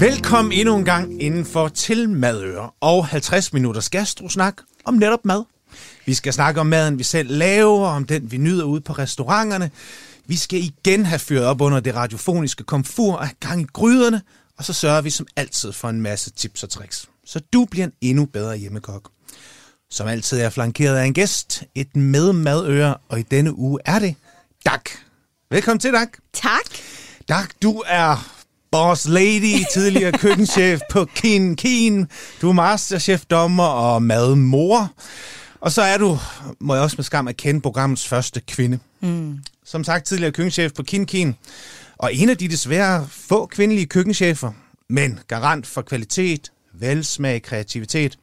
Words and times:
Velkommen 0.00 0.52
endnu 0.52 0.76
en 0.76 0.84
gang 0.84 1.22
inden 1.22 1.44
for 1.44 1.68
til 1.68 2.08
Madøre 2.08 2.70
og 2.80 3.06
50 3.06 3.52
minutters 3.52 3.90
gastrosnak 3.90 4.56
om 4.84 4.94
netop 4.94 5.24
mad. 5.24 5.44
Vi 6.06 6.14
skal 6.14 6.32
snakke 6.32 6.60
om 6.60 6.66
maden, 6.66 6.98
vi 6.98 7.02
selv 7.02 7.30
laver, 7.30 7.88
om 7.88 8.04
den, 8.04 8.30
vi 8.30 8.36
nyder 8.36 8.64
ude 8.64 8.80
på 8.80 8.92
restauranterne. 8.92 9.70
Vi 10.26 10.36
skal 10.36 10.58
igen 10.58 11.06
have 11.06 11.18
fyret 11.18 11.44
op 11.44 11.60
under 11.60 11.80
det 11.80 11.94
radiofoniske 11.94 12.64
komfur 12.64 13.14
og 13.14 13.26
have 13.26 13.34
gang 13.40 13.60
i 13.60 13.66
gryderne, 13.72 14.22
og 14.58 14.64
så 14.64 14.72
sørger 14.72 15.00
vi 15.00 15.10
som 15.10 15.26
altid 15.36 15.72
for 15.72 15.88
en 15.88 16.00
masse 16.00 16.30
tips 16.30 16.62
og 16.62 16.70
tricks, 16.70 17.08
så 17.24 17.40
du 17.52 17.64
bliver 17.70 17.86
en 17.86 17.92
endnu 18.00 18.24
bedre 18.24 18.56
hjemmekok. 18.56 19.10
Som 19.90 20.08
altid 20.08 20.38
er 20.38 20.42
jeg 20.42 20.52
flankeret 20.52 20.96
af 20.96 21.04
en 21.04 21.14
gæst, 21.14 21.62
et 21.74 21.96
med 21.96 22.32
madøre, 22.32 22.96
og 23.08 23.20
i 23.20 23.22
denne 23.22 23.58
uge 23.58 23.78
er 23.84 23.98
det 23.98 24.14
Dak. 24.66 24.90
Velkommen 25.50 25.80
til, 25.80 25.92
Dak. 25.92 26.08
Tak. 26.32 26.64
Dak, 27.28 27.50
du 27.62 27.82
er 27.86 28.39
boss 28.72 29.08
lady, 29.08 29.64
tidligere 29.72 30.12
køkkenchef 30.12 30.80
på 30.90 31.04
Kin 31.04 31.56
Kin. 31.56 32.06
Du 32.42 32.48
er 32.48 32.52
masterchef, 32.52 33.24
dommer 33.30 33.64
og 33.64 34.02
madmor. 34.02 34.92
Og 35.60 35.72
så 35.72 35.82
er 35.82 35.98
du, 35.98 36.18
må 36.60 36.74
jeg 36.74 36.82
også 36.82 36.96
med 36.98 37.04
skam 37.04 37.26
erkende, 37.26 37.60
programmets 37.60 38.08
første 38.08 38.40
kvinde. 38.40 38.78
Mm. 39.00 39.38
Som 39.64 39.84
sagt, 39.84 40.06
tidligere 40.06 40.32
køkkenchef 40.32 40.72
på 40.72 40.82
Kin 40.82 41.06
Kin. 41.06 41.34
Og 41.98 42.14
en 42.14 42.30
af 42.30 42.36
de 42.36 42.48
desværre 42.48 43.06
få 43.10 43.46
kvindelige 43.46 43.86
køkkenchefer, 43.86 44.52
men 44.88 45.20
garant 45.28 45.66
for 45.66 45.82
kvalitet, 45.82 46.52
velsmag, 46.74 47.42
kreativitet. 47.42 48.18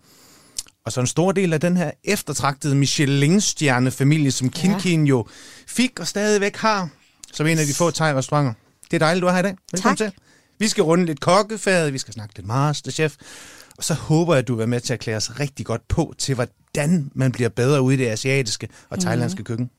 Og 0.86 0.92
så 0.92 1.00
en 1.02 1.08
stor 1.08 1.32
del 1.32 1.54
af 1.54 1.60
den 1.60 1.78
her 1.78 1.92
eftertragtede 2.04 2.76
Michelin-stjerne-familie, 2.76 4.32
som 4.32 4.50
Kin 4.50 4.72
Ja. 4.72 4.80
Kin 4.80 5.08
jo 5.08 5.28
fik 5.68 6.00
og 6.00 6.08
stadigvæk 6.08 6.56
har, 6.56 6.90
som 7.34 7.48
en 7.48 7.60
af 7.60 7.66
de 7.66 7.74
få 7.74 7.92
thai-restauranter. 7.92 8.54
Det 8.92 8.94
er 8.94 9.00
dejligt, 9.00 9.22
du 9.22 9.28
er 9.28 9.32
her 9.32 9.40
i 9.40 9.44
dag. 9.44 9.56
Velkommen 9.72 9.98
Tak. 9.98 10.14
til. 10.14 10.22
Vi 10.60 10.68
skal 10.68 10.84
runde 10.84 11.06
lidt 11.06 11.20
kokkefaget, 11.20 11.94
vi 11.94 11.98
skal 11.98 12.14
snakke 12.14 12.36
lidt 12.38 12.48
masterchef. 12.48 13.16
Og 13.78 13.84
så 13.84 13.94
håber 13.94 14.34
jeg, 14.34 14.40
at 14.40 14.48
du 14.48 14.54
vil 14.54 14.58
være 14.58 14.68
med 14.68 14.80
til 14.80 14.94
at 14.94 15.00
klæde 15.00 15.18
os 15.18 15.40
rigtig 15.40 15.66
godt 15.66 15.88
på 15.88 16.14
til, 16.18 16.36
hvordan 16.36 17.12
man 17.14 17.32
bliver 17.32 17.50
bedre 17.50 17.82
ude 17.82 17.96
i 17.96 17.98
det 17.98 18.08
asiatiske 18.08 18.68
og 18.90 19.00
thailandske 19.00 19.40
mm. 19.40 19.46
køkken. 19.46 19.70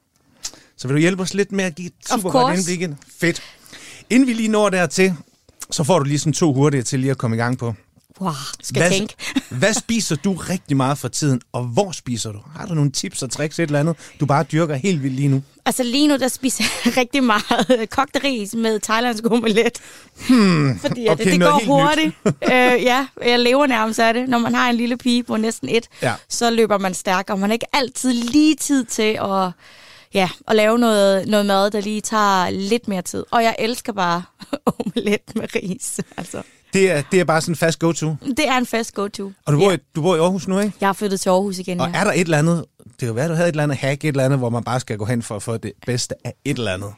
Så 0.77 0.89
vil 0.89 0.95
du 0.95 1.01
hjælpe 1.01 1.23
os 1.23 1.35
lidt 1.35 1.53
med 1.53 1.65
at 1.65 1.75
give 1.75 1.87
et 1.87 1.93
Mhm. 2.11 2.21
Super 2.21 2.31
godt 2.31 2.57
indblik 2.59 2.81
ind? 2.81 2.95
Fedt. 3.21 3.43
Inden 4.11 4.29
vi 4.29 4.33
lige 4.33 4.49
når 4.49 4.69
dertil, 4.71 5.15
så 5.71 5.85
får 5.85 5.99
du 5.99 6.05
lige 6.05 6.19
sådan 6.19 6.33
to 6.33 6.53
hurtige 6.55 6.83
til 6.83 7.01
lige 7.01 7.11
at 7.11 7.19
komme 7.19 7.37
i 7.37 7.39
gang 7.39 7.59
på. 7.59 7.75
Wow, 8.21 8.33
skal 8.63 8.83
jeg 8.83 8.91
tænke. 8.93 9.15
hvad 9.61 9.75
spiser 9.75 10.17
du 10.17 10.33
rigtig 10.33 10.77
meget 10.77 10.99
for 10.99 11.09
tiden, 11.09 11.41
og 11.53 11.65
hvor 11.65 11.93
spiser 11.93 12.33
du? 12.33 12.39
Har 12.57 12.67
du 12.67 12.75
nogle 12.75 12.91
tips 12.91 13.23
og 13.23 13.31
tricks, 13.31 13.59
et 13.59 13.63
eller 13.63 13.81
andet, 13.81 13.97
du 14.21 14.27
bare 14.27 14.43
dyrker 14.45 14.75
helt 14.75 15.03
vildt 15.03 15.17
lige 15.17 15.29
nu? 15.29 15.43
Altså 15.67 15.83
lige 15.83 16.09
nu, 16.09 16.17
der 16.17 16.29
spiser 16.29 16.65
jeg 16.85 16.97
rigtig 17.01 17.25
meget 17.25 17.91
kogt 17.91 18.17
ris 18.25 18.55
med 18.55 18.81
thailandsk 18.81 19.25
omelet. 19.31 19.79
Hmm, 20.29 20.79
Fordi 20.79 21.09
okay, 21.09 21.25
det, 21.25 21.33
det 21.33 21.41
går 21.41 21.63
hurtigt. 21.67 22.15
øh, 22.53 22.83
ja, 22.83 23.07
jeg 23.27 23.39
lever 23.39 23.67
nærmest 23.67 23.99
af 23.99 24.15
det. 24.15 24.29
Når 24.29 24.39
man 24.39 24.55
har 24.55 24.71
en 24.71 24.77
lille 24.77 24.97
pige 24.97 25.23
på 25.23 25.37
næsten 25.37 25.69
et, 25.69 25.89
Ja. 26.03 26.15
så 26.29 26.51
løber 26.51 26.79
man 26.79 26.95
stærk, 26.95 27.31
og 27.31 27.39
man 27.39 27.51
har 27.51 27.53
ikke 27.55 27.77
altid 27.77 28.13
lige 28.13 28.55
tid 28.55 28.85
til 28.85 29.19
at, 29.23 29.51
ja, 30.15 30.29
at 30.49 30.57
lave 30.57 30.79
noget, 30.79 31.29
noget 31.29 31.47
mad, 31.47 31.71
der 31.71 31.81
lige 31.81 32.01
tager 32.01 32.51
lidt 32.51 32.89
mere 32.89 33.03
tid. 33.03 33.25
Og 33.31 33.43
jeg 33.43 33.57
elsker 33.59 33.93
bare 33.93 34.23
omelet 34.67 35.21
med 35.35 35.49
ris. 35.55 36.01
Altså, 36.17 36.43
Det 36.73 36.91
er, 36.91 37.03
det 37.13 37.21
er 37.21 37.25
bare 37.25 37.41
sådan 37.41 37.53
en 37.53 37.57
fast 37.57 37.79
go-to. 37.79 38.17
det 38.27 38.49
er 38.49 38.57
en 38.59 38.67
fast 38.67 38.95
go-to. 38.95 39.33
Og 39.47 39.53
du 39.53 39.59
bor, 39.59 39.71
ja. 39.71 39.77
i, 39.77 39.79
du 39.97 40.03
bor 40.03 40.17
i 40.17 40.19
Aarhus 40.19 40.49
nu, 40.49 40.59
ikke? 40.59 40.73
Jeg 40.81 40.89
har 40.89 40.93
flyttet 40.93 41.21
til 41.21 41.29
Aarhus 41.29 41.59
igen, 41.59 41.81
Og 41.81 41.91
ja. 41.95 42.01
er 42.01 42.05
der 42.05 42.13
et 42.13 42.21
eller 42.21 42.39
andet, 42.39 42.65
det 43.01 43.07
kan 43.07 43.15
være, 43.17 43.29
du 43.29 43.35
havde 43.35 43.49
et 43.49 43.53
eller 43.53 43.63
andet 43.63 43.79
hack, 43.79 44.05
et 44.05 44.09
eller 44.09 44.25
andet, 44.25 44.39
hvor 44.39 44.51
man 44.51 44.65
bare 44.65 44.81
skal 44.81 44.99
gå 44.99 45.05
hen 45.05 45.23
for 45.23 45.37
at 45.37 45.43
få 45.43 45.57
det 45.57 45.73
bedste 45.87 46.15
af 46.25 46.35
et 46.45 46.59
eller 46.59 46.75
andet. 46.75 46.93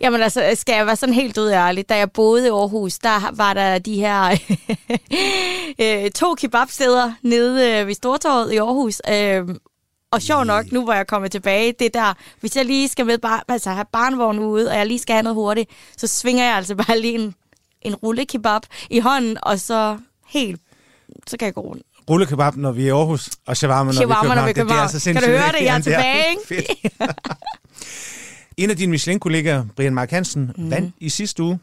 Jamen 0.00 0.22
altså, 0.22 0.50
skal 0.54 0.74
jeg 0.74 0.86
være 0.86 0.96
sådan 0.96 1.14
helt 1.14 1.38
ud 1.38 1.50
ærlig. 1.50 1.88
Da 1.88 1.96
jeg 1.96 2.10
boede 2.12 2.46
i 2.46 2.50
Aarhus, 2.50 2.98
der 2.98 3.34
var 3.36 3.54
der 3.54 3.78
de 3.78 3.94
her 3.94 4.30
øh, 6.04 6.10
to 6.10 6.34
kebabsteder 6.34 7.12
nede 7.22 7.80
øh, 7.80 7.86
ved 7.86 7.94
Stortorvet 7.94 8.52
i 8.52 8.56
Aarhus. 8.56 9.00
Øh, 9.10 9.56
og 10.12 10.22
sjov 10.22 10.44
nok, 10.44 10.72
nu 10.72 10.84
hvor 10.84 10.92
jeg 10.92 11.06
kommer 11.06 11.28
tilbage, 11.28 11.74
det 11.78 11.84
er 11.96 12.00
der, 12.00 12.14
hvis 12.40 12.56
jeg 12.56 12.64
lige 12.64 12.88
skal 12.88 13.06
med 13.06 13.18
bar, 13.18 13.44
altså 13.48 13.70
have 13.70 13.84
barnvogn 13.92 14.38
ude, 14.38 14.68
og 14.70 14.76
jeg 14.76 14.86
lige 14.86 14.98
skal 14.98 15.12
have 15.12 15.22
noget 15.22 15.34
hurtigt, 15.34 15.70
så 15.96 16.06
svinger 16.06 16.44
jeg 16.44 16.56
altså 16.56 16.74
bare 16.74 16.98
lige 16.98 17.14
en, 17.14 17.34
en 17.84 17.94
rullekebab 17.94 18.62
i 18.90 18.98
hånden, 19.00 19.38
og 19.42 19.60
så 19.60 19.98
helt, 20.28 20.60
så 21.26 21.36
kan 21.36 21.46
jeg 21.46 21.54
gå 21.54 21.60
rundt. 21.60 21.82
Rullekebab, 22.10 22.56
når 22.56 22.72
vi 22.72 22.82
er 22.82 22.86
i 22.86 22.90
Aarhus, 22.90 23.30
og 23.46 23.56
shawarma, 23.56 23.84
når 23.92 23.92
Shawarma, 23.92 24.34
når 24.34 24.34
vi 24.34 24.38
er 24.40 24.44
i 24.44 24.48
Det- 24.48 24.54
det 24.56 24.60
er 24.60 24.64
København. 24.64 24.82
altså 24.94 25.12
Kan 25.12 25.22
du 25.22 25.28
høre 25.28 25.52
det? 25.52 25.62
Jeg 25.64 25.76
er 25.76 25.80
tilbage, 25.80 26.30
ikke? 26.60 26.76
En 28.56 28.70
af 28.70 28.76
dine 28.76 28.90
Michelin-kollegaer, 28.90 29.64
Brian 29.76 29.94
Mark 29.94 30.10
Hansen, 30.10 30.52
mm. 30.58 30.70
vandt 30.70 30.94
i 31.00 31.08
sidste 31.08 31.42
uge 31.42 31.58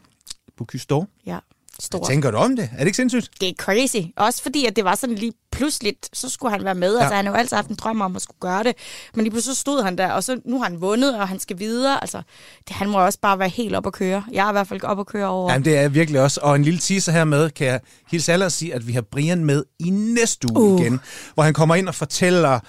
på 0.58 0.64
Kystor. 0.64 1.08
Ja, 1.26 1.38
stor. 1.80 1.98
Hvad 1.98 2.06
tænker 2.08 2.30
du 2.30 2.36
om 2.36 2.56
det? 2.56 2.68
Er 2.72 2.78
det 2.78 2.86
ikke 2.86 2.96
sindssygt? 2.96 3.30
det 3.40 3.48
er 3.48 3.52
crazy. 3.58 3.96
Også 4.16 4.42
fordi, 4.42 4.66
at 4.66 4.76
det 4.76 4.84
var 4.84 4.94
sådan 4.94 5.14
lige 5.14 5.32
pludseligt, 5.52 6.08
så 6.12 6.28
skulle 6.28 6.52
han 6.52 6.64
være 6.64 6.74
med. 6.74 6.96
Ja. 6.96 7.00
Altså, 7.02 7.14
han 7.14 7.24
har 7.26 7.32
jo 7.32 7.38
altid 7.38 7.56
haft 7.56 7.68
en 7.68 7.74
drøm 7.76 8.00
om 8.00 8.16
at 8.16 8.22
skulle 8.22 8.38
gøre 8.40 8.64
det. 8.64 8.74
Men 9.14 9.22
lige 9.24 9.30
pludselig 9.30 9.56
så 9.56 9.60
stod 9.60 9.82
han 9.82 9.98
der, 9.98 10.12
og 10.12 10.24
så 10.24 10.40
nu 10.44 10.58
har 10.58 10.64
han 10.64 10.80
vundet, 10.80 11.18
og 11.18 11.28
han 11.28 11.40
skal 11.40 11.58
videre. 11.58 12.00
Altså, 12.00 12.22
det, 12.68 12.76
han 12.76 12.88
må 12.88 13.04
også 13.04 13.18
bare 13.22 13.38
være 13.38 13.48
helt 13.48 13.74
op 13.74 13.86
at 13.86 13.92
køre. 13.92 14.24
Jeg 14.32 14.44
er 14.46 14.50
i 14.50 14.52
hvert 14.52 14.68
fald 14.68 14.84
op 14.84 15.00
at 15.00 15.06
køre 15.06 15.26
over. 15.28 15.52
Jamen, 15.52 15.64
det 15.64 15.76
er 15.76 15.80
jeg 15.80 15.94
virkelig 15.94 16.20
også. 16.20 16.40
Og 16.42 16.56
en 16.56 16.62
lille 16.62 16.78
teaser 16.80 17.12
hermed 17.12 17.50
kan 17.50 17.66
jeg 17.66 17.80
hilse 18.10 18.32
alle 18.32 18.44
og 18.44 18.52
sige, 18.52 18.74
at 18.74 18.86
vi 18.86 18.92
har 18.92 19.00
Brian 19.02 19.44
med 19.44 19.64
i 19.78 19.90
næste 19.90 20.46
uge 20.52 20.72
Uh. 20.74 20.80
igen, 20.80 21.00
hvor 21.34 21.42
han 21.42 21.54
kommer 21.54 21.74
ind 21.74 21.88
og 21.88 21.94
fortæller 21.94 22.60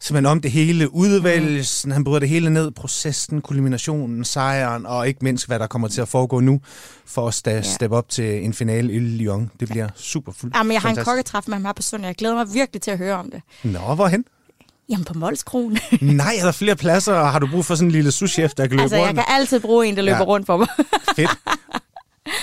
simpelthen 0.00 0.26
om 0.26 0.40
det 0.40 0.50
hele, 0.50 0.94
udvælgelsen, 0.94 1.92
han 1.92 2.04
bryder 2.04 2.18
det 2.20 2.28
hele 2.28 2.50
ned, 2.50 2.70
processen, 2.70 3.40
kulminationen, 3.42 4.24
sejren, 4.24 4.86
og 4.86 5.08
ikke 5.08 5.20
mindst, 5.22 5.46
hvad 5.46 5.58
der 5.58 5.66
kommer 5.66 5.88
til 5.88 6.00
at 6.00 6.08
foregå 6.08 6.40
nu, 6.40 6.60
for 7.06 7.28
at 7.28 7.34
sta- 7.34 7.74
steppe 7.74 7.96
op 7.96 8.08
til 8.08 8.44
en 8.44 8.54
finale 8.54 8.92
i 8.92 8.98
Lyon. 8.98 9.50
Det 9.60 9.68
bliver 9.68 9.88
super 9.96 10.32
fuldt. 10.32 10.56
Jamen, 10.56 10.72
jeg 10.72 10.80
har 10.80 10.88
en 10.90 10.96
kokketræf 10.96 11.44
med 11.46 11.54
ham 11.54 11.64
her 11.64 11.72
på 11.72 11.82
søndag. 11.82 12.06
Jeg 12.08 12.14
glæder 12.16 12.34
mig 12.34 12.54
virkelig 12.54 12.82
til 12.82 12.90
at 12.90 12.98
høre 12.98 13.14
om 13.16 13.30
det. 13.30 13.42
Nå, 13.64 13.94
hvorhen? 13.94 14.24
Jamen, 14.90 15.04
på 15.04 15.14
Molskronen. 15.14 15.78
Nej, 16.00 16.34
er 16.40 16.44
der 16.44 16.52
flere 16.52 16.76
pladser, 16.76 17.14
og 17.14 17.32
har 17.32 17.38
du 17.38 17.46
brug 17.46 17.64
for 17.64 17.74
sådan 17.74 17.88
en 17.88 17.92
lille 17.92 18.12
souschef, 18.12 18.50
der 18.54 18.62
kan 18.66 18.70
løbe 18.70 18.82
altså, 18.82 18.96
jeg 18.96 19.06
rundt? 19.08 19.16
kan 19.18 19.24
altid 19.28 19.60
bruge 19.60 19.86
en, 19.86 19.96
der 19.96 20.02
løber 20.02 20.16
Ja. 20.16 20.22
ja. 20.22 20.28
rundt 20.28 20.46
for 20.46 20.56
mig. 20.56 20.66
Fedt. 21.16 21.30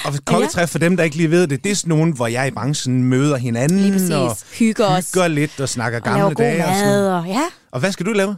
Og 0.06 0.14
kokketræf 0.26 0.70
for 0.70 0.80
dem, 0.80 0.98
der 0.98 1.04
ikke 1.04 1.16
lige 1.18 1.32
ved 1.32 1.48
det, 1.48 1.64
det 1.64 1.72
er 1.72 1.76
sådan 1.76 1.90
nogen, 1.90 2.12
hvor 2.12 2.28
jeg 2.28 2.48
i 2.48 2.52
branchen 2.52 3.04
møder 3.04 3.38
hinanden 3.38 3.80
Lige 3.80 3.92
præcis. 3.92 4.10
og 4.12 4.38
Hygger 4.54 4.86
os. 4.86 5.12
hygger 5.12 5.28
lidt 5.28 5.60
og 5.60 5.70
snakker 5.70 6.00
og 6.00 6.04
gamle 6.04 6.36
dage. 6.36 6.66
Og, 6.66 6.76
sådan. 6.76 7.04
Og, 7.12 7.26
ja. 7.28 7.44
og 7.72 7.80
hvad 7.80 7.92
skal 7.92 8.06
du 8.06 8.12
lave? 8.12 8.38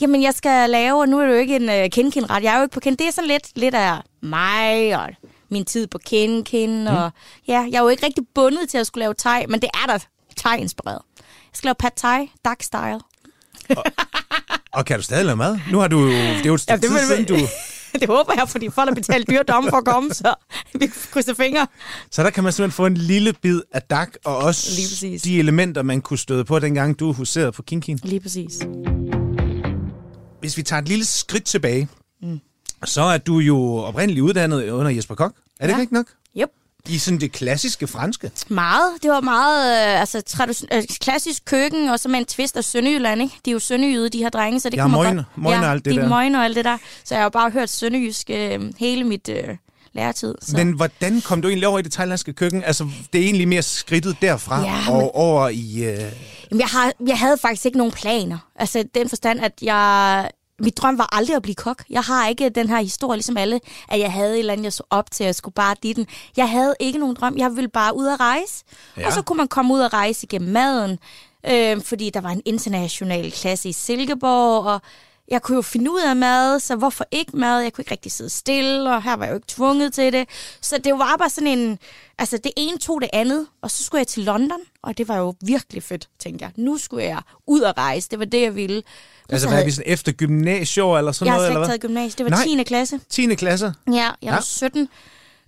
Jamen, 0.00 0.22
jeg 0.22 0.34
skal 0.34 0.70
lave, 0.70 1.00
og 1.00 1.08
nu 1.08 1.18
er 1.20 1.26
det 1.26 1.32
jo 1.34 1.38
ikke 1.38 1.56
en 1.56 1.68
uh, 1.84 1.90
kenkin-ret. 1.90 2.42
Jeg 2.42 2.52
er 2.52 2.56
jo 2.56 2.62
ikke 2.62 2.72
på 2.74 2.80
ken. 2.80 2.96
Det 2.96 3.06
er 3.06 3.10
sådan 3.12 3.28
lidt, 3.28 3.48
lidt 3.56 3.74
af 3.74 3.92
mig 4.22 4.96
og 4.98 5.08
min 5.50 5.64
tid 5.64 5.86
på 5.86 5.98
kenkin. 6.06 6.80
Mm. 6.80 6.86
Og 6.86 7.10
ja, 7.48 7.66
jeg 7.70 7.78
er 7.78 7.82
jo 7.82 7.88
ikke 7.88 8.06
rigtig 8.06 8.24
bundet 8.34 8.68
til 8.68 8.78
at 8.78 8.86
skulle 8.86 9.02
lave 9.02 9.14
thai, 9.18 9.46
men 9.48 9.60
det 9.60 9.68
er 9.74 9.86
der 9.92 9.98
thai-inspireret. 10.40 11.02
Jeg 11.18 11.54
skal 11.54 11.68
lave 11.68 11.74
pad 11.74 11.90
thai, 11.96 12.30
dark 12.44 12.62
style. 12.62 13.00
Og 14.72 14.84
kan 14.84 14.96
du 14.96 15.02
stadig 15.02 15.24
lave 15.24 15.36
mad? 15.36 15.58
Nu 15.70 15.78
har 15.78 15.88
du 15.88 15.98
jo, 16.00 16.08
det 16.08 16.40
er 16.40 16.44
jo 16.44 16.54
et 16.54 16.68
Ja, 16.68 16.76
det 16.76 16.82
tid 16.82 16.98
siden, 17.06 17.24
du... 17.24 17.36
det 18.00 18.08
håber 18.08 18.32
jeg, 18.36 18.48
fordi 18.48 18.70
folk 18.70 18.88
har 18.88 18.94
betalt 18.94 19.30
dyre 19.30 19.42
domme 19.42 19.70
for 19.70 19.76
at 19.76 19.84
komme, 19.84 20.14
så 20.14 20.34
vi 20.74 20.86
krydser 20.86 21.34
fingre. 21.34 21.66
Så 22.10 22.22
der 22.22 22.30
kan 22.30 22.44
man 22.44 22.52
simpelthen 22.52 22.76
få 22.76 22.86
en 22.86 22.96
lille 22.96 23.32
bid 23.42 23.60
af 23.72 23.82
dak, 23.82 24.08
og 24.24 24.36
også 24.36 24.70
de 25.24 25.38
elementer, 25.38 25.82
man 25.82 26.00
kunne 26.00 26.18
støde 26.18 26.44
på, 26.44 26.58
dengang 26.58 26.98
du 27.00 27.12
huserede 27.12 27.52
på 27.52 27.62
King 27.62 27.82
King. 27.82 28.00
Lige 28.02 28.20
præcis. 28.20 28.58
Hvis 30.40 30.56
vi 30.56 30.62
tager 30.62 30.82
et 30.82 30.88
lille 30.88 31.04
skridt 31.04 31.44
tilbage, 31.44 31.88
mm. 32.22 32.40
så 32.84 33.02
er 33.02 33.18
du 33.18 33.38
jo 33.38 33.76
oprindeligt 33.76 34.22
uddannet 34.24 34.70
under 34.70 34.90
Jesper 34.90 35.14
Kok. 35.14 35.32
Er 35.60 35.66
det 35.66 35.74
Ja. 35.74 35.80
ikke 35.80 35.94
nok? 35.94 36.06
I 36.88 36.98
sådan 36.98 37.20
det 37.20 37.32
klassiske 37.32 37.86
franske. 37.86 38.30
Meget. 38.48 38.90
Det 39.02 39.10
var 39.10 39.20
meget 39.20 39.94
øh, 39.94 40.00
altså, 40.00 40.22
tradition- 40.26 40.68
øh, 40.76 40.82
klassisk 41.00 41.44
køkken, 41.44 41.88
og 41.88 42.00
så 42.00 42.08
med 42.08 42.18
en 42.18 42.24
twist 42.26 42.56
af 42.56 42.64
Sønderjylland, 42.64 43.22
ikke? 43.22 43.34
De 43.44 43.50
er 43.50 43.52
jo 43.52 43.58
sønderjyde, 43.58 44.08
de 44.08 44.18
her 44.18 44.28
drenge, 44.28 44.60
så 44.60 44.70
det 44.70 44.76
Ja, 44.76 44.82
kommer 44.82 44.98
møgne- 45.02 45.16
godt. 45.16 45.26
møgne 45.44 45.66
og 45.66 45.70
alt 45.72 45.84
det 45.84 45.94
de 45.94 46.00
der. 46.00 46.08
møgne 46.08 46.38
og 46.38 46.44
alt 46.44 46.56
det 46.56 46.64
der. 46.64 46.76
Så 47.04 47.14
jeg 47.14 47.18
har 47.20 47.24
jo 47.24 47.30
bare 47.30 47.50
hørt 47.50 47.70
sønderjysk 47.70 48.30
øh, 48.30 48.60
hele 48.78 49.04
mit 49.04 49.28
øh, 49.28 49.44
læretid. 49.92 50.34
Så. 50.42 50.56
Men 50.56 50.72
hvordan 50.72 51.20
kom 51.20 51.42
du 51.42 51.48
egentlig 51.48 51.68
over 51.68 51.78
i 51.78 51.82
det 51.82 51.92
thailandske 51.92 52.32
køkken? 52.32 52.64
Altså, 52.64 52.86
det 53.12 53.20
er 53.20 53.24
egentlig 53.24 53.48
mere 53.48 53.62
skridtet 53.62 54.16
derfra 54.22 54.60
Ja, 54.62 54.90
og 54.92 54.98
men- 54.98 55.10
over 55.14 55.48
i... 55.48 55.84
Øh... 55.84 55.98
Jamen, 56.50 56.60
jeg, 56.60 56.68
har, 56.68 56.92
jeg 57.06 57.18
havde 57.18 57.38
faktisk 57.38 57.66
ikke 57.66 57.78
nogen 57.78 57.92
planer. 57.92 58.38
Altså, 58.56 58.84
den 58.94 59.08
forstand, 59.08 59.40
at 59.40 59.52
jeg... 59.62 60.30
Mit 60.60 60.76
drøm 60.78 60.98
var 60.98 61.08
aldrig 61.16 61.36
at 61.36 61.42
blive 61.42 61.54
kok. 61.54 61.84
Jeg 61.90 62.02
har 62.02 62.28
ikke 62.28 62.48
den 62.48 62.68
her 62.68 62.80
historie, 62.80 63.16
ligesom 63.16 63.36
alle, 63.36 63.60
at 63.88 64.00
jeg 64.00 64.12
havde 64.12 64.32
et 64.34 64.38
eller 64.38 64.52
andet, 64.52 64.64
jeg 64.64 64.72
så 64.72 64.82
op 64.90 65.10
til, 65.10 65.24
at 65.24 65.26
jeg 65.26 65.34
skulle 65.34 65.54
bare 65.54 65.76
dit 65.82 65.96
den. 65.96 66.06
Jeg 66.36 66.50
havde 66.50 66.74
ikke 66.80 66.98
nogen 66.98 67.14
drøm. 67.14 67.36
Jeg 67.36 67.56
ville 67.56 67.68
bare 67.68 67.96
ud 67.96 68.06
at 68.06 68.20
rejse. 68.20 68.64
Ja. 68.96 69.06
Og 69.06 69.12
så 69.12 69.22
kunne 69.22 69.36
man 69.36 69.48
komme 69.48 69.74
ud 69.74 69.80
og 69.80 69.92
rejse 69.92 70.24
igennem 70.24 70.52
maden, 70.52 70.98
øh, 71.46 71.82
fordi 71.82 72.10
der 72.10 72.20
var 72.20 72.30
en 72.30 72.42
international 72.44 73.32
klasse 73.32 73.68
i 73.68 73.72
Silkeborg, 73.72 74.66
og 74.66 74.80
jeg 75.30 75.42
kunne 75.42 75.56
jo 75.56 75.62
finde 75.62 75.90
ud 75.90 76.00
af 76.00 76.16
mad, 76.16 76.60
så 76.60 76.76
hvorfor 76.76 77.04
ikke 77.10 77.36
mad? 77.36 77.60
Jeg 77.60 77.72
kunne 77.72 77.82
ikke 77.82 77.90
rigtig 77.92 78.12
sidde 78.12 78.30
stille, 78.30 78.94
og 78.94 79.02
her 79.02 79.16
var 79.16 79.24
jeg 79.24 79.30
jo 79.30 79.36
ikke 79.36 79.48
tvunget 79.48 79.92
til 79.92 80.12
det. 80.12 80.28
Så 80.60 80.78
det 80.84 80.92
var 80.92 81.16
bare 81.18 81.30
sådan 81.30 81.58
en... 81.58 81.78
Altså, 82.18 82.36
det 82.44 82.52
ene 82.56 82.78
tog 82.78 83.00
det 83.00 83.10
andet, 83.12 83.46
og 83.62 83.70
så 83.70 83.82
skulle 83.84 83.98
jeg 84.00 84.06
til 84.06 84.22
London, 84.24 84.58
og 84.82 84.98
det 84.98 85.08
var 85.08 85.16
jo 85.16 85.34
virkelig 85.40 85.82
fedt, 85.82 86.08
tænkte 86.18 86.44
jeg. 86.44 86.52
Nu 86.56 86.78
skulle 86.78 87.04
jeg 87.04 87.20
ud 87.46 87.60
og 87.60 87.74
rejse, 87.78 88.08
det 88.10 88.18
var 88.18 88.24
det, 88.24 88.42
jeg 88.42 88.54
ville. 88.54 88.74
Men 88.76 88.82
Altså, 89.34 89.42
så 89.44 89.48
hvad 89.48 89.56
havde- 89.56 89.64
vi 89.66 89.70
sådan 89.72 89.92
efter 89.92 90.12
gymnasier 90.12 90.98
eller 90.98 91.12
sådan 91.12 91.26
jeg 91.26 91.32
har 91.32 91.38
noget? 91.38 91.46
slet 91.52 91.54
Eller 91.56 91.58
ikke 91.58 91.58
hvad? 91.58 91.68
taget 91.68 91.80
gymnasiet. 91.80 92.18
Det 92.18 92.24
var 92.24 92.30
Nej. 92.30 92.44
10. 92.44 92.64
klasse. 92.64 93.00
10. 93.10 93.34
klasser? 93.34 93.72
Ja, 93.86 93.92
jeg 94.22 94.30
var 94.32 94.32
Ja. 94.32 94.40
17. 94.40 94.88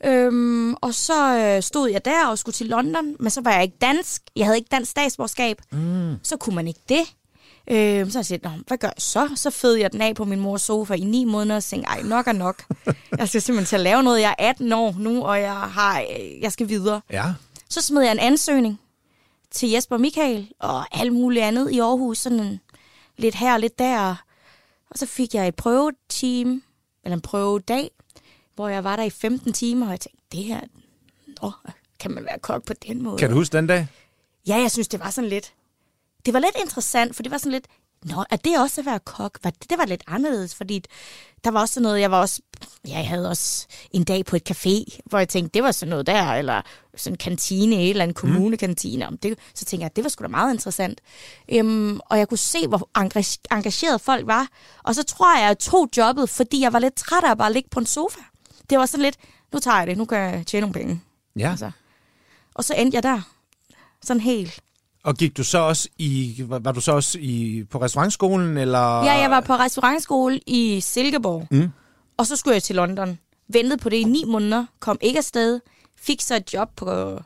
Øhm, 0.05 0.75
og 0.75 0.95
så 0.95 1.37
øh, 1.39 1.63
stod 1.63 1.91
jeg 1.91 2.05
der 2.05 2.27
og 2.27 2.39
skulle 2.39 2.53
til 2.55 2.67
London, 2.67 3.17
men 3.21 3.31
så 3.31 3.41
var 3.41 3.53
jeg 3.53 3.63
ikke 3.63 3.77
dansk. 3.81 4.23
Jeg 4.37 4.47
havde 4.47 4.57
ikke 4.59 4.69
dansk 4.71 4.91
statsborgerskab. 4.91 5.57
Mm. 5.73 6.15
Så 6.23 6.37
kunne 6.37 6.55
man 6.57 6.69
ikke 6.69 6.81
det. 6.89 7.03
Øhm, 7.71 8.11
så 8.11 8.19
har 8.19 8.27
jeg 8.31 8.41
Nå, 8.43 8.51
hvad 8.67 8.79
gør 8.79 8.89
jeg 8.89 8.95
så? 8.99 9.31
Så 9.35 9.51
fed 9.51 9.75
jeg 9.75 9.93
den 9.93 10.03
af 10.03 10.15
på 10.15 10.25
min 10.25 10.41
mors 10.41 10.63
sofa 10.63 10.95
i 10.95 11.01
ni 11.01 11.25
måneder 11.25 11.57
og 11.57 11.65
tænkte, 11.65 11.89
ej, 11.89 12.03
nok 12.03 12.27
er 12.27 12.33
nok. 12.33 12.65
jeg 13.19 13.29
skal 13.29 13.43
simpelthen 13.43 13.67
til 13.67 13.77
at 13.77 13.83
lave 13.83 14.03
noget. 14.03 14.21
Jeg 14.21 14.35
er 14.39 14.49
18 14.49 14.73
år 14.73 14.95
nu, 14.99 15.25
og 15.25 15.41
jeg, 15.41 15.55
har, 15.55 16.01
øh, 16.01 16.41
jeg 16.41 16.53
skal 16.53 16.69
videre. 16.69 17.01
Ja. 17.11 17.25
Så 17.69 17.83
smed 17.83 18.03
jeg 18.03 18.13
en 18.13 18.19
ansøgning 18.19 18.81
til 19.51 19.71
Jesper 19.71 19.97
Michael 19.97 20.53
og 20.59 21.01
alt 21.01 21.13
muligt 21.13 21.45
andet 21.45 21.71
i 21.71 21.79
Aarhus. 21.79 22.19
Sådan 22.19 22.41
en, 22.41 22.61
lidt 23.17 23.35
her 23.35 23.55
og 23.55 23.61
lidt 23.61 23.79
der. 23.79 24.25
Og 24.91 24.99
så 24.99 25.07
fik 25.07 25.35
jeg 25.35 25.49
et 25.49 25.55
prøveteam, 25.55 26.63
eller 27.05 27.17
en 27.17 27.21
prøvedag, 27.21 27.91
hvor 28.55 28.69
jeg 28.69 28.85
var 28.85 28.97
der 28.97 29.03
i 29.03 29.11
15 29.11 29.53
timer, 29.53 29.87
og 29.87 29.93
jeg 29.93 30.01
tænkte, 30.01 30.23
det 30.33 30.45
her, 30.45 30.61
nå, 31.43 31.51
kan 32.01 32.11
man 32.11 32.25
være 32.25 32.39
kok 32.39 32.65
på 32.65 32.73
den 32.73 33.03
måde? 33.03 33.19
Kan 33.19 33.31
du 33.31 33.37
huske 33.37 33.57
den 33.57 33.67
dag? 33.67 33.87
Ja, 34.47 34.57
jeg 34.57 34.71
synes, 34.71 34.89
det 34.89 35.01
var 35.01 35.11
sådan 35.11 35.31
lidt... 35.31 35.53
Det 36.27 36.35
var 36.35 36.41
lidt 36.41 36.57
interessant, 36.61 37.17
for 37.17 37.23
det 37.23 37.33
var 37.33 37.39
sådan 37.39 37.53
lidt... 37.53 37.67
Nå, 38.05 38.25
er 38.31 38.37
det 38.37 38.59
også 38.59 38.81
at 38.81 38.87
være 38.87 38.99
kok? 38.99 39.39
Var 39.43 39.51
det, 39.51 39.71
det 39.71 39.79
var 39.79 39.87
lidt 39.87 40.03
anderledes, 40.07 40.55
fordi 40.55 40.85
der 41.45 41.51
var 41.51 41.61
også 41.61 41.81
noget... 41.81 42.01
Jeg 42.01 42.11
var 42.11 42.21
også... 42.21 42.43
Ja, 42.89 42.99
jeg 42.99 43.09
havde 43.09 43.29
også 43.29 43.67
en 43.91 44.05
dag 44.05 44.25
på 44.25 44.37
et 44.37 44.51
café, 44.51 44.99
hvor 45.05 45.19
jeg 45.19 45.29
tænkte, 45.29 45.55
det 45.55 45.63
var 45.63 45.73
sådan 45.73 45.91
noget 45.91 46.07
der, 46.07 46.33
eller 46.33 46.63
sådan 46.97 47.13
en 47.15 47.19
kantine, 47.19 47.77
eller 47.77 48.05
en 48.05 48.15
kommunekantine. 48.15 49.07
Om 49.07 49.19
det, 49.19 49.39
så 49.55 49.65
tænkte 49.65 49.83
jeg, 49.83 49.97
det 49.97 50.05
var 50.05 50.11
sgu 50.11 50.23
da 50.23 50.29
meget 50.29 50.55
interessant. 50.55 51.01
Øhm, 51.49 52.01
og 52.07 52.19
jeg 52.19 52.29
kunne 52.29 52.39
se, 52.39 52.69
hvor 52.69 52.89
engageret 53.51 54.01
folk 54.01 54.27
var. 54.27 54.49
Og 54.83 54.95
så 54.95 55.03
tror 55.03 55.35
jeg, 55.37 55.43
at 55.43 55.49
jeg 55.49 55.59
tog 55.59 55.89
jobbet, 55.97 56.31
fordi 56.31 56.61
jeg 56.61 56.73
var 56.73 56.79
lidt 56.79 56.95
træt 56.95 57.25
af 57.25 57.31
at 57.31 57.39
bare 57.39 57.53
ligge 57.53 57.69
på 57.71 57.81
en 57.81 57.87
sofa. 57.87 58.21
Det 58.71 58.79
var 58.79 58.87
sådan 58.87 59.03
lidt, 59.03 59.17
nu 59.53 59.59
tager 59.59 59.79
jeg 59.79 59.87
det, 59.87 59.99
nu 59.99 60.05
kan 60.05 60.19
jeg 60.19 60.47
tjene 60.47 60.61
nogle 60.61 60.75
penge. 60.75 61.01
Ja. 61.37 61.51
Altså. 61.51 61.71
Og 62.55 62.65
så 62.65 62.75
endte 62.75 62.95
jeg 62.95 63.03
der. 63.03 63.21
Sådan 64.03 64.21
helt. 64.21 64.61
Og 65.05 65.17
gik 65.17 65.37
du 65.37 65.45
så 65.45 65.59
også 65.59 65.89
i, 65.99 66.45
var, 66.49 66.73
du 66.73 66.81
så 66.81 66.93
også 66.93 67.19
i, 67.19 67.65
på 67.71 67.83
restaurantskolen, 67.83 68.57
eller? 68.57 69.05
Ja, 69.05 69.13
jeg 69.13 69.31
var 69.31 69.41
på 69.41 69.55
restaurantskole 69.55 70.41
i 70.47 70.81
Silkeborg. 70.81 71.47
Mm. 71.51 71.69
Og 72.17 72.27
så 72.27 72.37
skulle 72.37 72.55
jeg 72.55 72.63
til 72.63 72.77
London. 72.77 73.19
Ventede 73.49 73.79
på 73.79 73.89
det 73.89 73.97
i 73.97 74.05
ni 74.05 74.25
måneder. 74.27 74.67
Kom 74.81 74.99
ikke 75.01 75.19
afsted. 75.19 75.61
Fik 76.01 76.21
så 76.21 76.37
et 76.37 76.55
job 76.55 76.69
på, 76.77 77.21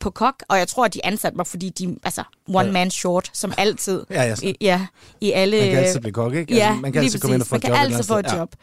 på 0.00 0.10
kok. 0.10 0.42
Og 0.48 0.58
jeg 0.58 0.68
tror, 0.68 0.84
at 0.84 0.94
de 0.94 1.06
ansatte 1.06 1.36
mig, 1.36 1.46
fordi 1.46 1.68
de, 1.68 1.96
altså, 2.02 2.22
one 2.54 2.72
man 2.72 2.90
short, 2.90 3.30
som 3.32 3.52
altid. 3.58 4.04
Ja, 4.10 4.22
ja. 4.22 4.34
I, 4.42 4.56
ja, 4.60 4.86
i 5.20 5.32
alle... 5.32 5.60
Man 5.60 5.70
kan 5.70 5.78
altid 5.78 6.00
blive 6.00 6.12
kok, 6.12 6.34
ikke? 6.34 6.54
Ja, 6.54 6.66
altså, 6.66 6.80
man 6.80 6.92
kan 6.92 7.02
altid 7.02 7.20
komme 7.20 7.34
ind 7.34 7.42
og 7.42 7.46
få 7.48 7.54
Man 7.54 7.58
et 7.58 7.62
kan 7.62 7.70
job. 7.70 7.76
et 7.76 7.80
altid 7.80 7.94
eller 7.94 8.06
få 8.06 8.18
et 8.18 8.38
job. 8.38 8.56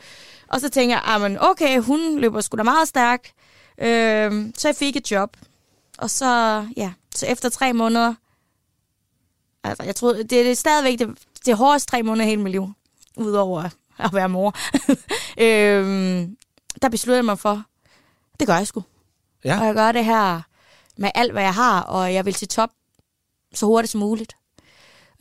Og 0.48 0.62
så 0.62 0.70
tænker 0.70 0.96
jeg, 0.96 1.04
ah, 1.06 1.22
men 1.22 1.38
okay, 1.42 1.80
hun 1.80 2.20
løber 2.20 2.42
sgu 2.42 2.58
da 2.58 2.64
meget 2.64 2.88
stærkt. 2.88 3.34
Øhm, 3.82 4.54
så 4.58 4.68
jeg 4.68 4.76
fik 4.76 4.96
et 4.96 5.12
job. 5.12 5.38
Og 6.02 6.10
så, 6.10 6.68
ja, 6.78 6.94
så 7.16 7.26
efter 7.26 7.50
tre 7.50 7.74
måneder, 7.74 8.14
altså 9.64 9.84
jeg 9.84 9.96
troede, 9.96 10.24
det 10.24 10.52
er 10.52 10.54
stadigvæk 10.54 11.00
det, 11.00 11.18
det 11.46 11.58
hårdeste 11.58 11.92
tre 11.92 12.04
måneder 12.04 12.26
i 12.26 12.30
hele 12.30 12.42
mit 12.42 12.52
liv, 12.52 12.74
udover 13.18 13.70
at 13.98 14.14
være 14.14 14.30
mor. 14.30 14.56
øhm, 15.46 16.38
der 16.82 16.90
besluttede 16.90 17.18
jeg 17.18 17.26
mig 17.26 17.40
for, 17.40 17.64
det 18.40 18.48
gør 18.48 18.56
jeg 18.56 18.68
sgu. 18.68 18.84
Ja. 19.44 19.60
Og 19.60 19.66
jeg 19.66 19.76
gør 19.76 19.92
det 19.92 20.06
her 20.06 20.42
med 20.98 21.12
alt, 21.16 21.32
hvad 21.32 21.44
jeg 21.44 21.54
har, 21.54 21.82
og 21.82 22.14
jeg 22.14 22.26
vil 22.26 22.34
til 22.34 22.48
top 22.48 22.70
så 23.54 23.66
hurtigt 23.66 23.92
som 23.92 24.00
muligt. 24.00 24.36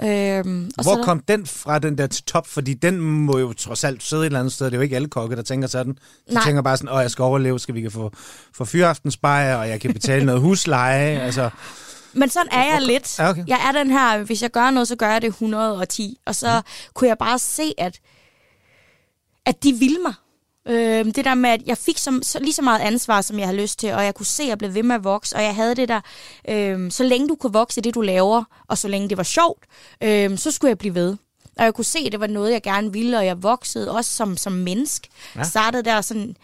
Øhm, 0.04 0.70
og 0.78 0.84
Hvor 0.84 0.94
så, 0.94 1.02
kom 1.02 1.20
den 1.20 1.46
fra, 1.46 1.78
den 1.78 1.98
der 1.98 2.06
til 2.06 2.24
top? 2.24 2.46
Fordi 2.46 2.74
den 2.74 3.00
må 3.00 3.38
jo 3.38 3.52
trods 3.52 3.84
alt 3.84 4.02
sidde 4.02 4.22
et 4.22 4.26
eller 4.26 4.38
andet 4.38 4.52
sted. 4.52 4.66
Det 4.66 4.72
er 4.72 4.76
jo 4.76 4.82
ikke 4.82 4.96
alle 4.96 5.08
kokke, 5.08 5.36
der 5.36 5.42
tænker 5.42 5.68
sådan. 5.68 5.92
De 6.28 6.34
Nej. 6.34 6.44
tænker 6.44 6.62
bare 6.62 6.76
sådan, 6.76 6.94
åh, 6.94 7.00
jeg 7.02 7.10
skal 7.10 7.22
overleve, 7.22 7.58
skal 7.58 7.74
vi 7.74 7.80
kan 7.80 7.90
få, 7.90 8.10
få 8.54 8.64
fyraftensbajer, 8.64 9.56
og 9.56 9.68
jeg 9.68 9.80
kan 9.80 9.92
betale 9.92 10.26
noget 10.26 10.40
husleje. 10.40 11.20
Altså, 11.30 11.50
Men 12.12 12.30
sådan 12.30 12.48
er 12.52 12.64
jeg 12.64 12.82
lidt. 12.82 13.18
Ja, 13.18 13.30
okay. 13.30 13.44
Jeg 13.46 13.58
er 13.68 13.72
den 13.72 13.90
her, 13.90 14.24
hvis 14.24 14.42
jeg 14.42 14.50
gør 14.50 14.70
noget, 14.70 14.88
så 14.88 14.96
gør 14.96 15.10
jeg 15.10 15.22
det 15.22 15.28
110. 15.28 16.18
Og 16.26 16.34
så 16.34 16.62
mm. 16.64 16.90
kunne 16.94 17.08
jeg 17.08 17.18
bare 17.18 17.38
se, 17.38 17.74
at, 17.78 18.00
at 19.46 19.62
de 19.62 19.72
ville 19.72 19.98
mig. 19.98 20.14
Øh, 20.68 21.04
det 21.04 21.24
der 21.24 21.34
med, 21.34 21.50
at 21.50 21.62
jeg 21.66 21.78
fik 21.78 21.98
så, 21.98 22.20
så, 22.22 22.38
lige 22.38 22.52
så 22.52 22.62
meget 22.62 22.80
ansvar, 22.80 23.20
som 23.20 23.38
jeg 23.38 23.46
havde 23.46 23.60
lyst 23.60 23.78
til, 23.78 23.92
og 23.92 24.04
jeg 24.04 24.14
kunne 24.14 24.26
se, 24.26 24.42
at 24.42 24.48
jeg 24.48 24.58
blev 24.58 24.74
ved 24.74 24.82
med 24.82 24.94
at 24.94 25.04
vokse, 25.04 25.36
og 25.36 25.42
jeg 25.42 25.54
havde 25.54 25.74
det 25.74 25.88
der, 25.88 26.00
øh, 26.48 26.90
så 26.90 27.04
længe 27.04 27.28
du 27.28 27.34
kunne 27.34 27.52
vokse 27.52 27.80
i 27.80 27.82
det, 27.82 27.94
du 27.94 28.00
laver, 28.00 28.44
og 28.68 28.78
så 28.78 28.88
længe 28.88 29.08
det 29.08 29.16
var 29.16 29.22
sjovt, 29.22 29.64
øh, 30.02 30.38
så 30.38 30.50
skulle 30.50 30.68
jeg 30.68 30.78
blive 30.78 30.94
ved. 30.94 31.16
Og 31.58 31.64
jeg 31.64 31.74
kunne 31.74 31.84
se, 31.84 31.98
at 31.98 32.12
det 32.12 32.20
var 32.20 32.26
noget, 32.26 32.52
jeg 32.52 32.62
gerne 32.62 32.92
ville, 32.92 33.18
og 33.18 33.26
jeg 33.26 33.42
voksede 33.42 33.90
også 33.90 34.10
som, 34.10 34.36
som 34.36 34.52
menneske. 34.52 35.08
Ja. 35.34 35.38
Jeg 35.38 35.46
startede 35.46 35.82
der 35.82 36.00
sådan 36.00 36.36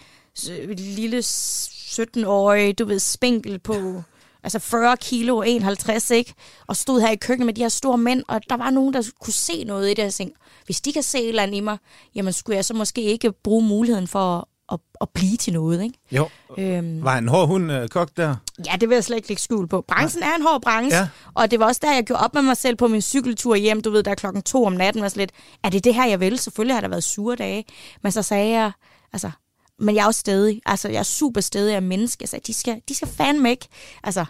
øh, 0.50 0.68
lille 0.78 1.18
17-årig, 1.18 2.78
du 2.78 2.84
ved, 2.84 2.98
spinkel 2.98 3.58
på 3.58 4.02
altså 4.46 4.58
40 4.58 4.96
kilo, 4.96 5.42
51, 5.42 6.10
ikke? 6.10 6.34
Og 6.66 6.76
stod 6.76 7.00
her 7.00 7.10
i 7.10 7.16
køkkenet 7.16 7.46
med 7.46 7.54
de 7.54 7.60
her 7.62 7.68
store 7.68 7.98
mænd, 7.98 8.22
og 8.28 8.40
der 8.50 8.56
var 8.56 8.70
nogen, 8.70 8.94
der 8.94 9.02
kunne 9.20 9.32
se 9.32 9.64
noget 9.64 9.86
i 9.90 9.94
det, 9.94 10.02
jeg 10.02 10.14
tænkte, 10.14 10.38
hvis 10.66 10.80
de 10.80 10.92
kan 10.92 11.02
se 11.02 11.18
et 11.18 11.28
eller 11.28 11.42
andet 11.42 11.56
i 11.56 11.60
mig, 11.60 11.78
jamen 12.14 12.32
skulle 12.32 12.56
jeg 12.56 12.64
så 12.64 12.74
måske 12.74 13.02
ikke 13.02 13.32
bruge 13.32 13.64
muligheden 13.64 14.08
for 14.08 14.48
at, 14.72 14.78
at, 15.00 15.08
blive 15.14 15.36
til 15.36 15.52
noget, 15.52 15.82
ikke? 15.82 15.98
jo, 16.12 16.28
Øhm, 16.58 17.04
var 17.04 17.18
en 17.18 17.28
hård 17.28 17.46
hund 17.48 17.72
øh, 17.72 17.88
kok 17.88 18.10
der? 18.16 18.36
ja, 18.66 18.76
det 18.80 18.88
vil 18.88 18.94
jeg 18.96 19.04
slet 19.04 19.16
ikke 19.16 19.28
lægge 19.28 19.42
skjul 19.42 19.68
på. 19.68 19.84
Branchen 19.88 20.22
er 20.22 20.34
en 20.36 20.42
hård 20.42 20.62
branche, 20.62 20.96
Ja. 20.98 21.02
ja. 21.02 21.08
og 21.34 21.50
det 21.50 21.60
var 21.60 21.66
også 21.66 21.80
der, 21.84 21.92
jeg 21.94 22.04
gjorde 22.04 22.22
op 22.24 22.34
med 22.34 22.42
mig 22.42 22.56
selv 22.56 22.76
på 22.76 22.88
min 22.88 23.02
cykeltur 23.02 23.54
hjem, 23.56 23.80
du 23.82 23.90
ved, 23.90 24.02
der 24.02 24.10
er 24.10 24.14
klokken 24.14 24.42
to 24.42 24.64
om 24.64 24.72
natten, 24.72 25.10
så 25.10 25.16
lidt, 25.16 25.30
er 25.64 25.68
det 25.70 25.84
det 25.84 25.94
her, 25.94 26.06
jeg 26.06 26.20
vil? 26.20 26.38
Selvfølgelig 26.38 26.76
har 26.76 26.80
der 26.80 26.88
været 26.88 27.04
sure 27.04 27.36
dage, 27.36 27.64
men 28.02 28.12
så 28.12 28.22
sagde 28.22 28.50
jeg, 28.50 28.72
altså, 29.12 29.30
men 29.78 29.94
jeg 29.94 30.02
er 30.02 30.06
også 30.06 30.20
stedig, 30.20 30.62
altså 30.66 30.88
jeg 30.88 30.98
er 30.98 31.02
super 31.02 31.40
stedig 31.40 31.74
af 31.74 31.82
menneske, 31.82 32.22
jeg 32.22 32.28
sagde, 32.28 32.44
de 32.46 32.54
skal, 32.54 32.82
de 32.88 32.94
skal 32.94 33.08
fandme 33.08 33.50
ikke, 33.50 33.68
altså, 34.02 34.24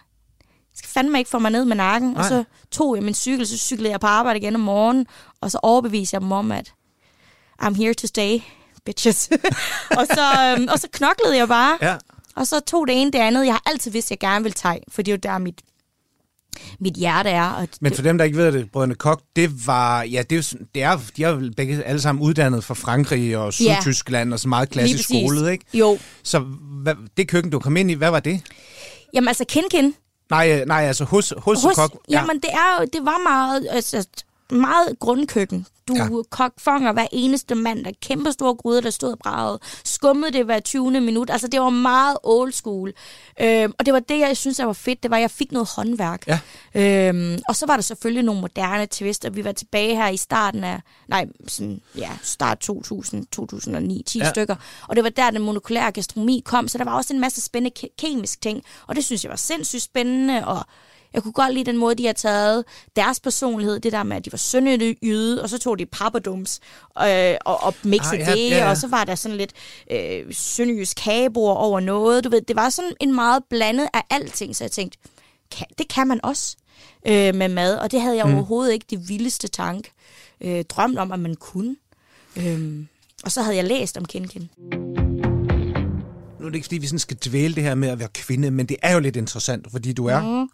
de 0.73 0.79
skal 0.79 0.89
fandme 0.89 1.19
ikke 1.19 1.31
få 1.31 1.39
mig 1.39 1.51
ned 1.51 1.65
med 1.65 1.77
nakken, 1.77 2.11
Nej. 2.11 2.23
og 2.23 2.29
så 2.29 2.45
tog 2.71 2.97
jeg 2.97 3.05
min 3.05 3.15
cykel, 3.15 3.47
så 3.47 3.57
cyklede 3.59 3.91
jeg 3.91 4.01
på 4.01 4.07
arbejde 4.07 4.39
igen 4.39 4.55
om 4.55 4.61
morgenen, 4.61 5.07
og 5.41 5.51
så 5.51 5.59
overbeviste 5.63 6.15
jeg 6.15 6.21
dem 6.21 6.33
om, 6.33 6.53
at 6.53 6.73
I'm 7.63 7.75
here 7.75 7.95
to 7.95 8.07
stay, 8.07 8.41
bitches. 8.85 9.31
og, 9.99 10.07
så, 10.07 10.55
øhm, 10.57 10.69
og 10.73 10.79
så 10.79 10.89
knoklede 10.93 11.37
jeg 11.37 11.49
bare. 11.49 11.79
Ja. 11.83 11.97
Og 12.37 12.47
så 12.47 12.61
tog 12.61 12.87
det 12.87 13.01
ene 13.01 13.11
det 13.11 13.19
andet. 13.19 13.47
Jeg 13.47 13.55
har 13.55 13.63
altid 13.67 13.91
vidst, 13.91 14.07
at 14.07 14.11
jeg 14.11 14.19
gerne 14.19 14.43
vil 14.43 14.53
tage, 14.53 14.81
for 14.89 15.03
det 15.03 15.13
er 15.13 15.17
jo 15.17 15.21
der, 15.23 15.39
mit, 15.39 15.61
mit 16.81 16.95
hjerte 16.95 17.31
er. 17.31 17.51
Og 17.51 17.69
Men 17.81 17.95
for 17.95 18.03
dem, 18.03 18.19
der 18.19 18.25
ikke 18.25 18.37
ved 18.37 18.53
det, 18.53 18.71
Brødrene 18.73 18.95
Kok, 18.95 19.23
det 19.37 19.67
var, 19.67 20.03
ja, 20.03 20.23
det 20.31 20.39
er, 20.39 20.55
det 20.75 20.83
er, 20.83 20.99
de 21.17 21.25
er 21.25 21.29
jo 21.29 21.53
begge 21.57 21.83
alle 21.83 22.01
sammen 22.01 22.25
uddannet 22.25 22.65
fra 22.65 22.75
Frankrig 22.75 23.37
og 23.37 23.61
Ja. 23.61 23.77
Sydtyskland 23.81 24.33
og 24.33 24.41
så 24.41 24.49
meget 24.49 24.71
klassisk 24.71 25.05
skolet, 25.05 25.51
ikke? 25.51 25.65
Jo. 25.75 25.99
Så 26.23 26.39
hvad, 26.83 26.95
det 27.17 27.29
køkken, 27.29 27.53
du 27.53 27.59
kom 27.59 27.77
ind 27.77 27.91
i, 27.91 27.95
hvad 27.95 28.11
var 28.11 28.21
det? 28.21 28.41
Jamen 29.15 29.29
altså, 29.29 29.45
Kinkin. 29.49 29.95
Nej, 30.31 30.59
øh, 30.61 30.67
nej 30.67 30.83
altså 30.83 31.05
hos, 31.05 31.35
hos, 31.37 31.63
Hos, 31.63 31.75
kok. 31.75 31.99
Jamen, 32.11 32.37
det, 32.37 32.51
er 32.53 32.85
det 32.93 33.01
var 33.05 33.23
meget, 33.31 33.67
altså, 33.71 34.07
meget 34.51 34.99
grundkøkken. 35.01 35.67
Du 35.89 35.95
Ja. 35.97 36.05
ja. 36.05 36.23
kok 36.31 36.53
fanger 36.59 36.93
hver 36.93 37.07
eneste 37.13 37.55
mand, 37.55 37.85
der 37.85 37.91
kæmpe 38.03 38.33
store 38.33 38.55
gryder, 38.55 38.81
der 38.81 38.91
stod 38.91 39.13
og 39.13 39.19
bragede. 39.19 39.59
Skummede 39.85 40.33
det 40.33 40.45
hver 40.45 40.61
20. 40.61 41.01
minut. 41.01 41.31
Altså, 41.31 41.49
det 41.49 41.61
var 41.61 41.71
meget 41.71 42.17
old 42.23 42.53
school. 42.53 42.93
Øhm, 43.41 43.73
og 43.79 43.87
det 43.87 43.95
var 43.95 44.01
det, 44.01 44.19
jeg 44.21 44.37
synes, 44.37 44.57
der 44.57 44.65
var 44.65 44.73
fedt. 44.73 45.03
Det 45.03 45.11
var, 45.11 45.17
at 45.17 45.21
jeg 45.23 45.31
fik 45.31 45.53
noget 45.53 45.69
håndværk. 45.77 46.27
Ja. 46.27 46.39
Øhm, 46.75 47.39
og 47.49 47.57
så 47.57 47.67
var 47.67 47.75
der 47.77 47.83
selvfølgelig 47.83 48.25
nogle 48.25 48.41
moderne 48.41 48.87
twister. 48.87 49.31
Vi 49.31 49.45
var 49.45 49.53
tilbage 49.53 49.97
her 49.97 50.09
i 50.09 50.17
starten 50.17 50.65
af, 50.65 50.81
nej, 51.09 51.27
sådan, 51.49 51.81
ja, 51.97 52.11
start 52.23 52.59
2000, 52.59 53.27
2009, 53.27 54.03
10 54.07 54.19
Ja. 54.19 54.31
stykker. 54.31 54.57
Og 54.89 54.97
det 54.97 55.05
var 55.05 55.11
der, 55.11 55.31
den 55.31 55.43
molekylære 55.43 55.93
gastronomi 55.93 56.43
kom, 56.45 56.69
så 56.69 56.79
der 56.79 56.85
var 56.85 56.97
også 56.97 57.15
en 57.15 57.21
masse 57.21 57.41
spændende 57.41 57.75
ke- 57.79 57.95
kemisk 57.99 58.41
ting. 58.41 58.63
Og 58.87 58.97
det 58.97 59.05
synes 59.05 59.25
jeg 59.25 59.31
var 59.31 59.37
sindssygt 59.37 59.83
spændende, 59.83 60.47
og 60.47 60.65
jeg 61.17 61.23
kunne 61.23 61.33
godt 61.33 61.55
lide 61.55 61.65
den 61.65 61.77
måde, 61.77 61.95
de 61.95 62.07
har 62.07 62.13
taget 62.13 62.65
deres 62.97 63.21
personlighed, 63.21 63.81
det 63.81 63.93
der 63.93 64.03
med, 64.03 64.17
at 64.17 64.25
de 64.25 64.33
var 64.33 64.39
sønderjyde, 64.39 65.43
og 65.43 65.49
så 65.49 65.59
tog 65.59 65.79
de 65.79 65.87
papperdums 65.87 66.61
øh, 67.01 67.35
og, 67.45 67.63
og 67.63 67.75
mixede 67.83 68.23
Ah, 68.23 68.29
ja, 68.29 68.33
det, 68.33 68.51
ja, 68.51 68.57
ja. 68.57 68.71
og 68.71 68.77
så 68.77 68.89
var 68.89 69.05
der 69.05 69.15
sådan 69.15 69.37
lidt 69.37 69.53
øh, 69.91 70.35
sønderjysk 70.35 70.97
kagebord 70.97 71.57
over 71.57 71.81
noget. 71.81 72.25
Du 72.25 72.29
ved, 72.29 72.41
det 72.41 72.57
var 72.57 72.71
sådan 72.71 72.93
en 73.01 73.15
meget 73.15 73.43
blandet 73.51 73.89
af 73.95 74.03
alting, 74.11 74.57
så 74.57 74.65
jeg 74.65 74.71
tænkte, 74.71 74.99
kan, 75.51 75.67
det 75.79 75.89
kan 75.89 76.07
man 76.07 76.21
også 76.23 76.57
øh, 77.07 77.35
med 77.35 77.49
mad, 77.49 77.77
og 77.77 77.91
det 77.93 78.01
havde 78.01 78.17
jeg 78.17 78.27
mm. 78.27 78.35
overhovedet 78.35 78.73
ikke 78.73 78.87
det 78.91 79.09
vildeste 79.09 79.49
tanke 79.49 79.93
øh, 80.41 80.65
drømt 80.65 80.99
om, 80.99 81.13
at 81.13 81.21
man 81.21 81.35
kunne. 81.35 81.77
Øhm, 82.37 82.89
og 83.25 83.33
så 83.33 83.43
havde 83.43 83.57
jeg 83.57 83.65
læst 83.65 83.97
om 83.97 84.05
Kinkin. 84.05 84.51
Nu 86.41 86.47
er 86.47 86.49
det 86.49 86.55
ikke, 86.55 86.65
fordi 86.65 86.79
vi 86.79 86.87
sådan 86.87 86.99
skal 86.99 87.17
dvæle 87.17 87.55
det 87.55 87.63
her 87.63 87.75
med 87.75 87.89
at 87.89 87.99
være 87.99 88.09
kvinde, 88.15 88.51
men 88.51 88.67
det 88.67 88.77
er 88.83 88.95
jo 88.95 89.01
lidt 89.01 89.17
interessant, 89.17 89.67
fordi 89.71 89.93
du 89.93 90.07
er 90.07 90.21
mm. 90.23 90.49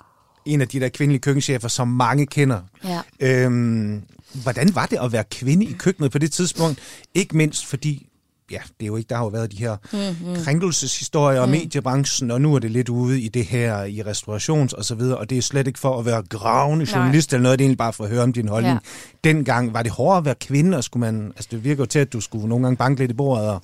En 0.46 0.61
af 0.61 0.68
de 0.68 0.80
der 0.80 0.88
kvindelige 0.88 1.20
køkkenchefer, 1.20 1.68
som 1.68 1.88
mange 1.88 2.26
kender. 2.26 2.61
Ja. 2.84 3.00
Øhm, 3.20 4.02
hvordan 4.32 4.75
var 4.75 4.87
det 4.87 4.99
at 5.02 5.12
være 5.12 5.25
kvinde 5.30 5.66
i 5.66 5.72
køkkenet 5.78 6.12
på 6.12 6.18
det 6.18 6.32
tidspunkt? 6.32 6.78
Ikke 7.14 7.37
mindst 7.37 7.66
fordi, 7.66 8.06
ja, 8.50 8.58
det 8.80 8.82
er 8.82 8.87
jo 8.87 8.96
ikke, 8.96 9.08
der 9.08 9.16
har 9.16 9.22
jo 9.25 9.28
været 9.28 9.52
de 9.52 9.56
her 9.56 9.76
mm-hmm. 9.92 10.44
krænkelseshistorier 10.44 11.40
om 11.40 11.49
mediebranchen, 11.49 12.30
og 12.30 12.40
nu 12.40 12.54
er 12.54 12.58
det 12.58 12.70
lidt 12.70 12.88
ude 12.88 13.20
i 13.20 13.28
det 13.28 13.44
her 13.44 13.84
i 13.84 14.02
restaurations 14.02 14.72
og 14.72 14.84
så 14.84 14.94
videre, 14.94 15.18
og 15.18 15.30
det 15.30 15.38
er 15.38 15.42
slet 15.42 15.66
ikke 15.66 15.78
for 15.78 15.99
at 15.99 16.06
være 16.06 16.22
gravende 16.22 16.84
Nej. 16.84 16.94
journalist 16.94 17.32
eller 17.32 17.42
noget, 17.42 17.58
det 17.58 17.64
er 17.64 17.66
egentlig 17.66 17.78
bare 17.78 17.92
for 17.92 18.04
at 18.04 18.11
høre 18.11 18.22
om 18.22 18.32
din 18.32 18.49
holdning. 18.49 18.75
Ja. 18.75 19.30
Dengang 19.30 19.75
var 19.75 19.82
det 19.82 19.92
hårdere 19.92 20.18
at 20.18 20.25
være 20.25 20.34
kvinde, 20.34 20.76
og 20.76 20.84
skulle 20.84 21.00
man, 21.00 21.32
altså 21.37 21.49
det 21.50 21.64
virker 21.64 21.82
jo 21.82 21.87
til, 21.87 21.99
at 21.99 22.12
du 22.12 22.20
skulle 22.20 22.49
nogle 22.49 22.64
gange 22.64 22.76
banke 22.76 23.00
lidt 23.00 23.11
i 23.11 23.14
bordet, 23.14 23.49
og 23.49 23.62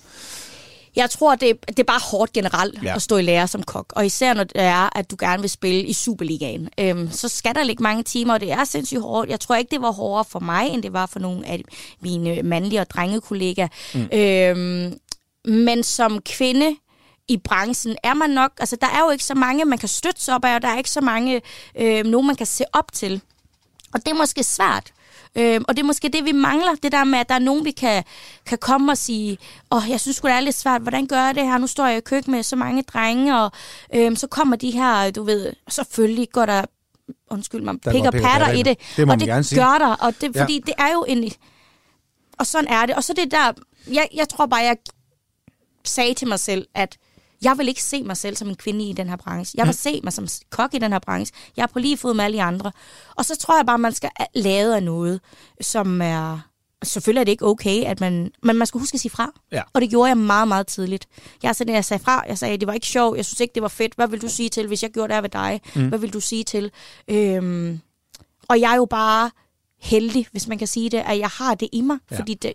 Jeg 0.97 1.11
tror, 1.11 1.35
det, 1.35 1.67
det 1.67 1.79
er 1.79 1.85
bare 1.85 2.01
hårdt 2.11 2.33
generelt 2.33 2.83
ja. 2.83 2.95
at 2.95 3.03
stå 3.03 3.17
i 3.17 3.23
lære 3.23 3.49
som 3.49 3.63
kok. 3.63 3.93
Og 3.97 4.07
især 4.07 4.35
når 4.35 4.45
det 4.45 4.61
er, 4.63 4.97
at 4.99 5.11
du 5.11 5.17
gerne 5.19 5.41
vil 5.41 5.51
spille 5.51 5.83
i 5.83 5.93
Superligaen. 5.93 6.69
Øhm, 6.81 7.11
så 7.11 7.29
skal 7.29 7.55
der 7.55 7.63
ligge 7.63 7.83
mange 7.83 8.03
timer, 8.03 8.35
og 8.35 8.41
det 8.41 8.53
er 8.53 8.65
sindssygt 8.65 9.01
hårdt. 9.01 9.31
Jeg 9.31 9.41
tror 9.41 9.57
ikke, 9.57 9.71
det 9.71 9.83
var 9.83 9.91
hårdere 9.91 10.25
for 10.25 10.41
mig, 10.41 10.69
end 10.69 10.83
det 10.83 10.93
var 10.93 11.07
for 11.07 11.19
nogle 11.19 11.47
af 11.47 11.63
mine 12.01 12.43
mandlige 12.43 12.81
og 12.81 12.91
drengekollegaer. 12.91 13.69
Mm. 13.95 14.09
Øhm, 14.13 14.99
men 15.45 15.83
som 15.83 16.21
kvinde 16.21 16.77
i 17.29 17.37
branchen 17.37 17.97
er 18.03 18.15
man 18.15 18.31
nok... 18.31 18.53
Altså, 18.61 18.77
der 18.81 18.87
er 18.87 19.01
jo 19.01 19.11
ikke 19.11 19.25
så 19.25 19.35
mange, 19.35 19.65
man 19.65 19.79
kan 19.79 19.89
støtte 19.89 20.23
sig 20.23 20.35
op 20.35 20.45
af, 20.45 20.55
og 20.55 20.63
der 20.63 20.69
er 20.69 20.79
ikke 20.79 20.91
så 20.91 21.01
mange, 21.01 21.43
øh, 21.79 22.05
nogen 22.05 22.27
man 22.27 22.37
kan 22.37 22.47
se 22.47 22.65
op 22.73 22.93
til. 22.93 23.21
Og 23.95 24.01
det 24.01 24.09
er 24.09 24.15
måske 24.15 24.45
svært. 24.45 24.93
Øhm, 25.37 25.65
og 25.69 25.77
det 25.77 25.83
er 25.83 25.87
måske 25.87 26.09
det, 26.09 26.25
vi 26.25 26.33
mangler. 26.33 26.75
Det 26.83 26.93
der 26.93 27.05
med, 27.05 27.19
at 27.19 27.29
der 27.29 27.35
er 27.35 27.39
nogen, 27.39 27.65
vi 27.65 27.71
kan, 27.71 28.05
kan 28.47 28.59
komme 28.59 28.93
og 28.93 28.99
sige, 28.99 29.39
åh, 29.71 29.85
oh, 29.85 29.91
jeg 29.91 30.01
synes 30.01 30.17
det 30.21 30.31
er 30.31 30.41
lidt 30.41 30.57
svært. 30.57 30.83
Hvordan 30.83 31.07
gør 31.07 31.25
jeg 31.25 31.35
det 31.35 31.47
her? 31.47 31.59
Nu 31.59 31.67
står 31.67 31.87
jeg 31.87 31.97
i 31.99 32.01
køkken 32.01 32.33
med 32.33 32.43
så 32.43 32.57
mange 32.57 32.83
drenge, 32.83 33.39
og 33.39 33.53
øhm, 33.95 34.17
så 34.17 34.27
kommer 34.27 34.57
de 34.57 34.71
her, 34.71 35.11
du 35.11 35.23
ved, 35.23 35.53
selvfølgelig 35.69 36.29
går 36.33 36.47
der, 36.47 36.65
undskyld 37.31 37.63
mig, 37.63 37.75
Der 37.85 37.93
pik 37.93 38.01
og 38.01 38.07
og 38.07 38.13
patter 38.13 38.29
patter 38.29 38.53
i 38.53 38.63
det. 38.63 38.79
det. 38.97 39.11
Og 39.11 39.21
det 39.21 39.29
gerne 39.29 39.45
sige. 39.45 39.61
gør 39.61 39.79
der, 39.79 39.95
og 39.95 40.15
det, 40.21 40.37
Ja. 40.37 40.43
fordi 40.43 40.63
det 40.67 40.75
er 40.79 40.93
jo 40.93 41.05
en... 41.09 41.33
Og 42.39 42.47
sådan 42.47 42.69
er 42.69 42.87
det. 42.87 42.95
Og 42.95 43.05
så 43.05 43.13
det 43.13 43.31
der, 43.31 43.53
jeg, 43.93 44.09
jeg 44.15 44.29
tror 44.29 44.47
bare, 44.47 44.61
jeg 44.61 44.77
sagde 45.85 46.15
til 46.15 46.29
mig 46.29 46.41
selv, 46.41 46.67
at 46.75 46.97
jeg 47.43 47.59
vil 47.59 47.69
ikke 47.69 47.83
se 47.83 48.03
mig 48.03 48.17
selv 48.17 48.37
som 48.37 48.49
en 48.49 48.57
kvinde 48.57 48.89
i 48.89 48.93
den 48.93 49.09
her 49.09 49.17
branche. 49.17 49.57
Jeg 49.57 49.67
vil 49.67 49.75
se 49.75 50.01
mig 50.05 50.13
som 50.13 50.27
kok 50.51 50.75
i 50.75 50.79
den 50.79 50.93
her 50.93 50.99
branche. 50.99 51.37
Jeg 51.57 51.63
er 51.63 51.67
på 51.67 51.79
lige 51.79 51.97
fod 51.97 52.15
med 52.15 52.25
alle 52.25 52.37
de 52.37 52.43
andre. 52.43 52.73
Og 53.17 53.25
så 53.25 53.37
tror 53.37 53.57
jeg 53.57 53.67
bare, 53.67 53.79
man 53.79 53.93
skal 53.93 54.11
lade 54.35 54.77
af 54.77 54.83
noget, 54.83 55.21
som 55.61 56.03
er... 56.03 56.41
Selvfølgelig 56.85 57.21
er 57.21 57.25
det 57.25 57.33
ikke 57.33 57.47
okay, 57.47 57.85
at 57.85 58.01
man... 58.01 58.31
Men 58.43 58.57
man 58.57 58.67
skal 58.67 58.81
huske 58.81 58.95
at 58.95 59.01
sige 59.01 59.11
fra. 59.11 59.33
Ja. 59.53 59.63
Og 59.73 59.81
det 59.81 59.91
gjorde 59.91 60.09
jeg 60.09 60.17
meget, 60.17 60.49
meget 60.49 60.67
tidligt. 60.67 61.07
Jeg, 61.43 61.57
sådan, 61.57 61.75
jeg 61.75 61.85
sagde 61.85 62.05
fra. 62.05 62.25
Jeg 62.29 62.39
sagde, 62.39 62.57
det 62.59 62.67
var 62.67 62.73
ikke 62.73 62.87
sjovt. 62.87 63.17
Jeg 63.17 63.25
synes 63.25 63.41
ikke, 63.41 63.55
det 63.55 63.63
var 63.63 63.69
fedt. 63.69 63.95
Hvad 63.95 64.09
vil 64.09 64.23
du 64.23 64.29
sige 64.29 64.49
til, 64.49 64.67
hvis 64.67 64.83
jeg 64.83 64.91
gjorde 64.91 65.09
det 65.09 65.15
her 65.15 65.21
ved 65.21 65.31
dig? 65.31 65.61
Mm. 65.75 65.89
Hvad 65.89 65.99
vil 65.99 66.13
du 66.13 66.21
sige 66.21 66.45
til? 66.45 66.71
Øhm, 67.09 67.81
og 68.49 68.61
jeg 68.61 68.73
er 68.73 68.77
jo 68.77 68.85
bare 68.85 69.31
heldig, 69.81 70.27
hvis 70.33 70.49
man 70.49 70.59
kan 70.59 70.67
sige 70.67 70.91
det, 70.91 70.99
at 71.07 71.19
jeg 71.19 71.29
har 71.29 71.55
det 71.55 71.69
i 71.73 71.81
mig. 71.81 71.99
Ja. 72.11 72.19
Fordi 72.19 72.35
det, 72.35 72.53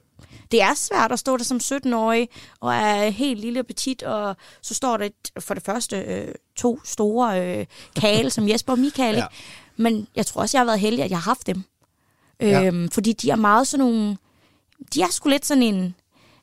det 0.52 0.62
er 0.62 0.74
svært 0.74 1.12
at 1.12 1.20
stå 1.20 1.38
der 1.38 1.44
som 1.44 1.58
17-årig 1.64 2.30
og 2.60 2.74
er 2.76 3.10
helt 3.10 3.40
lille 3.40 3.60
og 3.60 3.66
petit, 3.66 4.04
og 4.04 4.36
så 4.62 4.74
står 4.74 4.98
der 4.98 5.06
et- 5.06 5.32
for 5.44 5.54
det 5.54 5.64
første 5.64 5.98
øh, 5.98 6.28
to 6.56 6.80
store 6.86 7.58
øh, 7.60 7.66
kale, 8.02 8.30
som 8.30 8.50
Jesper 8.50 8.74
og 8.74 8.80
Michael. 8.80 9.16
Ja. 9.16 9.22
Ja. 9.78 9.84
Men 9.84 10.08
jeg 10.16 10.26
tror 10.26 10.42
også, 10.42 10.58
jeg 10.58 10.60
har 10.60 10.66
været 10.66 10.80
heldig, 10.80 11.04
at 11.04 11.10
jeg 11.12 11.18
har 11.18 11.24
haft 11.32 11.48
dem. 11.48 11.64
Ja. 12.42 12.64
Øhm, 12.64 12.90
fordi 12.92 13.14
de 13.14 13.30
er 13.30 13.36
meget 13.36 13.68
sådan 13.68 13.86
nogle... 13.86 14.18
De 14.94 15.02
er 15.02 15.08
sgu 15.12 15.30
lidt 15.30 15.46
sådan 15.46 15.64
en 15.64 15.96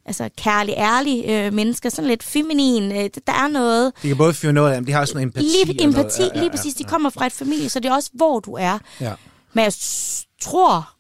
altså 0.07 0.29
kærlig, 0.37 0.75
ærlig 0.77 1.25
øh, 1.29 1.53
mennesker, 1.53 1.89
sådan 1.91 2.09
lidt 2.09 2.23
feminin. 2.23 2.93
Øh, 2.93 3.11
der 3.27 3.33
er 3.33 3.49
noget... 3.49 3.93
De 4.03 4.09
kan 4.09 4.17
både 4.17 4.35
fyre 4.35 4.53
noget 4.53 4.71
af 4.71 4.77
dem, 4.77 4.85
de 4.85 4.93
har 4.93 5.01
også 5.01 5.15
noget 5.15 5.27
empati. 5.27 5.47
Lige 5.47 5.63
og 5.87 5.93
noget- 5.93 5.99
empati, 6.23 6.39
lige 6.39 6.51
præcis. 6.51 6.75
De 6.75 6.85
kommer 6.85 7.11
fra 7.11 7.27
et 7.27 7.33
familie, 7.33 7.69
så 7.69 7.81
det 7.81 7.89
er 7.89 7.95
også, 7.95 8.11
hvor 8.15 8.41
du 8.41 8.53
er. 8.55 8.79
Ja. 9.01 9.13
Men 9.53 9.65
jeg 9.65 9.73
tror, 10.43 10.91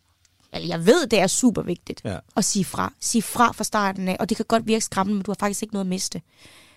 eller 0.53 0.69
jeg 0.69 0.87
ved, 0.87 1.07
det 1.07 1.19
er 1.19 1.27
super 1.27 1.63
vigtigt 1.63 2.01
Ja. 2.05 2.19
at 2.37 2.45
sige 2.45 2.65
fra. 2.65 2.93
Sige 3.01 3.23
fra 3.23 3.53
fra 3.53 3.65
starten 3.65 4.09
af, 4.09 4.17
og 4.21 4.29
det 4.29 4.37
kan 4.37 4.47
godt 4.49 4.67
virke 4.67 4.85
skræmmende, 4.85 5.17
men 5.17 5.23
du 5.25 5.31
har 5.31 5.37
faktisk 5.41 5.63
ikke 5.63 5.75
noget 5.75 5.85
at 5.85 5.89
miste. 5.89 6.23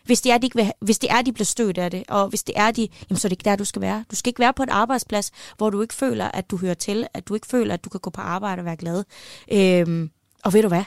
Hvis 0.04 0.22
det 0.22 0.32
er, 0.32 0.38
de, 0.38 0.46
ikke 0.46 0.56
vil, 0.56 0.72
hvis 0.82 1.00
det 1.00 1.12
er, 1.12 1.22
de 1.22 1.34
bliver 1.34 1.46
stødt 1.46 1.78
af 1.78 1.92
det, 1.92 2.04
og 2.10 2.28
hvis 2.30 2.44
det 2.44 2.54
er, 2.58 2.72
de, 2.72 2.88
jamen, 3.10 3.20
så 3.20 3.28
er 3.28 3.30
det 3.30 3.34
ikke 3.34 3.50
der, 3.50 3.56
du 3.56 3.66
skal 3.66 3.82
være. 3.82 4.06
Du 4.12 4.16
skal 4.16 4.30
ikke 4.30 4.40
være 4.40 4.54
på 4.54 4.64
et 4.64 4.70
arbejdsplads, 4.70 5.32
hvor 5.58 5.70
du 5.70 5.82
ikke 5.82 5.94
føler, 5.94 6.26
at 6.32 6.52
du 6.52 6.58
hører 6.58 6.74
til, 6.74 7.08
at 7.14 7.28
du 7.28 7.34
ikke 7.36 7.48
føler, 7.48 7.74
at 7.74 7.84
du 7.86 7.90
kan 7.90 8.00
gå 8.00 8.10
på 8.10 8.22
arbejde 8.22 8.60
og 8.60 8.66
være 8.66 8.76
glad. 8.78 9.04
Øhm, 9.52 10.12
og 10.44 10.54
ved 10.54 10.62
du 10.62 10.68
hvad? 10.68 10.84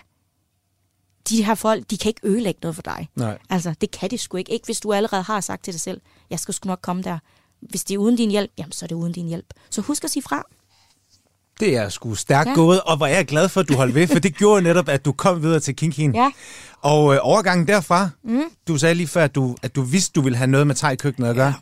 De 1.28 1.45
her 1.45 1.55
folk, 1.55 1.90
de 1.90 1.99
kan 1.99 2.09
ikke 2.09 2.21
ødelægge 2.25 2.59
noget 2.62 2.75
for 2.75 2.83
dig. 2.83 3.09
Nej. 3.14 3.38
Altså, 3.50 3.75
det 3.81 3.90
kan 3.90 4.11
de 4.11 4.19
sgu 4.19 4.37
ikke. 4.37 4.52
Ikke 4.52 4.64
hvis 4.64 4.81
du 4.81 4.93
allerede 4.93 5.23
har 5.23 5.40
sagt 5.40 5.64
til 5.64 5.73
dig 5.73 5.81
selv, 5.81 6.00
jeg 6.31 6.40
skal 6.40 6.55
sgu 6.55 6.66
nok 6.66 6.81
komme 6.83 7.02
der. 7.02 7.19
Hvis 7.61 7.85
det 7.85 7.95
er 7.95 7.99
uden 7.99 8.16
din 8.16 8.31
hjælp, 8.31 8.50
jamen 8.59 8.73
så 8.73 8.85
er 8.85 8.87
det 8.87 8.95
uden 8.95 9.12
din 9.12 9.26
hjælp. 9.28 9.47
Så 9.71 9.81
husk 9.81 10.05
at 10.05 10.11
sige 10.11 10.23
fra. 10.23 10.45
Det 11.60 11.76
er 11.76 11.88
sgu 11.88 12.14
stærkt 12.14 12.48
ja. 12.48 12.54
Gået, 12.54 12.80
og 12.80 12.96
hvor 12.96 13.06
er 13.06 13.16
jeg 13.16 13.26
glad 13.26 13.48
for, 13.48 13.60
at 13.60 13.68
du 13.68 13.75
holdt 13.75 13.94
ved, 13.94 14.06
for 14.06 14.18
det 14.18 14.36
gjorde 14.36 14.62
netop, 14.62 14.88
at 14.88 15.04
du 15.04 15.12
kom 15.12 15.42
videre 15.42 15.60
til 15.60 15.76
Kinkin. 15.76 16.14
Ja. 16.14 16.30
Og 16.82 17.14
øh, 17.14 17.20
overgangen 17.22 17.68
derfra, 17.68 18.08
mm. 18.25 18.42
du 18.68 18.78
sagde 18.78 18.94
lige 18.94 19.06
før, 19.06 19.25
at 19.25 19.34
du, 19.34 19.56
at 19.62 19.76
du 19.76 19.82
vidste, 19.82 20.12
du 20.12 20.20
ville 20.20 20.36
have 20.36 20.46
noget 20.46 20.66
med 20.66 20.75
thai-køkkenet 20.75 21.28
at 21.28 21.36
gøre. 21.36 21.54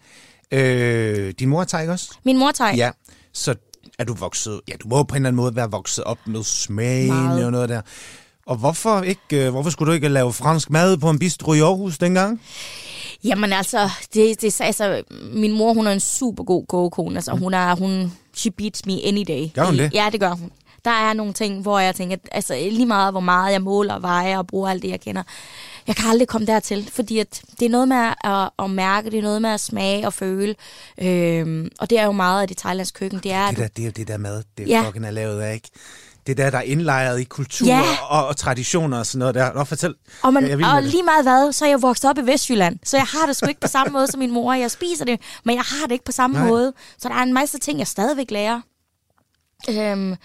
Ja. 0.53 0.59
Øh, 0.59 1.35
din 1.39 1.49
mor 1.49 1.61
er 1.61 1.65
thai 1.65 1.89
også? 1.89 2.11
Min 2.25 2.39
mor 2.39 2.53
tager 2.53 2.75
Ja. 2.77 2.91
Så 3.33 3.55
er 3.99 4.05
du 4.05 4.15
vokset, 4.15 4.61
ja, 4.69 4.73
du 4.83 4.89
må 4.89 5.03
på 5.03 5.15
en 5.15 5.17
eller 5.17 5.29
anden 5.29 5.37
måde 5.37 5.57
være 5.57 5.71
vokset 5.71 6.05
op 6.05 6.19
med 6.27 6.43
smagen 6.45 7.09
Meget. 7.09 7.45
og 7.45 7.53
noget 7.53 7.69
der. 7.69 7.81
Og 8.47 8.57
hvorfor, 8.57 9.03
ikke, 9.03 9.47
øh, 9.47 9.51
hvorfor 9.51 9.71
skulle 9.71 9.89
du 9.89 9.95
ikke 9.95 10.09
lave 10.09 10.33
fransk 10.33 10.71
mad 10.71 10.97
på 10.97 11.11
en 11.11 11.19
bistro 11.19 11.53
i 11.53 11.61
Aarhus 11.61 11.99
dengang? 11.99 12.41
Jamen 13.25 13.53
altså, 13.53 13.91
det, 14.15 14.41
det, 14.41 14.61
altså, 14.61 15.03
min 15.33 15.53
mor, 15.53 15.75
hun 15.75 15.87
er 15.87 15.93
en 15.93 16.01
super 16.01 16.45
god 16.45 16.67
kogekone. 16.67 17.17
Altså, 17.17 17.33
hun 17.33 17.55
er, 17.55 17.75
hun, 17.77 18.13
she 18.35 18.51
beats 18.51 18.87
me 18.87 18.93
any 19.05 19.25
day. 19.29 19.49
Gør 19.55 19.65
hun 19.65 19.79
det? 19.79 19.91
Ja, 19.95 20.09
det 20.13 20.21
gør 20.21 20.31
hun. 20.31 20.51
Der 20.85 20.91
er 20.91 21.13
nogle 21.13 21.33
ting, 21.33 21.63
hvor 21.63 21.79
jeg 21.79 21.95
tænker, 21.95 22.17
altså 22.33 22.55
lige 22.55 22.87
meget, 22.87 23.13
hvor 23.13 23.21
meget 23.21 23.53
jeg 23.53 23.63
måler 23.63 23.99
vejer 23.99 24.39
og 24.39 24.47
bruger 24.47 24.69
alt 24.71 24.83
det, 24.83 24.89
jeg 24.89 25.01
kender. 25.01 25.23
Jeg 25.87 25.97
kan 25.97 26.11
aldrig 26.11 26.29
komme 26.29 26.47
dertil, 26.47 26.91
fordi 26.93 27.19
at 27.19 27.43
det 27.61 27.67
er 27.67 27.71
noget 27.71 27.89
med 27.89 27.97
at, 28.25 28.51
at 28.65 28.71
mærke, 28.71 29.11
det 29.11 29.19
er 29.19 29.23
noget 29.23 29.43
med 29.43 29.51
at 29.51 29.61
smage 29.61 30.07
og 30.07 30.13
føle. 30.13 30.55
Øhm, 30.99 31.71
og 31.79 31.91
det 31.91 31.99
er 31.99 32.05
jo 32.05 32.13
meget 32.13 32.43
af 32.43 32.49
det 32.49 32.57
thailandske 32.57 32.99
køkken. 32.99 33.19
Det 33.23 33.33
er, 33.33 33.49
Det, 33.49 33.59
der, 33.59 33.69
det 33.69 33.83
er 33.83 33.87
jo 33.87 33.93
det 33.97 34.09
der 34.09 34.17
mad, 34.17 34.43
det 34.59 34.69
Ja. 34.69 34.73
ja. 34.81 34.87
fucking 34.87 35.07
er 35.07 35.11
lavet 35.11 35.41
af, 35.41 35.55
ikke? 35.55 35.69
Det 36.27 36.37
der, 36.37 36.51
der 36.51 36.59
er 36.59 36.63
indlejret 36.63 37.21
i 37.21 37.25
kultur 37.25 37.67
Ja. 37.67 37.83
og, 38.09 38.27
og 38.27 38.37
traditioner 38.37 38.99
og 38.99 39.07
sådan 39.07 39.19
noget 39.19 39.35
der. 39.35 39.53
Nå, 39.53 39.65
fortæl. 39.65 39.95
Og, 40.23 40.33
man, 40.33 40.49
Jeg 40.49 40.59
med 40.59 40.67
og 40.67 40.83
lige 40.83 41.03
meget 41.03 41.25
hvad, 41.25 41.53
så 41.53 41.65
er 41.65 41.69
jeg 41.69 41.83
vokset 41.83 42.11
op 42.11 42.19
i 42.19 42.23
Vestjylland. 42.27 42.79
Så 42.85 42.97
jeg 42.97 43.07
har 43.07 43.27
det 43.27 43.37
sgu 43.37 43.49
ikke 43.49 43.61
på 43.61 43.69
samme 43.69 43.93
måde 43.93 44.07
som 44.07 44.19
min 44.19 44.31
mor. 44.31 44.53
Jeg 44.53 44.71
spiser 44.71 45.05
det, 45.05 45.21
men 45.45 45.55
jeg 45.57 45.65
har 45.67 45.87
det 45.87 45.93
ikke 45.93 46.05
på 46.05 46.13
samme 46.13 46.39
Nej. 46.39 46.49
måde. 46.49 46.73
Så 46.99 47.09
der 47.09 47.15
er 47.15 47.23
en 47.23 47.33
masse 47.35 47.59
ting, 47.59 47.79
jeg 47.79 47.87
stadigvæk 47.87 48.31
lærer. 48.31 48.61
Øhm, 49.71 50.17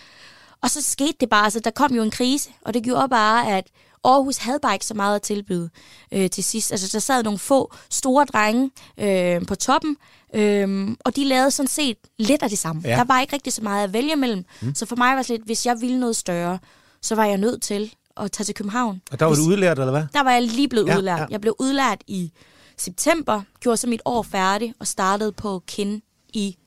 og 0.61 0.69
så 0.69 0.81
skete 0.81 1.13
det 1.19 1.29
bare, 1.29 1.43
altså 1.43 1.59
der 1.59 1.71
kom 1.71 1.93
jo 1.93 2.03
en 2.03 2.11
krise, 2.11 2.49
og 2.65 2.73
det 2.73 2.83
gjorde 2.83 3.09
bare, 3.09 3.57
at 3.57 3.67
Aarhus 4.03 4.37
havde 4.37 4.59
bare 4.61 4.73
ikke 4.73 4.85
så 4.85 4.93
meget 4.93 5.15
at 5.15 5.21
tilbyde 5.21 5.69
øh, 6.11 6.29
til 6.29 6.43
sidst. 6.43 6.71
Altså 6.71 6.89
der 6.93 6.99
sad 6.99 7.23
nogle 7.23 7.39
få 7.39 7.73
store 7.89 8.25
drenge 8.25 8.71
øh, 8.99 9.45
på 9.47 9.55
toppen, 9.55 9.97
øh, 10.33 10.89
og 11.05 11.15
de 11.15 11.23
lavede 11.23 11.51
sådan 11.51 11.67
set 11.67 11.97
lidt 12.19 12.43
af 12.43 12.49
det 12.49 12.59
samme. 12.59 12.81
Ja. 12.85 12.89
Der 12.95 13.03
var 13.03 13.21
ikke 13.21 13.33
rigtig 13.33 13.53
så 13.53 13.61
meget 13.61 13.83
at 13.83 13.93
vælge 13.93 14.15
mellem. 14.15 14.45
Mm. 14.61 14.75
Så 14.75 14.85
for 14.85 14.95
mig 14.95 15.15
var 15.15 15.21
det 15.21 15.29
lidt, 15.29 15.45
hvis 15.45 15.65
jeg 15.65 15.77
ville 15.81 15.99
noget 15.99 16.15
større, 16.15 16.59
så 17.01 17.15
var 17.15 17.25
jeg 17.25 17.37
nødt 17.37 17.61
til 17.61 17.93
at 18.17 18.31
tage 18.31 18.45
til 18.45 18.55
København. 18.55 19.01
Og 19.11 19.19
der 19.19 19.25
var 19.25 19.33
Hvis- 19.33 19.45
du 19.45 19.49
udlært, 19.51 19.79
eller 19.79 19.91
hvad? 19.91 20.05
der 20.13 20.23
var 20.23 20.31
jeg 20.31 20.41
lige 20.43 20.67
blevet 20.67 20.87
Ja, 20.87 20.97
udlært. 20.97 21.19
ja. 21.19 21.25
Jeg 21.29 21.41
blev 21.41 21.55
udlært 21.59 22.03
i 22.07 22.31
september, 22.77 23.41
gjorde 23.59 23.77
så 23.77 23.87
mit 23.87 24.01
år 24.05 24.21
færdig 24.23 24.73
og 24.79 24.87
startede 24.87 25.31
på 25.31 25.63
KIN 25.67 26.01
i 26.33 26.57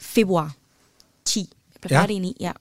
februar 0.00 0.54
10. 1.24 1.40
Jeg 1.74 1.80
blev 1.80 1.90
Ja. 1.90 1.96
ja. 1.96 2.02
færdig 2.02 2.16
i 2.16 2.18
9, 2.18 2.36
ja. 2.40 2.52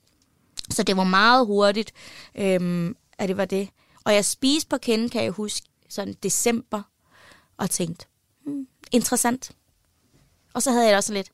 Så 0.69 0.83
det 0.83 0.97
var 0.97 1.03
meget 1.03 1.45
hurtigt, 1.45 1.91
øhm, 2.35 2.95
at 3.17 3.29
det 3.29 3.37
var 3.37 3.45
det. 3.45 3.69
Og 4.03 4.13
jeg 4.13 4.25
spiste 4.25 4.69
på 4.69 4.77
KIN, 4.77 5.09
kan 5.09 5.23
jeg 5.23 5.31
huske, 5.31 5.67
sådan 5.89 6.15
december, 6.23 6.81
og 7.57 7.69
tænkte, 7.69 8.05
hmm, 8.45 8.67
interessant. 8.91 9.51
Og 10.55 10.63
så 10.63 10.71
havde 10.71 10.83
jeg 10.83 10.89
det 10.89 10.97
også 10.97 11.13
lidt, 11.13 11.31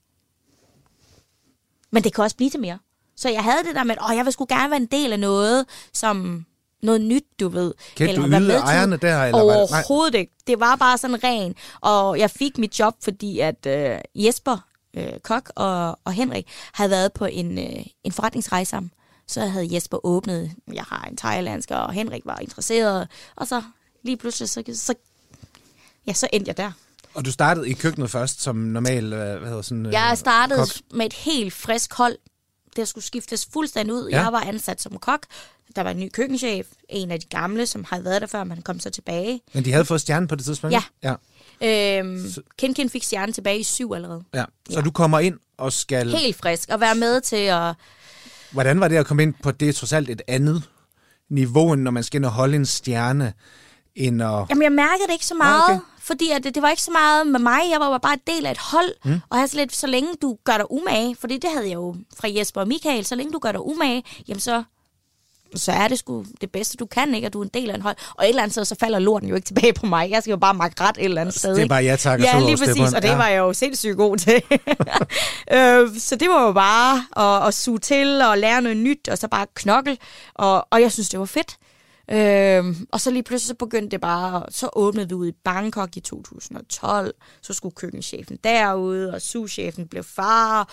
men 1.91 2.03
det 2.03 2.13
kan 2.13 2.23
også 2.23 2.35
blive 2.35 2.49
til 2.49 2.59
mere. 2.59 2.79
Så 3.15 3.29
jeg 3.29 3.43
havde 3.43 3.63
det 3.67 3.75
der 3.75 3.83
med, 3.83 3.95
at 4.09 4.17
jeg 4.17 4.25
vil 4.25 4.33
sgu 4.33 4.45
gerne 4.49 4.69
være 4.69 4.77
en 4.81 4.85
del 4.85 5.13
af 5.13 5.19
noget, 5.19 5.65
som 5.93 6.45
noget 6.83 7.01
nyt, 7.01 7.23
du 7.39 7.49
ved. 7.49 7.73
Kendte 7.95 8.15
du 8.15 8.21
være 8.21 8.29
ydede 8.29 8.47
med 8.47 8.55
til- 8.55 8.63
ejerne 8.63 8.97
der, 8.97 9.23
eller? 9.23 9.41
Overhovedet 9.41 10.15
ikke. 10.17 10.33
Det 10.47 10.59
var 10.59 10.75
bare 10.75 10.97
sådan 10.97 11.23
ren. 11.23 11.55
Og 11.81 12.19
jeg 12.19 12.31
fik 12.31 12.57
mit 12.57 12.79
job, 12.79 12.95
fordi 13.03 13.39
at 13.39 13.65
øh, 13.65 13.97
Jesper, 14.15 14.57
øh, 14.93 15.19
Kok 15.23 15.51
og, 15.55 15.99
og 16.03 16.13
Henrik 16.13 16.47
havde 16.73 16.89
været 16.91 17.13
på 17.13 17.25
en, 17.25 17.57
øh, 17.59 17.85
en 18.03 18.11
forretningsrejse 18.11 18.69
sammen. 18.69 18.91
Så 19.27 19.41
havde 19.45 19.75
Jesper 19.75 20.05
åbnet, 20.05 20.51
jeg 20.73 20.83
har 20.83 21.05
en 21.09 21.17
thailandsk, 21.17 21.71
og 21.71 21.93
Henrik 21.93 22.21
var 22.25 22.39
interesseret. 22.39 23.07
Og 23.35 23.47
så 23.47 23.63
lige 24.03 24.17
pludselig, 24.17 24.49
så, 24.49 24.63
så, 24.73 24.93
ja, 26.07 26.13
så 26.13 26.27
endte 26.33 26.49
jeg 26.49 26.57
der. 26.57 26.71
Og 27.13 27.25
du 27.25 27.31
startede 27.31 27.69
i 27.69 27.73
køkkenet 27.73 28.11
først, 28.11 28.41
som 28.41 28.55
normal, 28.55 29.13
øh, 29.13 29.39
hvad 29.39 29.47
hedder 29.49 29.61
sådan... 29.61 29.85
øh, 29.85 29.93
Jeg 29.93 30.17
startede 30.17 30.59
kok. 30.59 30.67
med 30.97 31.05
et 31.05 31.13
helt 31.13 31.53
frisk 31.53 31.93
hold. 31.93 32.15
Det 32.75 32.87
skulle 32.87 33.03
skiftes 33.03 33.47
fuldstændig 33.53 33.93
ud. 33.95 34.09
Ja. 34.09 34.21
Jeg 34.23 34.33
var 34.33 34.39
ansat 34.41 34.81
som 34.81 34.97
kok. 34.97 35.25
Der 35.75 35.81
var 35.83 35.89
en 35.91 35.99
ny 35.99 36.09
køkkenchef, 36.13 36.67
en 36.89 37.11
af 37.11 37.19
de 37.19 37.25
gamle, 37.27 37.65
som 37.65 37.85
havde 37.89 38.03
været 38.03 38.21
der 38.21 38.27
før, 38.27 38.43
man 38.43 38.61
kom 38.61 38.79
så 38.79 38.89
tilbage. 38.89 39.41
Men 39.53 39.65
de 39.65 39.71
havde 39.71 39.85
fået 39.85 40.01
stjerne 40.01 40.27
på 40.27 40.35
det 40.35 40.45
tidspunkt? 40.45 40.75
Ja. 41.03 41.15
ja. 41.61 41.99
Øhm, 41.99 42.33
Ken 42.57 42.73
Ken 42.73 42.89
fik 42.89 43.03
stjernen 43.03 43.33
tilbage 43.33 43.59
i 43.59 43.63
syv 43.63 43.91
allerede. 43.95 44.23
ja. 44.33 44.43
Så 44.69 44.79
Ja. 44.79 44.81
du 44.81 44.91
kommer 44.91 45.19
ind 45.19 45.39
og 45.57 45.73
skal... 45.73 46.09
Helt 46.17 46.35
frisk. 46.35 46.69
Og 46.71 46.79
være 46.79 46.95
med 46.95 47.21
til 47.21 47.35
at... 47.35 47.75
Hvordan 48.51 48.79
var 48.79 48.87
det 48.87 48.95
at 48.95 49.05
komme 49.05 49.23
ind 49.23 49.33
på 49.43 49.51
det 49.51 49.75
trods 49.75 49.93
alt 49.93 50.09
et 50.09 50.21
andet 50.27 50.63
niveau, 51.29 51.73
end 51.73 51.81
når 51.81 51.91
man 51.91 52.03
skal 52.03 52.17
ind 52.17 52.25
og 52.25 52.31
holde 52.31 52.55
en 52.55 52.65
stjerne, 52.65 53.33
end 53.95 54.23
at... 54.23 54.29
Jamen, 54.49 54.61
jeg 54.63 54.71
mærkede 54.71 55.07
det 55.07 55.13
ikke 55.13 55.25
så 55.25 55.35
meget. 55.35 55.63
okay. 55.69 55.79
Fordi 56.03 56.31
at 56.31 56.43
det, 56.43 56.55
det 56.55 56.63
var 56.63 56.69
ikke 56.69 56.81
så 56.81 56.91
meget 56.91 57.27
med 57.27 57.39
mig. 57.39 57.59
Jeg 57.71 57.79
var 57.79 57.97
bare 57.97 58.13
et 58.13 58.27
del 58.27 58.45
af 58.45 58.51
et 58.51 58.57
hold. 58.57 58.93
Mm. 59.05 59.19
Og 59.29 59.39
jeg 59.39 59.49
så 59.49 59.57
lidt, 59.57 59.75
så 59.75 59.87
længe 59.87 60.09
du 60.21 60.37
gør 60.43 60.57
dig 60.57 60.71
umage, 60.71 61.15
for 61.19 61.27
det 61.27 61.43
havde 61.53 61.65
jeg 61.67 61.73
jo 61.73 61.95
fra 62.19 62.27
Jesper 62.37 62.61
og 62.61 62.67
Michael, 62.67 63.05
så 63.05 63.15
længe 63.15 63.31
du 63.33 63.39
gør 63.39 63.51
dig 63.51 63.61
umage, 63.65 64.03
jamen 64.27 64.39
så 64.41 64.63
så 65.55 65.71
er 65.71 65.87
det 65.87 65.99
sgu 65.99 66.25
det 66.41 66.51
bedste, 66.51 66.77
du 66.77 66.85
kan, 66.85 67.15
ikke? 67.15 67.27
Og 67.27 67.33
du 67.33 67.39
er 67.39 67.43
en 67.43 67.49
del 67.53 67.69
af 67.69 67.75
en 67.75 67.81
hold. 67.81 67.95
Og 68.15 68.25
et 68.25 68.29
eller 68.29 68.41
andet 68.41 68.53
sted, 68.53 68.65
så 68.65 68.75
falder 68.79 68.99
lorten 68.99 69.29
jo 69.29 69.35
ikke 69.35 69.45
tilbage 69.45 69.73
på 69.73 69.85
mig. 69.85 70.09
Jeg 70.11 70.21
skal 70.23 70.31
jo 70.31 70.37
bare 70.37 70.53
makke 70.53 70.83
ret 70.83 70.97
et 70.99 71.05
eller 71.05 71.21
andet 71.21 71.35
sted. 71.35 71.55
Det 71.55 71.63
er 71.63 71.67
bare 71.67 71.83
ja 71.83 71.95
tak 71.95 72.19
Ja, 72.21 72.39
lige 72.39 72.57
præcis, 72.57 72.65
stepperen. 72.67 72.95
og 72.95 73.01
det 73.01 73.07
Ja. 73.07 73.15
var 73.15 73.27
jeg 73.27 73.37
jo 73.37 73.53
sindssygt 73.53 73.97
god 73.97 74.17
til. 74.17 74.41
øh, 75.57 75.89
så 75.99 76.15
det 76.15 76.29
var 76.29 76.45
jo 76.45 76.51
bare 76.51 77.05
at, 77.41 77.47
at 77.47 77.53
suge 77.53 77.79
til 77.79 78.21
og 78.21 78.37
lære 78.37 78.61
noget 78.61 78.77
nyt, 78.77 79.07
og 79.07 79.17
så 79.17 79.27
bare 79.27 79.45
knokle. 79.55 79.97
Og, 80.35 80.67
og 80.71 80.81
jeg 80.81 80.91
synes, 80.91 81.09
det 81.09 81.19
var 81.19 81.25
fedt. 81.25 81.57
Øh, 82.11 82.75
og 82.91 83.01
så 83.01 83.11
lige 83.11 83.23
pludselig 83.23 83.47
så 83.47 83.55
begyndte 83.55 83.89
det 83.91 84.01
bare, 84.01 84.43
så 84.49 84.69
åbnede 84.73 85.07
vi 85.09 85.13
ud 85.13 85.27
i 85.27 85.31
Bangkok 85.43 85.97
i 85.97 85.99
2012. 85.99 87.13
Så 87.41 87.53
skulle 87.53 87.75
køkkenchefen 87.75 88.37
derude, 88.43 89.13
og 89.13 89.21
souschefen 89.21 89.87
blev 89.87 90.03
far. 90.03 90.69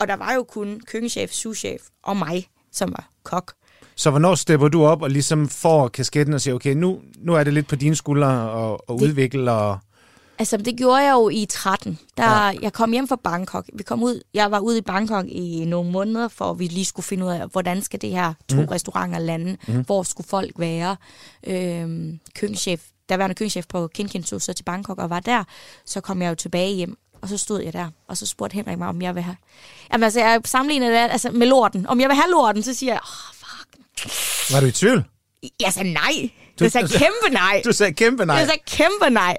Og 0.00 0.08
der 0.08 0.16
var 0.16 0.32
jo 0.32 0.42
kun 0.42 0.80
køkkenchef, 0.86 1.30
souschef 1.30 1.82
og 2.02 2.16
mig, 2.16 2.48
som 2.72 2.90
var 2.90 3.08
kok. 3.22 3.52
Så 3.96 4.10
hvornår 4.10 4.34
stepper 4.34 4.68
du 4.68 4.84
op 4.84 5.02
og 5.02 5.10
ligesom 5.10 5.48
får 5.48 5.88
kasketten 5.88 6.34
og 6.34 6.40
siger, 6.40 6.54
okay, 6.54 6.74
nu, 6.74 7.00
nu 7.18 7.34
er 7.34 7.44
det 7.44 7.52
lidt 7.54 7.68
på 7.68 7.76
dine 7.76 7.96
skuldre 7.96 8.50
og, 8.50 8.90
og 8.90 8.98
Det- 8.98 9.06
udvikle 9.08 9.52
og... 9.52 9.78
Altså, 10.38 10.56
det 10.56 10.76
gjorde 10.76 11.02
jeg 11.02 11.12
jo 11.12 11.28
i 11.28 11.46
13. 11.50 11.98
Der, 12.16 12.24
Ja. 12.24 12.52
Jeg 12.62 12.72
kom 12.72 12.92
hjem 12.92 13.08
fra 13.08 13.16
Bangkok. 13.16 13.64
Vi 13.74 13.82
kom 13.82 14.02
ud, 14.02 14.20
jeg 14.34 14.50
var 14.50 14.58
ude 14.58 14.78
i 14.78 14.80
Bangkok 14.80 15.24
i 15.28 15.64
nogle 15.64 15.90
måneder, 15.90 16.28
for 16.28 16.50
at 16.50 16.58
vi 16.58 16.66
lige 16.66 16.84
skulle 16.84 17.06
finde 17.06 17.24
ud 17.26 17.30
af, 17.30 17.46
hvordan 17.48 17.82
skal 17.82 18.00
det 18.02 18.10
her 18.10 18.32
to 18.50 18.56
mm. 18.56 18.64
restauranter 18.64 19.18
lande? 19.18 19.56
Mm. 19.68 19.84
Hvor 19.84 20.02
skulle 20.02 20.26
folk 20.28 20.50
være? 20.56 20.96
Øhm, 21.46 22.20
køkkenchef, 22.34 22.82
der 23.08 23.16
var 23.16 23.24
en 23.26 23.34
køkkenchef 23.34 23.64
på 23.68 23.88
Kinkin 23.94 24.24
så 24.24 24.52
til 24.56 24.62
Bangkok 24.64 24.98
og 24.98 25.10
var 25.10 25.20
der. 25.20 25.44
Så 25.86 26.00
kom 26.00 26.22
jeg 26.22 26.30
jo 26.30 26.34
tilbage 26.34 26.74
hjem, 26.74 26.96
og 27.22 27.28
så 27.28 27.36
stod 27.38 27.60
jeg 27.62 27.72
der, 27.72 27.88
og 28.08 28.16
så 28.16 28.26
spurgte 28.26 28.54
Henrik 28.54 28.78
mig, 28.78 28.88
om 28.88 29.02
jeg 29.02 29.14
vil 29.14 29.22
have... 29.22 29.36
Jamen 29.92 30.04
altså, 30.04 30.20
jeg 30.20 30.40
sammenligner 30.44 30.90
det 30.90 30.96
altså, 31.12 31.30
med 31.30 31.46
lorten. 31.46 31.86
Om 31.86 32.00
jeg 32.00 32.08
vil 32.08 32.16
have 32.16 32.30
lorten, 32.30 32.62
så 32.62 32.74
siger 32.74 32.92
jeg, 32.92 33.00
oh, 33.02 33.34
fuck. 33.34 34.52
Var 34.52 34.60
du 34.60 34.66
i 34.66 34.72
tvivl? 34.72 35.04
Jeg 35.60 35.72
sagde 35.72 35.92
nej. 35.92 36.30
Du- 36.58 36.64
Jeg 36.64 36.72
sagde 36.72 36.88
kæmpe 36.88 37.28
nej. 37.32 37.62
Du 37.64 37.72
sagde 37.72 37.92
kæmpe 37.92 38.24
nej. 38.26 38.36
Jeg 38.36 38.46
sagde 38.46 38.60
kæmpe 38.66 39.10
nej. 39.10 39.36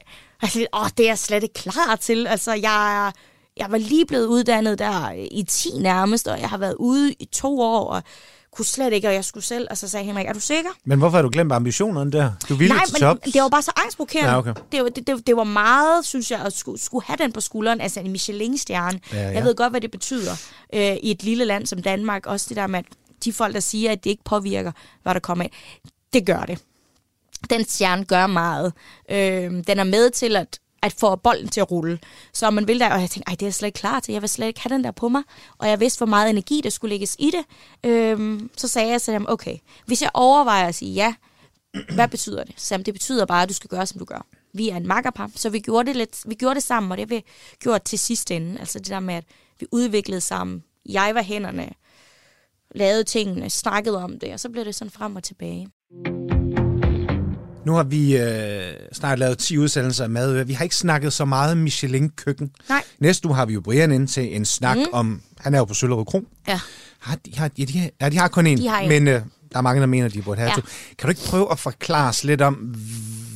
Sagde, 0.50 0.68
åh, 0.74 0.88
det 0.98 1.04
er 1.04 1.10
jeg 1.10 1.20
slet 1.20 1.44
ikke 1.44 1.54
klar 1.54 1.96
til. 2.02 2.28
Altså, 2.28 2.54
jeg, 2.54 3.12
jeg 3.58 3.68
var 3.70 3.78
lige 3.78 4.06
blevet 4.06 4.26
uddannet 4.26 4.80
der 4.80 5.12
i 5.32 5.44
10 5.44 5.70
nærmest, 5.80 6.28
og 6.28 6.40
jeg 6.42 6.50
har 6.50 6.58
været 6.58 6.76
ude 6.80 7.14
i 7.14 7.26
to 7.26 7.60
år, 7.62 7.86
og 7.88 8.04
kunne 8.52 8.66
slet 8.66 8.94
ikke, 8.94 9.08
og 9.08 9.14
jeg 9.14 9.26
skulle 9.26 9.44
selv. 9.44 9.68
Og 9.72 9.78
så 9.78 9.88
sagde 9.88 10.06
Henrik, 10.06 10.26
er 10.26 10.34
du 10.34 10.40
sikker? 10.40 10.70
Men 10.86 11.00
hvorfor 11.00 11.18
har 11.18 11.22
du 11.22 11.30
glemt 11.30 11.52
ambitionerne 11.52 12.12
der? 12.12 12.32
Du 12.50 12.56
ville 12.56 12.76
Nej, 12.76 12.86
til 12.86 12.94
men 12.94 13.00
top. 13.00 13.26
det 13.26 13.42
var 13.42 13.50
bare 13.50 13.62
så 13.62 13.72
angstprovokerende. 13.84 14.32
Ja, 14.32 14.38
okay. 14.38 14.54
det, 14.72 14.84
var, 14.84 14.90
det, 14.90 15.08
det, 15.08 15.28
det 15.28 15.38
var 15.38 15.44
meget, 15.44 16.06
synes 16.06 16.32
jeg, 16.32 16.40
at 16.40 16.54
skulle, 16.54 16.82
skulle 16.82 17.06
have 17.06 17.18
den 17.18 17.32
på 17.32 17.42
skulderen, 17.42 17.82
altså 17.82 18.00
en 18.00 18.12
Michelin-stjerne. 18.12 19.00
Ja, 19.14 19.22
ja. 19.22 19.30
Jeg 19.30 19.44
ved 19.44 19.56
godt, 19.56 19.74
hvad 19.74 19.82
det 19.82 19.92
betyder 19.92 20.32
øh, 20.74 20.82
i 20.82 21.12
et 21.12 21.24
lille 21.24 21.46
land 21.46 21.66
som 21.66 21.82
Danmark. 21.82 22.26
Også 22.26 22.46
det 22.50 22.58
der 22.58 22.68
med, 22.68 22.80
at 22.80 22.86
de 23.26 23.34
folk, 23.34 23.54
der 23.54 23.60
siger, 23.60 23.92
at 23.92 24.04
det 24.04 24.10
ikke 24.10 24.24
påvirker, 24.24 24.72
hvad 25.04 25.14
der 25.14 25.20
kommer 25.20 25.44
af. 25.44 25.52
Det 26.14 26.26
gør 26.26 26.42
det. 26.42 26.60
Den 27.50 27.66
stjerne 27.66 28.06
gør 28.06 28.28
meget. 28.28 28.74
Øh, 29.12 29.64
den 29.68 29.80
er 29.80 29.84
med 29.84 30.10
til 30.10 30.36
at 30.36 30.60
at 30.86 30.96
få 31.00 31.16
bolden 31.16 31.48
til 31.48 31.62
at 31.62 31.72
rulle. 31.72 32.00
Så 32.34 32.50
man 32.50 32.68
vil 32.68 32.80
der, 32.80 32.94
og 32.94 33.02
jeg 33.02 33.10
tænkte, 33.10 33.30
ej, 33.30 33.36
det 33.36 33.42
er 33.42 33.46
jeg 33.46 33.54
slet 33.54 33.68
ikke 33.68 33.80
klar 33.80 34.00
til. 34.00 34.12
Jeg 34.12 34.22
vil 34.22 34.30
slet 34.30 34.48
ikke 34.48 34.62
have 34.62 34.76
den 34.76 34.84
der 34.84 34.92
på 34.92 35.10
mig. 35.10 35.24
Og 35.58 35.70
jeg 35.70 35.80
vidste, 35.80 35.98
hvor 35.98 36.06
meget 36.06 36.30
energi, 36.30 36.62
der 36.64 36.70
skulle 36.70 36.90
lægges 36.90 37.16
i 37.20 37.32
det. 37.32 37.46
Øhm, 37.92 38.50
så 38.58 38.68
sagde 38.68 38.90
jeg 38.90 39.02
til 39.02 39.14
dem, 39.14 39.26
okay, 39.30 39.58
hvis 39.86 40.02
jeg 40.02 40.10
overvejer 40.14 40.68
at 40.68 40.76
sige 40.76 40.94
ja, 40.94 41.14
hvad 41.96 42.08
betyder 42.08 42.44
det? 42.44 42.54
Så 42.58 42.78
det 42.78 42.94
betyder 42.94 43.26
bare, 43.26 43.44
at 43.44 43.50
du 43.50 43.54
skal 43.54 43.70
gøre, 43.70 43.86
som 43.86 44.00
du 44.00 44.06
gør. 44.06 44.26
Vi 44.54 44.70
er 44.70 44.78
en 44.78 44.88
makkerpar, 44.88 45.32
så 45.36 45.50
vi 45.50 45.60
gjorde 45.60 45.88
det, 45.88 45.96
lidt, 45.96 46.24
vi 46.26 46.36
gjorde 46.36 46.56
det 46.56 46.64
sammen, 46.64 46.92
og 46.92 46.98
det 46.98 47.10
har 47.10 47.16
vi 47.16 47.24
gjort 47.60 47.84
til 47.84 48.00
sidste 48.00 48.36
ende. 48.36 48.60
Altså 48.60 48.80
det 48.80 48.88
der 48.88 49.00
med, 49.00 49.16
at 49.16 49.26
vi 49.60 49.68
udviklede 49.72 50.22
sammen. 50.22 50.64
Jeg 50.90 51.16
var 51.16 51.22
hænderne, 51.22 51.70
lavede 52.76 53.04
tingene, 53.04 53.50
snakkede 53.50 54.04
om 54.04 54.20
det, 54.20 54.34
og 54.34 54.40
så 54.40 54.50
blev 54.50 54.66
det 54.66 54.76
sådan 54.76 54.92
frem 54.92 55.16
og 55.16 55.24
tilbage. 55.24 55.68
Nu 57.66 57.74
har 57.74 57.84
vi 57.84 58.18
øh, 58.18 58.74
snart 58.94 59.20
lavet 59.20 59.38
10 59.38 59.58
udsendelser 59.58 60.04
af 60.04 60.10
mad. 60.10 60.44
Vi 60.44 60.54
har 60.54 60.64
ikke 60.64 60.76
snakket 60.76 61.14
så 61.14 61.26
meget 61.26 61.58
Michelin-køkken. 61.58 62.52
Nej. 62.70 62.84
Næste 63.00 63.28
uge 63.28 63.36
har 63.36 63.46
vi 63.46 63.54
jo 63.54 63.62
Brian 63.62 63.92
ind 63.92 64.08
til 64.08 64.36
en 64.36 64.46
snak 64.46 64.78
mm. 64.78 64.84
om... 64.94 65.22
Han 65.40 65.54
er 65.54 65.58
jo 65.58 65.66
på 65.66 65.74
Søllerød 65.74 66.06
Kro. 66.06 66.24
Ja. 66.48 66.60
Har, 67.00 67.16
de, 67.26 67.36
har, 67.38 67.50
ja, 67.58 67.64
de, 67.66 67.80
har, 67.80 67.90
ja, 68.02 68.10
de 68.10 68.18
har 68.18 68.28
kun 68.28 68.48
en, 68.48 68.58
De 68.58 68.68
har 68.68 68.80
en. 68.80 68.90
men 68.90 69.08
øh, 69.08 69.22
der 69.52 69.58
er 69.58 69.62
mange, 69.62 69.82
der 69.82 69.88
mener, 69.88 70.08
de 70.08 70.22
burde 70.22 70.40
have 70.42 70.50
Ja. 70.50 70.56
to. 70.56 70.62
Kan 70.98 71.08
du 71.08 71.10
ikke 71.10 71.22
prøve 71.26 71.52
at 71.52 71.60
forklare 71.60 72.10
os 72.10 72.24
lidt 72.24 72.42
om, 72.42 72.54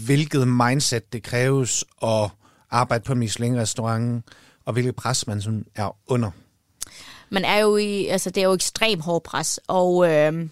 hvilket 0.05 0.47
mindset 0.47 1.13
det 1.13 1.23
kræves 1.23 1.85
at 2.03 2.29
arbejde 2.71 3.03
på 3.03 3.15
Michelin-restaurant, 3.15 4.23
og 4.65 4.73
hvilket 4.73 4.95
pres 4.95 5.27
man 5.27 5.41
sådan 5.41 5.65
er 5.75 5.95
under? 6.07 6.31
Man 7.29 7.45
er 7.45 7.57
jo 7.57 7.77
i, 7.77 8.05
altså 8.05 8.29
det 8.29 8.41
er 8.41 8.45
jo 8.47 8.53
ekstrem 8.53 8.99
hård 8.99 9.23
pres, 9.23 9.59
og 9.67 10.11
øh, 10.11 10.47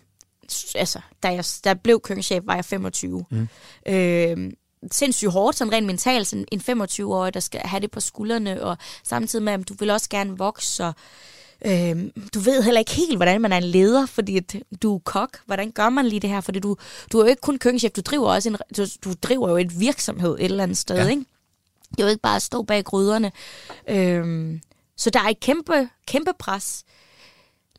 altså, 0.76 1.00
da 1.24 1.28
jeg 1.28 1.44
da 1.64 1.70
jeg 1.70 1.80
blev 1.82 2.00
køkkenchef, 2.00 2.44
var 2.46 2.56
jeg 2.56 2.66
25. 2.66 3.26
Mm. 3.32 3.48
Øh, 3.88 4.52
sindssygt 4.92 5.32
hårdt, 5.32 5.58
sådan 5.58 5.74
rent 5.74 5.88
mentalt, 5.88 6.28
sådan 6.28 6.46
en 6.52 6.62
25-årig, 6.82 7.34
der 7.34 7.40
skal 7.40 7.62
have 7.62 7.80
det 7.80 7.92
på 7.92 8.00
skuldrene, 8.00 8.64
og 8.64 8.78
samtidig 9.04 9.46
med, 9.46 9.54
at 9.54 9.70
du 9.70 9.74
vil 9.80 9.90
også 9.90 10.10
gerne 10.10 10.38
vokse, 10.38 10.86
og 10.86 10.94
øh, 11.66 12.04
du 12.34 12.40
ved 12.40 12.64
heller 12.64 12.80
ikke 12.80 12.92
helt, 12.92 13.16
hvordan 13.18 13.42
man 13.42 13.54
er 13.54 13.58
en 13.58 13.64
leder, 13.64 14.06
fordi 14.06 14.38
at 14.38 14.56
du 14.82 14.96
er 14.96 15.00
kok. 15.00 15.40
Hvordan 15.46 15.72
gør 15.72 15.90
man 15.90 16.06
lige 16.06 16.20
det 16.20 16.30
her? 16.30 16.42
Fordi 16.42 16.60
du, 16.60 16.76
du 17.12 17.20
er 17.20 17.24
jo 17.24 17.30
ikke 17.30 17.42
kun 17.42 17.58
køkkenchef, 17.58 17.92
du 17.92 18.02
driver 18.02 18.34
også 18.34 18.50
en, 18.50 18.58
du, 18.78 18.86
du 19.04 19.14
driver 19.22 19.50
jo 19.50 19.58
et 19.58 19.80
virksomhed 19.80 20.36
et 20.40 20.46
eller 20.46 20.64
andet 20.64 20.78
sted, 20.78 20.96
Ja. 20.96 21.08
ikke? 21.08 21.26
Det 21.92 22.00
er 22.00 22.04
jo 22.04 22.10
ikke 22.10 22.22
bare 22.22 22.36
at 22.36 22.42
stå 22.42 22.62
bag 22.64 22.84
gryderne. 22.84 23.32
Øhm, 23.90 24.62
så 24.98 25.10
der 25.10 25.20
er 25.20 25.28
et 25.28 25.40
kæmpe, 25.40 25.90
kæmpe 26.08 26.32
pres. 26.40 26.84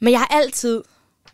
Men 0.00 0.12
jeg 0.12 0.20
har 0.20 0.26
altid, 0.30 0.82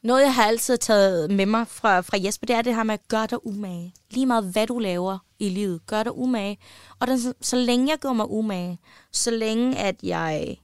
noget 0.05 0.23
jeg 0.23 0.35
har 0.35 0.45
altid 0.45 0.79
taget 0.79 1.31
med 1.31 1.47
mig 1.47 1.69
fra, 1.69 2.01
fra 2.01 2.17
Jesper, 2.25 2.47
det 2.47 2.57
er 2.57 2.63
det 2.63 2.75
her 2.75 2.83
med 2.83 2.95
at 2.95 3.09
gøre 3.09 3.27
dig 3.27 3.47
umage. 3.47 3.95
Lige 4.11 4.27
meget 4.27 4.45
hvad 4.53 4.67
du 4.67 4.79
laver 4.79 5.19
i 5.39 5.49
livet, 5.49 5.87
gør 5.87 6.03
dig 6.03 6.17
umage. 6.19 6.59
Og 7.01 7.07
den, 7.07 7.35
så 7.41 7.57
længe 7.57 7.91
jeg 7.91 7.99
gjorde 7.99 8.17
mig 8.17 8.31
umage, 8.31 8.79
så 9.13 9.31
længe 9.31 9.79
at 9.79 9.97
jeg 10.03 10.61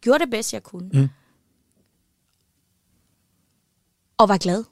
gjorde 0.00 0.18
det 0.18 0.30
bedst 0.30 0.52
jeg 0.52 0.62
kunne, 0.62 0.88
Mm. 0.92 1.08
og 4.16 4.28
var 4.28 4.38
glad, 4.38 4.64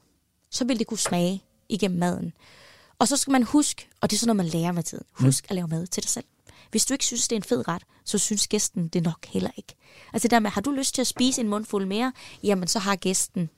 så 0.51 0.65
ville 0.65 0.79
det 0.79 0.87
kunne 0.87 0.99
smage 0.99 1.45
igennem 1.69 1.99
maden. 2.01 2.33
Og 2.99 3.09
så 3.09 3.17
skal 3.17 3.31
man 3.33 3.43
huske, 3.43 3.89
og 4.01 4.11
det 4.11 4.17
er 4.17 4.19
sådan 4.21 4.37
noget, 4.37 4.53
man 4.53 4.61
lærer 4.61 4.73
med 4.73 4.83
tiden, 4.83 5.05
husk 5.13 5.45
at 5.49 5.55
lave 5.57 5.69
mad 5.69 5.87
til 5.87 6.03
dig 6.03 6.11
selv. 6.11 6.25
Hvis 6.71 6.87
du 6.87 6.95
ikke 6.95 7.05
synes, 7.05 7.29
det 7.29 7.37
er 7.37 7.41
en 7.41 7.43
fed 7.43 7.69
ret, 7.69 7.83
så 8.05 8.19
synes 8.19 8.49
gæsten 8.49 8.89
det 8.89 9.03
nok 9.03 9.27
heller 9.27 9.51
ikke. 9.57 9.75
Altså 10.13 10.29
dermed, 10.29 10.41
der 10.41 10.41
med, 10.41 10.51
har 10.51 10.61
du 10.61 10.71
lyst 10.71 10.95
til 10.95 11.01
at 11.01 11.07
spise 11.07 11.41
en 11.41 11.49
mundfuld 11.49 11.87
mere, 11.87 12.13
jamen 12.43 12.69
så 12.69 12.79
har 12.79 12.97
gæsten 12.97 13.51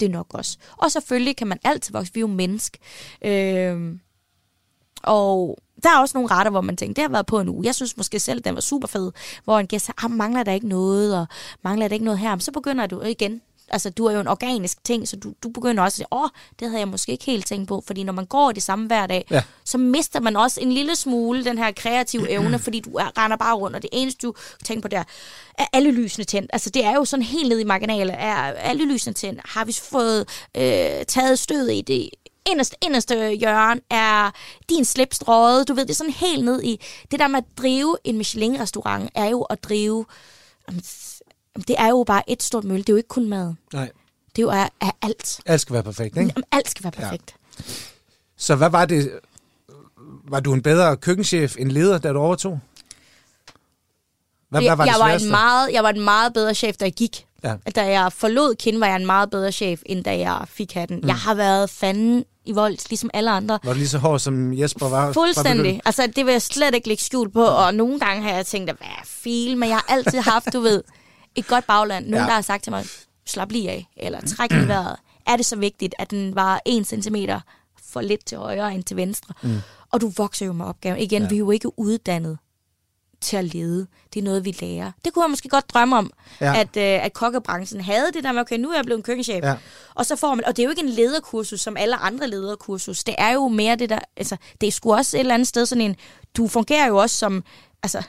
det 0.00 0.10
nok 0.10 0.26
også. 0.34 0.58
Og 0.76 0.92
selvfølgelig 0.92 1.36
kan 1.36 1.46
man 1.46 1.58
altid 1.64 1.92
vokse, 1.92 2.14
vi 2.14 2.18
er 2.18 2.22
jo 2.22 2.26
menneske. 2.26 2.78
Øhm, 3.24 4.00
og 5.02 5.58
der 5.82 5.88
er 5.88 6.00
også 6.00 6.18
nogle 6.18 6.30
retter, 6.30 6.50
hvor 6.50 6.60
man 6.60 6.76
tænker, 6.76 6.94
det 6.94 7.02
har 7.02 7.08
været 7.08 7.26
på 7.26 7.40
en 7.40 7.48
uge. 7.48 7.66
Jeg 7.66 7.74
synes 7.74 7.96
måske 7.96 8.20
selv, 8.20 8.40
den 8.40 8.54
var 8.54 8.60
super 8.60 8.88
fed, 8.88 9.12
hvor 9.44 9.58
en 9.58 9.66
gæst 9.66 9.84
siger, 9.84 10.04
ah, 10.04 10.10
mangler 10.10 10.42
der 10.42 10.52
ikke 10.52 10.68
noget, 10.68 11.18
og 11.18 11.26
mangler 11.64 11.88
der 11.88 11.94
ikke 11.94 12.04
noget 12.04 12.18
her. 12.18 12.30
Men 12.30 12.40
så 12.40 12.52
begynder 12.52 12.86
du 12.86 13.02
igen. 13.02 13.40
Altså, 13.68 13.90
du 13.90 14.04
er 14.06 14.12
jo 14.12 14.20
en 14.20 14.28
organisk 14.28 14.84
ting, 14.84 15.08
så 15.08 15.16
du, 15.16 15.32
du 15.42 15.48
begynder 15.48 15.82
også 15.82 15.94
at 15.94 15.96
sige, 15.96 16.06
åh, 16.12 16.28
det 16.60 16.68
havde 16.68 16.78
jeg 16.80 16.88
måske 16.88 17.12
ikke 17.12 17.24
helt 17.24 17.46
tænkt 17.46 17.68
på. 17.68 17.82
Fordi 17.86 18.02
når 18.02 18.12
man 18.12 18.26
går 18.26 18.50
i 18.50 18.52
det 18.52 18.62
samme 18.62 18.86
hver 18.86 19.06
dag, 19.06 19.26
Ja. 19.30 19.42
så 19.64 19.78
mister 19.78 20.20
man 20.20 20.36
også 20.36 20.60
en 20.60 20.72
lille 20.72 20.96
smule 20.96 21.44
den 21.44 21.58
her 21.58 21.72
kreative 21.72 22.30
evne, 22.36 22.58
fordi 22.58 22.80
du 22.80 22.90
er, 22.94 23.18
render 23.18 23.36
bare 23.36 23.54
rundt, 23.54 23.76
og 23.76 23.82
det 23.82 23.90
eneste, 23.92 24.26
du 24.26 24.34
tænker 24.64 24.82
på 24.82 24.88
der, 24.88 25.02
er 25.58 25.64
alle 25.72 25.90
lysene 25.90 26.24
tændt. 26.24 26.50
Altså, 26.52 26.70
det 26.70 26.84
er 26.84 26.94
jo 26.94 27.04
sådan 27.04 27.22
helt 27.24 27.48
nede 27.48 27.60
i 27.60 27.64
marginalet. 27.64 28.14
Er 28.18 28.34
alle 28.36 28.84
lysene 28.84 29.14
tændt? 29.14 29.40
Har 29.44 29.64
vi 29.64 29.72
fået 29.72 30.28
øh, 30.56 31.04
taget 31.08 31.38
stød 31.38 31.68
i 31.68 31.80
det 31.80 32.10
inderste, 32.50 32.76
inderste 32.82 33.30
hjørne 33.30 33.80
er 33.90 34.30
din 34.68 34.84
slips 34.84 35.16
strøget. 35.16 35.68
Du 35.68 35.74
ved, 35.74 35.82
det 35.84 35.90
er 35.90 35.94
sådan 35.94 36.12
helt 36.12 36.44
ned 36.44 36.62
i... 36.62 36.80
Det 37.10 37.20
der 37.20 37.28
med 37.28 37.38
at 37.38 37.44
drive 37.58 37.96
en 38.04 38.16
Michelin-restaurant, 38.18 39.10
er 39.14 39.24
jo 39.28 39.42
at 39.42 39.64
drive... 39.64 40.04
Det 41.56 41.76
er 41.78 41.88
jo 41.88 42.04
bare 42.06 42.30
et 42.30 42.42
stort 42.42 42.64
mølle. 42.64 42.78
Det 42.82 42.88
er 42.88 42.92
jo 42.92 42.96
ikke 42.96 43.08
kun 43.08 43.28
mad. 43.28 43.54
Nej. 43.72 43.90
Det 44.36 44.42
er 44.42 44.42
jo 44.42 44.48
er, 44.48 44.68
er 44.80 44.90
alt. 45.02 45.40
Alt 45.46 45.60
skal 45.60 45.74
være 45.74 45.82
perfekt, 45.82 46.16
ikke? 46.16 46.32
Jamen, 46.36 46.44
alt 46.52 46.70
skal 46.70 46.84
være 46.84 46.92
perfekt. 46.92 47.34
Så 48.36 48.54
hvad 48.56 48.70
var 48.70 48.84
det? 48.84 49.10
Var 50.28 50.40
du 50.40 50.52
en 50.52 50.62
bedre 50.62 50.96
køkkenchef 50.96 51.56
end 51.58 51.72
leder, 51.72 51.98
da 51.98 52.12
du 52.12 52.18
overtog? 52.18 52.60
Hvad, 54.48 54.60
hvad 54.60 54.62
jeg, 54.62 54.78
var 54.78 54.84
det 54.84 54.92
jeg, 54.92 55.00
var 55.00 55.06
sværeste? 55.08 55.26
en 55.26 55.30
meget, 55.30 55.72
jeg 55.72 55.82
var 55.82 55.90
en 55.90 56.00
meget 56.00 56.32
bedre 56.32 56.54
chef, 56.54 56.76
da 56.76 56.84
jeg 56.84 56.92
gik. 56.92 57.26
Ja. 57.44 57.54
Da 57.76 58.00
jeg 58.00 58.12
forlod 58.12 58.54
Kin, 58.54 58.80
var 58.80 58.86
jeg 58.86 58.96
en 58.96 59.06
meget 59.06 59.30
bedre 59.30 59.52
chef, 59.52 59.82
end 59.86 60.04
da 60.04 60.18
jeg 60.18 60.44
fik 60.48 60.72
hatten. 60.72 61.00
Mm. 61.00 61.06
Jeg 61.08 61.16
har 61.16 61.34
været 61.34 61.70
fanden 61.70 62.24
i 62.44 62.52
vold, 62.52 62.88
ligesom 62.88 63.10
alle 63.14 63.30
andre. 63.30 63.58
Var 63.64 63.72
du 63.72 63.78
lige 63.78 63.88
så 63.88 63.98
hård, 63.98 64.18
som 64.18 64.58
Jesper 64.58 64.88
var? 64.88 65.12
Fuldstændig. 65.12 65.80
Altså, 65.84 66.06
det 66.16 66.26
vil 66.26 66.32
jeg 66.32 66.42
slet 66.42 66.74
ikke 66.74 66.88
lægge 66.88 67.02
skjul 67.02 67.30
på. 67.30 67.44
Og 67.44 67.74
nogle 67.74 68.00
gange 68.00 68.22
har 68.22 68.30
jeg 68.30 68.46
tænkt, 68.46 68.70
hvad 68.70 68.86
er 68.86 69.02
fil? 69.04 69.56
Men 69.56 69.68
jeg 69.68 69.76
har 69.76 69.86
altid 69.88 70.18
haft, 70.18 70.52
du 70.52 70.60
ved, 70.60 70.82
et 71.34 71.46
godt 71.46 71.66
bagland. 71.66 72.06
Nogen, 72.06 72.24
Ja. 72.24 72.28
der 72.28 72.34
har 72.34 72.42
sagt 72.42 72.62
til 72.64 72.70
mig, 72.72 72.84
slap 73.26 73.50
lige 73.52 73.70
af, 73.70 73.86
eller 73.96 74.20
træk 74.20 74.52
lige 74.52 74.68
vejret. 74.68 74.96
Er 75.26 75.36
det 75.36 75.46
så 75.46 75.56
vigtigt, 75.56 75.94
at 75.98 76.10
den 76.10 76.34
var 76.34 76.60
en 76.64 76.84
centimeter 76.84 77.40
for 77.92 78.00
lidt 78.00 78.24
til 78.26 78.38
højre 78.38 78.74
end 78.74 78.84
til 78.84 78.96
venstre? 78.96 79.34
Mm. 79.42 79.56
Og 79.92 80.00
du 80.00 80.08
vokser 80.16 80.46
jo 80.46 80.52
med 80.52 80.64
opgaven. 80.66 80.98
Igen, 80.98 81.22
ja. 81.22 81.28
vi 81.28 81.34
er 81.34 81.38
jo 81.38 81.50
ikke 81.50 81.78
uddannet 81.78 82.38
til 83.20 83.36
at 83.36 83.44
lede. 83.44 83.86
Det 84.14 84.20
er 84.20 84.24
noget, 84.24 84.44
vi 84.44 84.56
lærer. 84.60 84.92
Det 85.04 85.12
kunne 85.12 85.22
jeg 85.22 85.30
måske 85.30 85.48
godt 85.48 85.70
drømme 85.70 85.96
om, 85.96 86.10
ja. 86.40 86.60
at, 86.60 86.76
øh, 86.76 87.04
at 87.04 87.12
kokkebranchen 87.12 87.80
havde 87.80 88.12
det 88.14 88.24
der 88.24 88.32
med, 88.32 88.40
okay, 88.40 88.58
nu 88.58 88.70
er 88.70 88.74
jeg 88.74 88.84
blevet 88.84 88.98
en 88.98 89.02
køkkenchef. 89.02 89.44
Ja. 89.44 89.56
Og 89.94 90.06
så 90.06 90.16
får 90.16 90.34
man, 90.34 90.44
og 90.44 90.56
det 90.56 90.62
er 90.62 90.64
jo 90.64 90.70
ikke 90.70 90.82
en 90.82 90.88
lederkursus, 90.88 91.60
som 91.60 91.76
alle 91.76 91.96
andre 91.96 92.26
lederkursus. 92.30 93.04
Det 93.04 93.14
er 93.18 93.30
jo 93.30 93.48
mere 93.48 93.76
det 93.76 93.90
der, 93.90 93.98
altså, 94.16 94.36
det 94.60 94.66
er 94.66 94.72
sgu 94.72 94.94
også 94.94 95.16
et 95.16 95.20
eller 95.20 95.34
andet 95.34 95.48
sted 95.48 95.66
sådan 95.66 95.82
en, 95.82 95.96
du 96.36 96.48
fungerer 96.48 96.86
jo 96.86 96.96
også 96.96 97.16
som, 97.18 97.44
altså, 97.82 98.02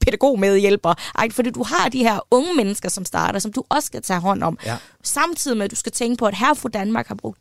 pædagogmedhjælper, 0.00 0.94
ej, 1.18 1.30
fordi 1.30 1.50
du 1.50 1.62
har 1.62 1.88
de 1.88 1.98
her 1.98 2.18
unge 2.30 2.54
mennesker, 2.54 2.88
som 2.88 3.04
starter, 3.04 3.38
som 3.38 3.52
du 3.52 3.62
også 3.68 3.86
skal 3.86 4.02
tage 4.02 4.20
hånd 4.20 4.42
om. 4.42 4.58
Ja. 4.66 4.76
Samtidig 5.02 5.56
med, 5.56 5.64
at 5.64 5.70
du 5.70 5.76
skal 5.76 5.92
tænke 5.92 6.18
på, 6.18 6.26
at 6.26 6.34
her 6.34 6.54
for 6.54 6.68
Danmark 6.68 7.08
har 7.08 7.14
brugt 7.14 7.40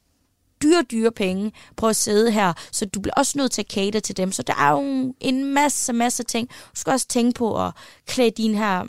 dyre, 0.64 0.84
dyre 0.92 1.12
penge 1.12 1.52
på 1.76 1.88
at 1.88 1.96
sidde 1.96 2.32
her, 2.32 2.54
så 2.72 2.86
du 2.86 3.00
bliver 3.00 3.14
også 3.18 3.38
nødt 3.38 3.52
til 3.52 3.62
at 3.62 3.68
cater 3.72 4.00
til 4.00 4.18
dem. 4.18 4.32
Så 4.32 4.44
der 4.44 4.54
er 4.56 4.72
jo 4.72 5.14
en 5.20 5.54
masse, 5.54 5.94
masse 5.94 6.24
ting. 6.24 6.50
Du 6.50 6.80
skal 6.80 6.94
også 6.94 7.08
tænke 7.08 7.38
på 7.38 7.66
at 7.66 7.72
klæde 8.08 8.32
dine 8.32 8.58
her 8.58 8.86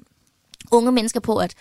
unge 0.71 0.93
mennesker 0.93 1.21
på, 1.21 1.39
at 1.39 1.55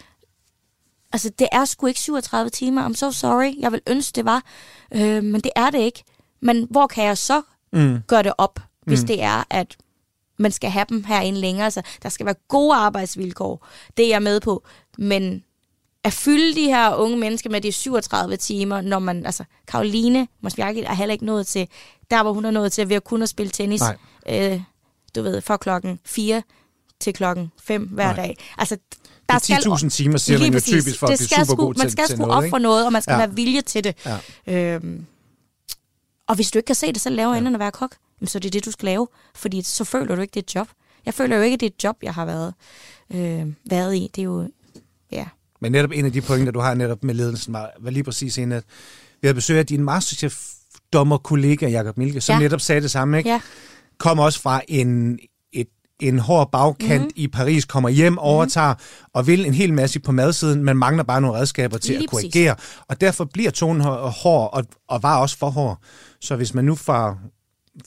altså, 1.13 1.29
det 1.39 1.47
er 1.51 1.65
sgu 1.65 1.87
ikke 1.87 1.99
37 1.99 2.49
timer. 2.49 2.89
I'm 2.89 2.93
so 2.93 3.11
sorry. 3.11 3.53
Jeg 3.59 3.71
vil 3.71 3.81
ønske, 3.87 4.15
det 4.15 4.25
var. 4.25 4.43
Øh, 4.93 5.23
men 5.23 5.41
det 5.41 5.51
er 5.55 5.69
det 5.69 5.79
ikke. 5.79 6.03
Men 6.41 6.67
hvor 6.69 6.87
kan 6.87 7.03
jeg 7.03 7.17
så 7.17 7.41
mm. 7.73 8.01
gøre 8.07 8.23
det 8.23 8.33
op, 8.37 8.59
hvis 8.85 9.01
mm. 9.01 9.07
det 9.07 9.23
er, 9.23 9.43
at 9.49 9.77
man 10.37 10.51
skal 10.51 10.69
have 10.69 10.85
dem 10.89 11.03
herinde 11.03 11.39
længere. 11.39 11.71
Så 11.71 11.81
der 12.03 12.09
skal 12.09 12.25
være 12.25 12.35
gode 12.47 12.75
arbejdsvilkår. 12.75 13.67
Det 13.97 14.05
er 14.05 14.09
jeg 14.09 14.21
med 14.23 14.39
på. 14.39 14.63
Men 14.97 15.43
at 16.03 16.13
fylde 16.13 16.55
de 16.55 16.65
her 16.65 16.95
unge 16.95 17.17
mennesker 17.17 17.49
med 17.49 17.61
de 17.61 17.71
37 17.71 18.37
timer, 18.37 18.81
når 18.81 18.99
man, 18.99 19.25
altså, 19.25 19.43
Karoline 19.67 20.27
Mosbjergit 20.41 20.83
er 20.83 20.93
heller 20.93 21.13
ikke 21.13 21.25
nået 21.25 21.47
til, 21.47 21.67
der 22.11 22.23
hvor 22.23 22.33
hun 22.33 22.45
er 22.45 22.51
nået 22.51 22.71
til 22.71 22.89
ved 22.89 22.95
at 22.95 23.03
kun 23.03 23.21
at 23.21 23.29
spille 23.29 23.49
tennis, 23.49 23.81
Nej. 23.81 23.97
øh, 24.29 24.61
du 25.15 25.21
ved, 25.21 25.41
fra 25.41 25.57
klokken 25.57 25.99
4 26.05 26.41
til 26.99 27.13
klokken 27.13 27.51
5 27.63 27.83
hver 27.83 28.05
Nej. 28.05 28.15
dag. 28.15 28.37
Altså, 28.57 28.77
Det 29.29 29.51
er 29.51 29.75
10.000 29.85 29.89
timer, 29.89 30.17
siger 30.17 30.39
man 30.39 30.47
jo 30.47 30.53
præcis. 30.53 30.83
typisk 30.83 30.99
for 30.99 31.07
at 31.07 31.11
det 31.11 31.19
blive 31.19 31.27
skal 31.27 31.45
super 31.45 31.63
god 31.63 31.73
sgu, 31.73 31.83
Man 31.83 31.91
skal 31.91 32.17
noget, 32.17 32.33
op 32.33 32.43
ikke? 32.43 32.53
for 32.53 32.57
noget, 32.59 32.85
og 32.85 32.91
man 32.93 33.01
skal 33.01 33.11
Ja. 33.13 33.17
være 33.17 33.33
vilje 33.35 33.61
til 33.61 33.83
det. 33.83 33.95
Ja. 34.47 34.73
Øhm, 34.75 35.05
og 36.27 36.35
hvis 36.35 36.51
du 36.51 36.59
ikke 36.59 36.65
kan 36.67 36.75
se 36.75 36.87
det, 36.93 37.01
så 37.01 37.09
laver 37.09 37.35
ja. 37.35 37.53
at 37.53 37.59
være 37.59 37.71
kok. 37.71 37.95
Så 38.25 38.37
er 38.37 38.39
det 38.39 38.53
det, 38.53 38.65
du 38.65 38.71
skal 38.71 38.85
lave. 38.85 39.07
Fordi 39.35 39.61
så 39.61 39.83
føler 39.83 40.15
du 40.15 40.21
ikke, 40.21 40.31
det 40.31 40.39
er 40.39 40.43
et 40.43 40.55
job. 40.55 40.67
Jeg 41.05 41.13
føler 41.13 41.35
jo 41.35 41.41
ikke, 41.41 41.57
det 41.57 41.65
er 41.65 41.69
et 41.77 41.83
job, 41.83 41.95
jeg 42.03 42.13
har 42.13 42.25
været, 42.25 42.53
øh, 43.13 43.53
været 43.69 43.95
i. 43.95 44.09
Det 44.15 44.21
er 44.21 44.25
jo, 44.25 44.49
ja. 45.11 45.25
Men 45.61 45.71
netop 45.71 45.91
en 45.93 46.05
af 46.05 46.11
de 46.11 46.21
pointer, 46.21 46.51
du 46.51 46.59
har 46.59 46.73
netop 46.73 47.03
med 47.03 47.13
ledelsen, 47.13 47.53
var, 47.53 47.71
var 47.79 47.91
lige 47.91 48.03
præcis 48.03 48.37
en, 48.37 48.51
at 48.51 48.63
vi 49.21 49.27
havde 49.27 49.35
besøg 49.35 49.59
af 49.59 49.65
din 49.65 49.83
masterchef-dommer-kollega, 49.83 51.67
Jakob 51.69 51.97
Milke, 51.97 52.21
som 52.21 52.33
ja. 52.33 52.39
Netop 52.39 52.61
sagde 52.61 52.81
det 52.81 52.91
samme, 52.91 53.17
ikke? 53.17 53.29
Ja. 53.29 53.41
Kom 53.97 54.19
også 54.19 54.41
fra 54.41 54.61
en, 54.67 55.19
et, 55.53 55.67
en 55.99 56.19
hård 56.19 56.51
bagkant 56.51 57.01
Mhm. 57.01 57.05
mm. 57.07 57.11
i 57.15 57.27
Paris, 57.27 57.65
kommer 57.65 57.89
hjem, 57.89 58.17
overtager 58.17 58.73
og 59.13 59.27
vil 59.27 59.45
en 59.45 59.53
hel 59.53 59.73
masse 59.73 59.99
på 59.99 60.11
madsiden, 60.11 60.63
men 60.63 60.77
mangler 60.77 61.03
bare 61.03 61.21
nogle 61.21 61.37
redskaber 61.39 61.77
til 61.77 61.91
Lige 61.95 62.03
at 62.03 62.09
præcis. 62.09 62.33
korrigere. 62.33 62.55
Og 62.87 63.01
derfor 63.01 63.25
bliver 63.25 63.51
tonen 63.51 63.81
hår- 63.81 64.07
hård, 64.09 64.49
og, 64.53 64.63
og 64.87 65.03
var 65.03 65.17
også 65.17 65.37
for 65.37 65.49
hård. 65.49 65.79
Så 66.21 66.35
hvis 66.35 66.53
man 66.53 66.65
nu 66.65 66.75
får, 66.75 67.19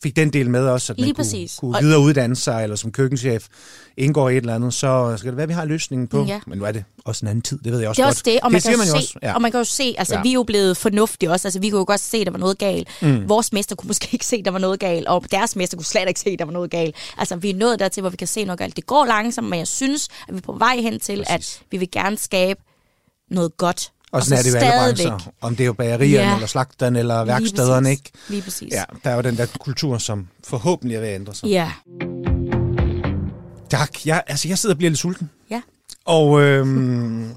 fik 0.03 0.17
den 0.17 0.33
del 0.33 0.51
med 0.51 0.67
også, 0.67 0.93
at 0.93 0.99
man 0.99 1.05
Lige 1.05 1.15
kunne, 1.15 1.25
præcis. 1.25 1.57
kunne 1.61 1.77
Og- 1.77 1.83
videreuddanne 1.83 2.37
sig, 2.37 2.63
eller 2.63 2.77
som 2.77 2.93
køkkenchef 2.93 3.47
indgår 3.97 4.29
i 4.29 4.33
et 4.33 4.41
eller 4.41 4.55
andet, 4.55 4.75
så 4.75 5.15
skal 5.19 5.29
det 5.31 5.37
være, 5.37 5.43
at 5.43 5.49
vi 5.49 5.55
har 5.55 5.65
løsningen 5.65 6.09
på. 6.09 6.25
Ja. 6.25 6.41
Men 6.47 6.59
nu 6.59 6.65
er 6.65 6.73
det 6.73 6.85
også 7.05 7.25
en 7.25 7.29
anden 7.29 7.43
tid, 7.43 7.59
det 7.59 7.73
ved 7.73 7.81
jeg 7.81 7.89
også 7.89 7.97
Det 8.03 8.03
er 8.03 8.07
godt. 8.07 8.15
også 8.15 8.23
det, 8.25 8.39
og 8.43 8.53
man, 8.53 8.61
siger 8.61 8.73
kan 8.73 8.79
man 8.79 8.87
jo 8.89 8.95
jo 8.95 9.01
se, 9.01 9.05
også. 9.05 9.19
Ja. 9.23 9.35
og 9.35 9.43
man 9.43 9.51
kan 9.51 9.61
jo 9.61 9.65
se, 9.65 9.95
altså 9.99 10.15
ja. 10.15 10.23
vi 10.23 10.29
er 10.29 10.33
jo 10.33 10.43
blevet 10.43 10.77
fornuftige 10.77 11.31
også, 11.31 11.49
altså 11.49 11.61
vi 11.61 11.71
kunne 11.71 11.79
jo 11.79 11.85
godt 11.87 12.01
se, 12.01 12.17
at 12.19 12.27
der 12.27 12.31
var 12.31 12.39
noget 12.39 12.59
galt. 12.59 12.89
Mm. 13.03 13.29
Vores 13.29 13.53
mester 13.53 13.77
kunne 13.77 13.87
måske 13.89 14.09
ikke 14.13 14.27
se, 14.27 14.37
at 14.37 14.45
der 14.45 14.51
var 14.51 14.59
noget 14.59 14.81
galt, 14.81 15.07
og 15.07 15.25
deres 15.31 15.57
mester 15.57 15.77
kunne 15.77 15.85
slet 15.85 16.09
ikke 16.09 16.21
se, 16.21 16.31
at 16.31 16.39
der 16.39 16.45
var 16.45 16.53
noget 16.53 16.71
galt. 16.71 16.97
Altså 17.19 17.37
vi 17.37 17.51
er 17.51 17.55
nået 17.55 17.79
dertil, 17.79 18.01
hvor 18.01 18.11
vi 18.11 18.17
kan 18.17 18.27
se 18.29 18.45
noget 18.45 18.59
galt. 18.59 18.77
Det 18.77 18.87
går 18.87 19.05
langsomt, 19.07 19.49
men 19.49 19.59
jeg 19.59 19.69
synes, 19.69 20.09
at 20.29 20.35
vi 20.35 20.39
er 20.39 20.43
på 20.43 20.53
vej 20.53 20.77
hen 20.77 21.01
til, 21.01 21.25
Præcis. 21.29 21.57
at 21.59 21.63
vi 21.71 21.77
vil 21.77 21.91
gerne 21.91 22.19
skabe 22.19 22.61
noget 23.31 23.57
godt. 23.57 23.93
Og 24.13 24.23
sådan 24.23 24.39
er 24.39 24.43
det 24.43 24.53
jo 24.53 24.57
alle 24.59 24.73
brancher. 24.79 25.33
Om 25.41 25.57
det 25.57 25.65
er 25.65 25.67
jo 25.67 25.73
bagerierne, 25.73 26.29
Ja. 26.29 26.35
eller 26.35 26.47
slagterne, 26.47 26.99
eller 26.99 27.25
værkstederne, 27.25 27.83
Lige 27.89 27.91
ikke? 27.93 28.11
Lige 28.29 28.43
præcis. 28.43 28.73
Ja, 28.73 28.85
der 29.05 29.11
er 29.11 29.15
jo 29.15 29.21
den 29.23 29.37
der 29.37 29.47
kultur, 29.61 29.99
som 29.99 30.29
forhåbentlig 30.45 30.97
er 30.97 31.01
ved 31.01 31.09
at 31.09 31.15
ændre 31.15 31.35
sig. 31.35 31.49
Ja. 31.49 31.73
Tak. 33.71 34.07
Jeg, 34.07 34.23
altså, 34.27 34.49
jeg 34.49 34.59
sidder 34.59 34.75
og 34.75 34.79
bliver 34.79 34.91
lidt 34.91 34.99
sulten. 35.01 35.31
ja. 35.51 35.61
Og 36.05 36.41
øhm, 36.41 37.31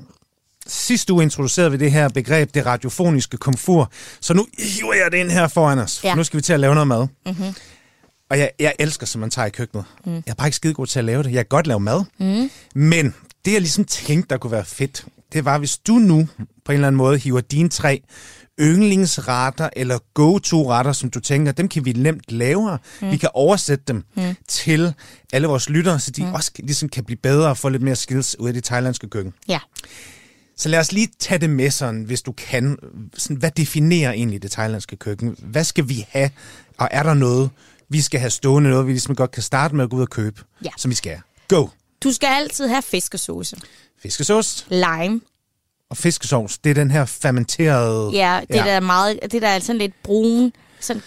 sidste 0.67 1.13
uge 1.13 1.23
introducerede 1.23 1.71
vi 1.71 1.77
det 1.77 1.91
her 1.91 2.10
begreb, 2.10 2.53
det 2.53 2.65
radiofoniske 2.65 3.38
komfur. 3.38 3.91
Så 4.21 4.34
nu 4.34 4.47
hiver 4.60 4.93
jeg 4.93 5.12
det 5.12 5.17
ind 5.17 5.29
her 5.31 5.47
foran 5.47 5.79
os. 5.79 6.03
Ja. 6.03 6.15
Nu 6.15 6.23
skal 6.23 6.38
vi 6.38 6.41
til 6.41 6.53
at 6.53 6.60
lave 6.60 6.73
noget 6.73 6.88
mad. 6.88 7.07
Mm-hmm. 7.25 7.53
Og 8.29 8.39
jeg, 8.39 8.51
jeg 8.60 8.73
elsker, 8.79 9.05
som 9.05 9.21
man 9.21 9.29
tager 9.29 9.45
i 9.45 9.49
køkkenet. 9.49 9.86
Mm. 10.05 10.13
Jeg 10.13 10.23
er 10.27 10.34
bare 10.34 10.47
ikke 10.47 10.55
skide 10.55 10.73
god 10.73 10.88
til 10.88 10.99
at 10.99 11.05
lave 11.05 11.23
det. 11.23 11.29
Jeg 11.31 11.38
kan 11.38 11.45
godt 11.49 11.67
lave 11.67 11.79
mad. 11.79 12.03
Mm. 12.19 12.49
Men 12.75 13.15
det, 13.45 13.53
jeg 13.53 13.62
ligesom 13.62 13.86
tænkte, 13.86 14.29
der 14.29 14.38
kunne 14.38 14.51
være 14.51 14.65
fedt, 14.65 15.05
det 15.34 15.45
var, 15.45 15.57
hvis 15.57 15.77
du 15.77 15.93
nu 15.93 16.27
på 16.65 16.71
en 16.71 16.74
eller 16.74 16.88
anden 16.88 16.97
måde 16.97 17.17
hiver 17.17 17.41
dine 17.41 17.69
tre 17.69 18.02
yndlingsretter 18.60 19.69
eller 19.76 19.97
go-to-retter, 20.13 20.91
som 20.91 21.10
du 21.10 21.19
tænker, 21.19 21.52
dem 21.52 21.67
kan 21.67 21.86
vi 21.86 21.91
nemt 21.93 22.32
lave. 22.32 22.80
Mm. 23.02 23.12
Vi 23.12 23.17
kan 23.17 23.30
oversætte 23.34 23.84
dem 23.88 24.04
mm. 24.15 24.36
til 24.47 24.93
alle 25.34 25.47
vores 25.47 25.69
lyttere, 25.69 26.00
så 26.00 26.12
de 26.12 26.26
mm. 26.26 26.34
også 26.34 26.52
ligesom 26.60 26.89
kan 26.89 27.04
blive 27.04 27.17
bedre 27.17 27.50
og 27.50 27.58
få 27.58 27.69
lidt 27.69 27.84
mere 27.84 27.95
skills 27.95 28.39
ud 28.39 28.47
af 28.47 28.54
det 28.54 28.63
thailandske 28.63 29.08
køkken. 29.10 29.34
Ja. 29.47 29.60
Så 30.58 30.69
lad 30.69 30.80
os 30.80 30.91
lige 30.91 31.10
tage 31.19 31.38
det 31.38 31.50
med 31.50 31.71
sådan, 31.71 32.04
hvis 32.04 32.21
du 32.21 32.32
kan. 32.32 32.78
Sådan, 33.17 33.38
hvad 33.38 33.52
definerer 33.52 34.12
egentlig 34.12 34.41
det 34.41 34.52
thailandske 34.52 34.95
køkken? 34.95 35.36
Hvad 35.39 35.63
skal 35.63 35.89
vi 35.89 36.06
have? 36.10 36.30
Og 36.78 36.88
er 36.91 37.04
der 37.04 37.13
noget, 37.13 37.50
vi 37.89 38.02
skal 38.02 38.19
have 38.19 38.30
stående, 38.30 38.69
noget 38.69 38.88
vi 38.88 38.91
ligesom 38.91 39.15
godt 39.15 39.32
kan 39.32 39.43
starte 39.43 39.76
med 39.76 39.84
at 39.84 39.89
gå 39.89 39.95
ud 39.95 40.02
og 40.02 40.10
købe, 40.10 40.41
Ja. 40.65 40.69
som 40.78 40.91
vi 40.91 40.95
skal? 40.95 41.19
Go! 41.47 41.67
Du 42.04 42.12
skal 42.12 42.28
altid 42.28 42.67
have 42.67 42.82
fiskesauce. 42.82 43.58
Fiskesauce 44.02 44.65
Lime. 44.69 45.21
Og 45.91 45.97
fiskesauce, 45.97 46.60
det 46.63 46.69
er 46.69 46.73
den 46.73 46.91
her 46.91 47.06
fermenterede... 47.06 48.10
Ja, 48.13 48.39
det 48.49 48.56
Ja. 48.56 48.63
der 48.63 48.71
er 48.71 48.80
meget, 48.80 49.19
det 49.32 49.41
der 49.41 49.47
er 49.47 49.60
sådan 49.60 49.77
lidt 49.80 50.04
brun, 50.04 50.54
sådan 50.80 51.01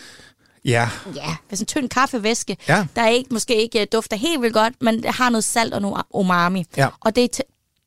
Ja, 0.64 0.88
ja, 1.16 1.27
med 1.51 1.57
sådan 1.57 1.62
en 1.62 1.66
tynd 1.66 1.88
kaffevæske, 1.88 2.57
Ja. 2.68 2.87
der 2.97 3.09
ikke, 3.09 3.29
måske 3.35 3.62
ikke 3.62 3.81
øh, 3.81 3.87
dufter 3.92 4.16
helt 4.16 4.42
vildt 4.42 4.55
godt, 4.55 4.75
men 4.81 5.03
det 5.03 5.11
har 5.14 5.31
noget 5.31 5.44
salt 5.44 5.75
og 5.75 5.83
noget 5.83 6.03
umami. 6.11 6.64
Ja. 6.77 6.88
Og 7.01 7.16
det 7.16 7.40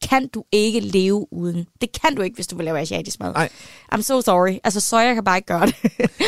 kan 0.10 0.28
du 0.28 0.44
ikke 0.52 0.80
leve 0.80 1.34
uden. 1.34 1.68
Det 1.82 2.02
kan 2.02 2.16
du 2.16 2.22
ikke, 2.22 2.36
hvis 2.36 2.48
du 2.48 2.56
vil 2.56 2.66
lave 2.66 2.80
asiatisk 2.80 3.20
mad. 3.20 3.34
Nej. 3.34 3.50
I'm 3.96 4.02
so 4.02 4.22
sorry. 4.22 4.58
Altså, 4.64 4.80
soja 4.80 5.14
kan 5.14 5.24
bare 5.24 5.38
ikke 5.38 5.48
gøre 5.48 5.66
det. 5.66 5.76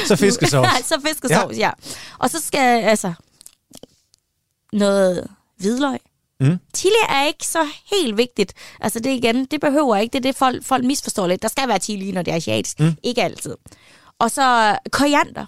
Så. 0.07 0.15
Nej, 0.61 0.81
så 0.81 1.01
fiskesauce, 1.07 1.57
ja. 1.59 1.65
ja. 1.67 1.71
Og 2.19 2.29
så 2.29 2.41
skal, 2.47 2.83
altså, 2.83 3.13
noget 4.73 5.27
hvidløg. 5.57 5.97
Mm. 6.39 6.57
Chili 6.75 6.93
er 7.09 7.27
ikke 7.27 7.47
så 7.47 7.67
helt 7.91 8.17
vigtigt. 8.17 8.53
Altså 8.81 8.99
det 8.99 9.09
igen, 9.09 9.45
det 9.45 9.61
behøver 9.61 9.95
ikke. 9.97 10.13
Det 10.13 10.19
er 10.19 10.29
det, 10.31 10.35
folk, 10.35 10.65
folk 10.65 10.85
misforstår 10.85 11.27
lidt. 11.27 11.41
Der 11.41 11.47
skal 11.47 11.67
være 11.67 11.79
chili, 11.79 12.11
når 12.11 12.21
det 12.21 12.31
er 12.31 12.35
asiatisk. 12.35 12.79
Mm. 12.79 12.95
Ikke 13.03 13.23
altid. 13.23 13.55
Og 14.19 14.31
så 14.31 14.77
koriander. 14.91 15.45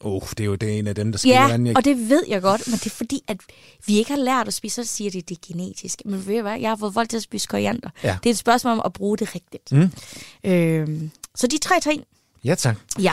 oh, 0.00 0.22
det 0.30 0.40
er 0.40 0.44
jo 0.44 0.54
det 0.54 0.74
er 0.74 0.78
en 0.78 0.86
af 0.86 0.94
dem, 0.94 1.12
der 1.12 1.18
skal 1.18 1.28
Ja, 1.30 1.56
være 1.56 1.72
og 1.76 1.84
det 1.84 2.08
ved 2.08 2.22
jeg 2.28 2.42
godt, 2.42 2.66
men 2.66 2.74
det 2.74 2.86
er 2.86 2.90
fordi, 2.90 3.20
at 3.28 3.36
vi 3.86 3.98
ikke 3.98 4.10
har 4.10 4.18
lært 4.18 4.48
at 4.48 4.54
spise, 4.54 4.84
så 4.84 4.94
siger 4.94 5.10
de, 5.10 5.18
at 5.18 5.28
det 5.28 5.36
er 5.36 5.46
genetisk. 5.52 6.02
Men 6.04 6.26
ved 6.26 6.36
du 6.36 6.42
hvad, 6.42 6.60
jeg 6.60 6.70
har 6.70 6.76
fået 6.76 6.94
folk 6.94 7.08
til 7.10 7.16
at 7.16 7.22
spise 7.22 7.46
koriander. 7.48 7.90
Ja. 8.02 8.18
Det 8.22 8.30
er 8.30 8.34
et 8.34 8.38
spørgsmål 8.38 8.72
om 8.72 8.82
at 8.84 8.92
bruge 8.92 9.18
det 9.18 9.34
rigtigt. 9.34 9.72
Mm. 9.72 9.90
Øhm, 10.44 11.10
så 11.34 11.46
de 11.46 11.58
tre 11.58 11.80
ting, 11.80 12.04
Ja, 12.44 12.54
tak. 12.54 12.76
ja. 13.02 13.12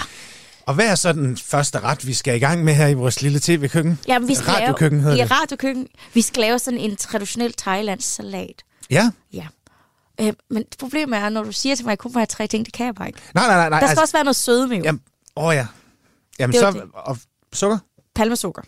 Og 0.67 0.73
hvad 0.73 0.88
er 0.88 0.95
så 0.95 1.13
den 1.13 1.38
første 1.38 1.80
ret, 1.80 2.08
vi 2.08 2.13
skal 2.13 2.36
i 2.36 2.39
gang 2.39 2.63
med 2.63 2.73
her 2.73 2.88
i 2.88 2.93
vores 2.93 3.21
lille 3.21 3.39
tv-køkken? 3.39 3.99
ja 4.08 4.19
vi 4.19 4.36
skal 4.36 4.51
Radiokøkken 4.51 4.99
lave, 4.99 5.04
hedder 5.10 5.17
ja, 5.17 5.23
det. 5.23 5.32
radiokøkken. 5.41 5.88
Vi 6.13 6.21
skal 6.21 6.41
lave 6.41 6.60
sådan 6.60 6.80
en 6.80 6.95
traditionel 6.95 7.54
thailandsk 7.58 8.15
salat. 8.15 8.63
Ja. 8.89 9.12
Ja. 9.34 9.47
Øh, 10.21 10.34
men 10.49 10.63
problemet 10.80 11.19
er, 11.19 11.30
når 11.30 11.43
du 11.43 11.51
siger 11.51 11.75
til 11.75 11.86
mig, 11.86 11.89
at 11.91 11.93
jeg 11.93 11.97
kun 11.99 12.12
må 12.13 12.19
have 12.19 12.25
tre 12.25 12.47
ting, 12.47 12.65
det 12.65 12.73
kan 12.73 12.86
jeg 12.86 12.95
bare 12.95 13.08
ikke. 13.08 13.19
Nej, 13.36 13.47
nej, 13.47 13.56
nej. 13.56 13.69
nej 13.69 13.80
Der 13.80 13.88
skal 13.88 14.01
også 14.01 14.13
være 14.17 14.23
noget 14.23 14.36
sødme 14.36 14.75
jo. 14.75 14.84
Jamen, 14.84 15.01
åh 15.36 15.56
ja. 15.56 15.67
Jamen 16.39 16.54
Det 16.54 16.60
så... 16.60 16.71
det. 16.71 16.82
Og 16.93 17.17
sukker? 17.54 17.78
Palmesukker. 18.15 18.62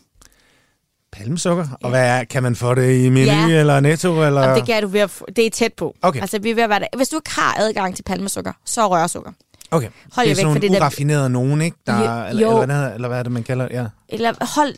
Palmesukker? 1.12 1.68
Og 1.84 1.90
hvad 1.90 2.08
er, 2.10 2.24
kan 2.24 2.44
man 2.44 2.56
få 2.56 2.76
det 2.76 3.06
i 3.06 3.10
Menu 3.10 3.26
Ja. 3.32 3.60
eller 3.60 3.80
Netto? 3.80 4.24
Eller? 4.24 4.48
Og 4.50 4.56
det, 4.56 4.66
kan 4.66 4.82
du 4.84 4.88
ved 4.88 5.00
at 5.00 5.12
det 5.36 5.46
er 5.46 5.50
tæt 5.50 5.74
på. 5.74 5.96
Okay. 6.02 6.22
Altså, 6.22 6.40
vi 6.40 6.50
er 6.50 6.56
ved 6.56 6.64
at 6.64 6.70
være 6.70 6.80
der. 6.80 6.88
Hvis 6.98 7.10
du 7.10 7.16
ikke 7.18 7.30
har 7.32 7.56
adgang 7.60 7.96
til 7.96 8.04
palmesukker, 8.04 8.54
så 8.66 8.88
rørsukker. 8.88 9.32
Okay. 9.72 9.90
Hold 10.14 10.26
det 10.26 10.32
er 10.32 10.36
væk 10.36 10.42
sådan 10.44 10.54
det 10.54 10.62
nogle 10.62 10.76
der- 10.76 10.82
uraffinerede 10.82 11.30
nogen, 11.30 11.62
ikke? 11.62 11.78
Der, 11.88 12.22
Jo- 12.24 12.30
eller, 12.30 12.42
jo. 12.52 12.62
eller, 12.62 12.76
hvad, 12.78 12.96
eller 12.96 13.08
hvad 13.08 13.20
er 13.20 13.24
det, 13.24 13.32
man 13.32 13.44
kalder 13.44 13.68
det? 13.68 13.76
Ja. 13.76 13.86
Eller 14.10 14.34
hold, 14.56 14.76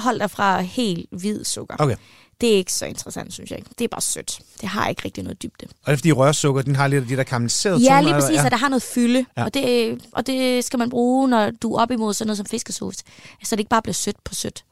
hold- 0.00 0.18
dig 0.20 0.30
fra 0.30 0.60
helt 0.60 1.06
hvid 1.12 1.44
sukker. 1.44 1.76
Okay. 1.78 1.96
Det 2.40 2.52
er 2.52 2.56
ikke 2.56 2.72
så 2.72 2.86
interessant, 2.86 3.32
synes 3.32 3.50
jeg. 3.50 3.58
Det 3.78 3.84
er 3.84 3.88
bare 3.88 4.00
sødt. 4.00 4.40
Det 4.60 4.68
har 4.68 4.88
ikke 4.88 5.02
rigtig 5.04 5.24
noget 5.24 5.42
dybde. 5.42 5.66
Og 5.66 5.86
det 5.86 5.92
er 5.92 5.96
fordi 5.96 6.12
rørsukker, 6.12 6.62
den 6.62 6.76
har 6.76 6.86
lidt 6.88 7.02
af 7.02 7.08
de 7.08 7.16
der 7.16 7.22
karamelliserede 7.22 7.78
Ja, 7.78 8.00
lige 8.00 8.08
eller- 8.14 8.20
præcis, 8.20 8.38
at 8.40 8.52
der 8.52 8.58
har 8.58 8.68
noget 8.68 8.82
fylde. 8.82 9.18
Ja. 9.18 9.24
Ja. 9.40 9.44
Og, 9.44 9.54
det, 9.54 9.98
og 10.12 10.26
det 10.26 10.64
skal 10.64 10.78
man 10.78 10.90
bruge, 10.90 11.28
når 11.28 11.50
du 11.50 11.74
er 11.74 11.80
op 11.82 11.90
imod 11.90 12.14
sådan 12.14 12.26
noget 12.26 12.36
som 12.36 12.46
fiskesauce. 12.46 13.04
Så 13.44 13.56
det 13.56 13.60
ikke 13.60 13.68
bare 13.68 13.82
bliver 13.82 13.94
sødt 13.94 14.24
på 14.24 14.34
sødt. 14.34 14.64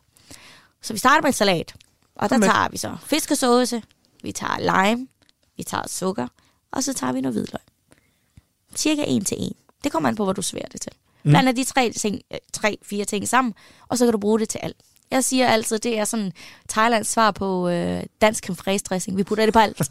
Så 0.83 0.92
vi 0.92 0.98
starter 0.98 1.22
med 1.22 1.29
en 1.29 1.33
salat. 1.33 1.74
Og 2.16 2.31
der 2.31 2.38
tager 2.38 2.68
vi 2.70 2.76
så 2.76 2.96
fiskesauce, 3.07 3.83
vi 4.22 4.33
tager 4.33 4.59
lime, 4.59 5.07
vi 5.57 5.62
tager 5.62 5.83
sukker, 5.88 6.26
og 6.72 6.83
så 6.85 6.94
tager 6.94 7.12
vi 7.12 7.20
noget 7.20 7.35
hvidløg. 7.35 7.61
Cirka 8.77 9.05
en 9.07 9.25
til 9.25 9.37
en. 9.41 9.53
Det 9.85 9.93
kommer 9.93 10.09
an 10.09 10.17
på, 10.17 10.25
hvor 10.25 10.33
du 10.33 10.43
sværer 10.43 10.69
det 10.73 10.81
til. 10.81 10.93
Mm. 11.23 11.31
Blander 11.31 11.53
de 11.53 11.65
tre, 11.65 11.93
ting, 11.93 12.21
øh, 12.33 12.39
tre, 12.53 12.79
fire 12.83 13.05
ting 13.05 13.29
sammen, 13.29 13.55
og 13.89 13.99
så 13.99 14.05
kan 14.07 14.12
du 14.12 14.19
bruge 14.19 14.39
det 14.41 14.49
til 14.49 14.61
alt. 14.62 14.77
Jeg 15.11 15.25
siger 15.25 15.49
altid, 15.49 15.79
det 15.79 15.99
er 15.99 16.05
sådan 16.05 16.33
Thailands 16.69 17.09
svar 17.09 17.31
på 17.31 17.69
øh, 17.69 18.03
dansk 18.21 18.47
creme 18.47 18.79
dressing. 18.79 19.17
Vi 19.17 19.23
putter 19.25 19.45
det 19.47 19.53
på 19.55 19.59
alt. 19.61 19.91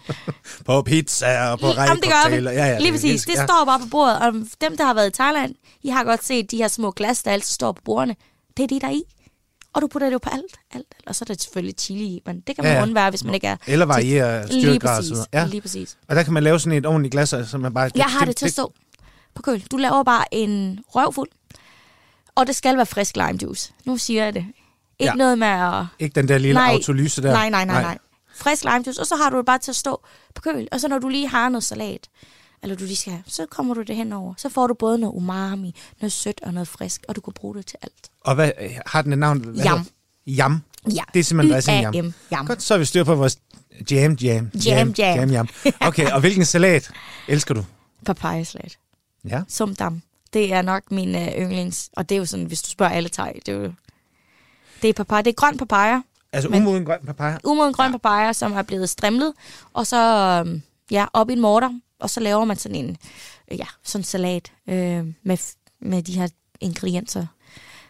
På 0.66 0.82
pizza 0.82 1.50
og 1.50 1.58
på 1.58 1.66
rækkecocktail. 1.66 2.44
Ja, 2.44 2.50
ja, 2.50 2.78
Lige 2.78 2.92
præcis. 2.92 3.10
elsker- 3.22 3.32
Det 3.32 3.38
ja. 3.40 3.46
står 3.46 3.64
bare 3.64 3.80
på 3.80 3.86
bordet. 3.90 4.18
Og 4.18 4.32
dem, 4.60 4.76
der 4.76 4.84
har 4.84 4.94
været 4.94 5.08
i 5.08 5.12
Thailand, 5.12 5.54
I 5.82 5.88
har 5.88 6.04
godt 6.04 6.24
set 6.24 6.50
de 6.50 6.56
her 6.56 6.68
små 6.68 6.90
glas, 6.90 7.22
der 7.22 7.30
altid 7.30 7.52
står 7.52 7.72
på 7.72 7.82
bordene. 7.84 8.16
Det 8.56 8.62
er 8.62 8.66
det, 8.66 8.82
der 8.82 8.88
er 8.88 8.92
i. 8.92 9.02
Og 9.72 9.82
du 9.82 9.86
putter 9.86 10.06
det 10.08 10.12
jo 10.12 10.18
på 10.18 10.30
alt. 10.32 10.54
alt. 10.70 10.86
Og 11.06 11.14
så 11.14 11.22
er 11.24 11.26
der 11.26 11.34
selvfølgelig 11.40 11.74
chili 11.78 12.04
i, 12.04 12.22
men 12.26 12.40
det 12.40 12.56
kan 12.56 12.64
man 12.64 12.72
Ja, 12.74 12.82
undvære, 12.82 13.10
hvis 13.10 13.24
man 13.24 13.34
ikke 13.34 13.46
er... 13.46 13.56
Eller 13.66 13.86
variere 13.86 14.46
Lige 14.46 14.62
styrkegrad 14.62 15.02
så 15.02 15.10
præcis. 15.10 15.26
Ja. 15.32 15.46
Lige 15.46 15.60
præcis. 15.60 15.96
Og 16.08 16.16
der 16.16 16.22
kan 16.22 16.32
man 16.32 16.42
lave 16.42 16.60
sådan 16.60 16.78
et 16.78 16.86
ordentligt 16.86 17.12
glas, 17.12 17.34
som 17.46 17.60
man 17.60 17.74
bare... 17.74 17.90
Jeg 17.94 18.04
har 18.04 18.24
det 18.24 18.36
til 18.36 18.46
at 18.46 18.52
stå 18.52 18.72
på 19.34 19.42
køl. 19.42 19.60
Du 19.70 19.76
laver 19.76 20.02
bare 20.02 20.24
en 20.34 20.78
røvfuld, 20.88 21.28
og 22.34 22.46
det 22.46 22.56
skal 22.56 22.76
være 22.76 22.86
frisk 22.86 23.16
lime 23.16 23.38
juice. 23.42 23.72
Nu 23.84 23.96
siger 23.96 24.24
jeg 24.24 24.34
det. 24.34 24.44
Ikke 24.98 25.10
Ja. 25.10 25.14
noget 25.14 25.38
med 25.38 25.48
at... 25.48 25.84
Ikke 25.98 26.14
den 26.14 26.28
der 26.28 26.38
lille 26.38 26.54
Nej. 26.60 26.72
autolyse 26.72 27.22
der. 27.22 27.32
Nej, 27.32 27.50
nej, 27.50 27.64
nej, 27.64 27.82
nej. 27.82 27.98
Frisk 28.34 28.64
lime 28.64 28.82
juice, 28.86 29.00
og 29.00 29.06
så 29.06 29.16
har 29.16 29.30
du 29.30 29.36
det 29.38 29.46
bare 29.46 29.58
til 29.58 29.70
at 29.72 29.76
stå 29.76 30.02
på 30.34 30.42
køl. 30.42 30.68
Og 30.72 30.80
så 30.80 30.88
når 30.88 30.98
du 30.98 31.08
lige 31.08 31.28
har 31.28 31.48
noget 31.48 31.64
salat, 31.64 32.08
eller 32.62 32.76
du 32.76 32.84
lige 32.84 32.96
skal 32.96 33.12
have, 33.12 33.22
så 33.26 33.46
kommer 33.50 33.74
du 33.74 33.82
det 33.82 33.96
henover. 33.96 34.34
Så 34.36 34.48
får 34.48 34.66
du 34.66 34.74
både 34.74 34.98
noget 34.98 35.14
umami, 35.14 35.74
noget 36.00 36.12
sødt 36.12 36.40
og 36.42 36.54
noget 36.54 36.68
frisk, 36.68 37.04
og 37.08 37.16
du 37.16 37.20
kan 37.20 37.32
bruge 37.32 37.54
det 37.54 37.66
til 37.66 37.78
alt. 37.82 38.10
Og 38.20 38.34
hvad 38.34 38.52
har 38.86 39.02
den 39.02 39.12
et 39.12 39.18
navn? 39.18 39.38
Hvad 39.38 39.64
Jam. 39.64 39.86
Jam. 40.26 40.62
Ja. 40.94 41.02
Det 41.14 41.20
er 41.20 41.24
simpelthen 41.24 41.54
dressing 41.54 41.80
jam. 41.80 41.94
Y-A-M, 41.94 42.14
jam. 42.32 42.46
Godt, 42.46 42.62
så 42.62 42.74
har 42.74 42.78
vi 42.78 42.84
styr 42.84 43.04
på 43.04 43.14
vores 43.14 43.38
jam, 43.90 44.12
jam. 44.12 44.50
Jam, 44.66 44.88
jam. 44.98 45.18
jam, 45.18 45.30
jam. 45.30 45.48
Okay, 45.88 46.10
og 46.10 46.20
hvilken 46.20 46.44
salat 46.44 46.90
elsker 47.28 47.54
du? 47.54 47.64
Papayasalat. 48.06 48.78
Ja. 49.24 49.42
Sumdam. 49.48 50.02
Det 50.32 50.52
er 50.52 50.62
nok 50.62 50.82
min 50.90 51.14
øh, 51.14 51.28
yndlings. 51.38 51.90
Og 51.96 52.08
det 52.08 52.14
er 52.14 52.18
jo 52.18 52.24
sådan, 52.24 52.46
hvis 52.46 52.62
du 52.62 52.70
spørger 52.70 52.92
alle 52.92 53.08
thai, 53.08 53.32
det 53.46 53.54
er 53.54 53.58
jo... 53.58 53.72
Det 54.82 54.88
er 54.90 54.92
papaya. 54.92 55.22
Det 55.22 55.30
er 55.30 55.34
grøn 55.34 55.58
papaya. 55.58 56.00
Altså 56.32 56.48
umoden 56.48 56.84
grøn 56.84 56.98
papaya. 57.06 57.38
Umoden 57.44 57.72
grøn 57.72 57.92
papaya, 57.92 58.32
som 58.32 58.52
er 58.52 58.62
blevet 58.62 58.90
strimlet. 58.90 59.32
Og 59.72 59.86
så 59.86 59.96
øhm, 60.46 60.62
ja, 60.90 61.06
op 61.12 61.30
i 61.30 61.32
en 61.32 61.40
morter. 61.40 61.70
Og 62.00 62.10
så 62.10 62.20
laver 62.20 62.44
man 62.44 62.56
sådan 62.56 62.76
en 62.84 62.96
øh, 63.52 63.58
ja, 63.58 63.66
sådan 63.84 64.00
en 64.00 64.04
salat 64.04 64.52
øh, 64.68 65.06
med, 65.22 65.54
med 65.80 66.02
de 66.02 66.12
her 66.12 66.28
ingredienser 66.60 67.26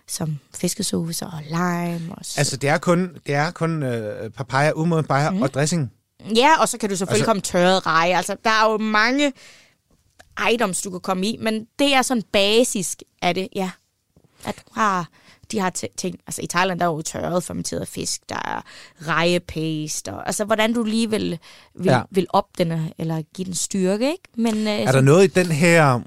som 0.09 0.39
fiskesauce 0.61 1.27
og 1.27 1.43
lime. 1.49 2.15
Og 2.17 2.25
s- 2.25 2.39
Altså 2.39 2.57
det 2.57 2.69
er 2.71 2.79
kun, 2.79 3.17
det 3.27 3.35
er 3.35 3.51
kun 3.51 3.83
øh, 3.83 4.31
papaya, 4.31 4.73
umoden 4.73 5.05
papaya 5.05 5.31
mm. 5.31 5.43
og 5.43 5.55
dressing. 5.55 5.93
Ja, 6.37 6.61
og 6.61 6.69
så 6.69 6.79
kan 6.79 6.91
du 6.91 6.97
selvfølgelig 6.97 7.21
altså, 7.21 7.27
komme 7.31 7.41
tørret 7.41 7.87
reje. 7.87 8.17
Altså, 8.17 8.37
der 8.45 8.51
er 8.51 8.71
jo 8.73 8.79
mange 8.79 9.33
items, 10.53 10.83
du 10.83 10.91
kan 10.91 11.01
komme 11.01 11.27
i, 11.27 11.37
men 11.41 11.67
det 11.79 11.95
er 11.95 12.03
sådan 12.03 12.23
basisk 12.33 13.03
af 13.23 13.35
det, 13.35 13.49
ja. 13.55 13.71
At 14.45 14.55
du 14.57 14.63
har 14.81 15.09
de 15.53 15.59
har 15.59 15.71
ting, 15.97 16.17
altså 16.27 16.43
i 16.43 16.47
Thailand 16.47 16.81
der 16.81 16.87
er 16.87 16.91
jo 16.91 17.03
tørret 17.03 17.45
fermenteret 17.45 17.89
fisk, 17.89 18.21
der 18.29 18.35
er 18.35 18.63
rejepaste, 19.09 20.13
og, 20.15 20.27
altså 20.27 20.45
hvordan 20.45 20.73
du 20.73 20.83
lige 20.83 21.11
vil, 21.11 21.39
vil, 21.75 21.87
Ja. 21.91 22.03
vil 22.11 22.27
op 22.31 22.47
den, 22.59 22.73
eller 22.99 23.23
give 23.35 23.45
den 23.47 23.55
styrke, 23.55 24.11
ikke? 24.11 24.23
Men, 24.37 24.55
øh, 24.57 24.81
Er 24.81 24.93
der 24.93 25.01
noget 25.01 25.25
i 25.25 25.27
den 25.27 25.47
her... 25.47 26.01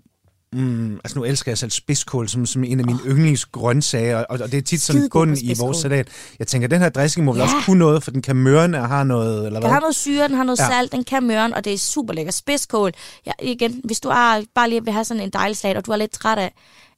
Mm, 0.55 0.95
altså 0.95 1.19
nu 1.19 1.25
elsker 1.25 1.51
jeg 1.51 1.57
selv 1.57 1.71
spidskål 1.71 2.29
som, 2.29 2.45
som 2.45 2.63
en 2.63 2.79
af 2.79 2.85
mine 2.85 2.99
oh. 3.05 3.09
yndlingsgrøntsager, 3.09 4.17
og, 4.17 4.39
og 4.41 4.51
det 4.51 4.57
er 4.57 4.61
tit 4.61 4.81
sådan 4.81 4.99
Skidegod 5.01 5.25
bund 5.27 5.35
på 5.37 5.41
i 5.43 5.53
vores 5.59 5.77
salat. 5.77 6.07
Jeg 6.39 6.47
tænker, 6.47 6.67
den 6.67 6.81
her 6.81 6.89
dressing 6.89 7.25
må 7.25 7.31
vel 7.31 7.39
Ja. 7.39 7.43
også 7.43 7.55
kunne 7.65 7.79
noget, 7.79 8.03
for 8.03 8.11
den 8.11 8.21
kan 8.21 8.35
mørne 8.35 8.79
og 8.81 8.87
har 8.87 9.03
noget, 9.03 9.35
eller 9.37 9.49
Den 9.49 9.61
hvad? 9.61 9.69
har 9.71 9.79
noget 9.79 9.95
syre, 9.95 10.27
den 10.27 10.35
har 10.35 10.43
noget 10.43 10.59
ja. 10.59 10.67
salt, 10.69 10.91
den 10.91 11.03
kan 11.03 11.23
møren, 11.23 11.53
og 11.53 11.65
det 11.65 11.73
er 11.73 11.77
super 11.77 12.13
lækker 12.13 12.31
spidskål. 12.31 12.91
Ja, 13.25 13.31
igen, 13.41 13.81
hvis 13.83 13.99
du 13.99 14.09
er, 14.09 14.43
bare 14.55 14.69
lige 14.69 14.83
vil 14.83 14.93
have 14.93 15.05
sådan 15.05 15.23
en 15.23 15.29
dejlig 15.29 15.57
salat, 15.57 15.77
og 15.77 15.85
du 15.85 15.91
er 15.91 15.95
lidt 15.97 16.11
træt 16.11 16.37
af, 16.37 16.53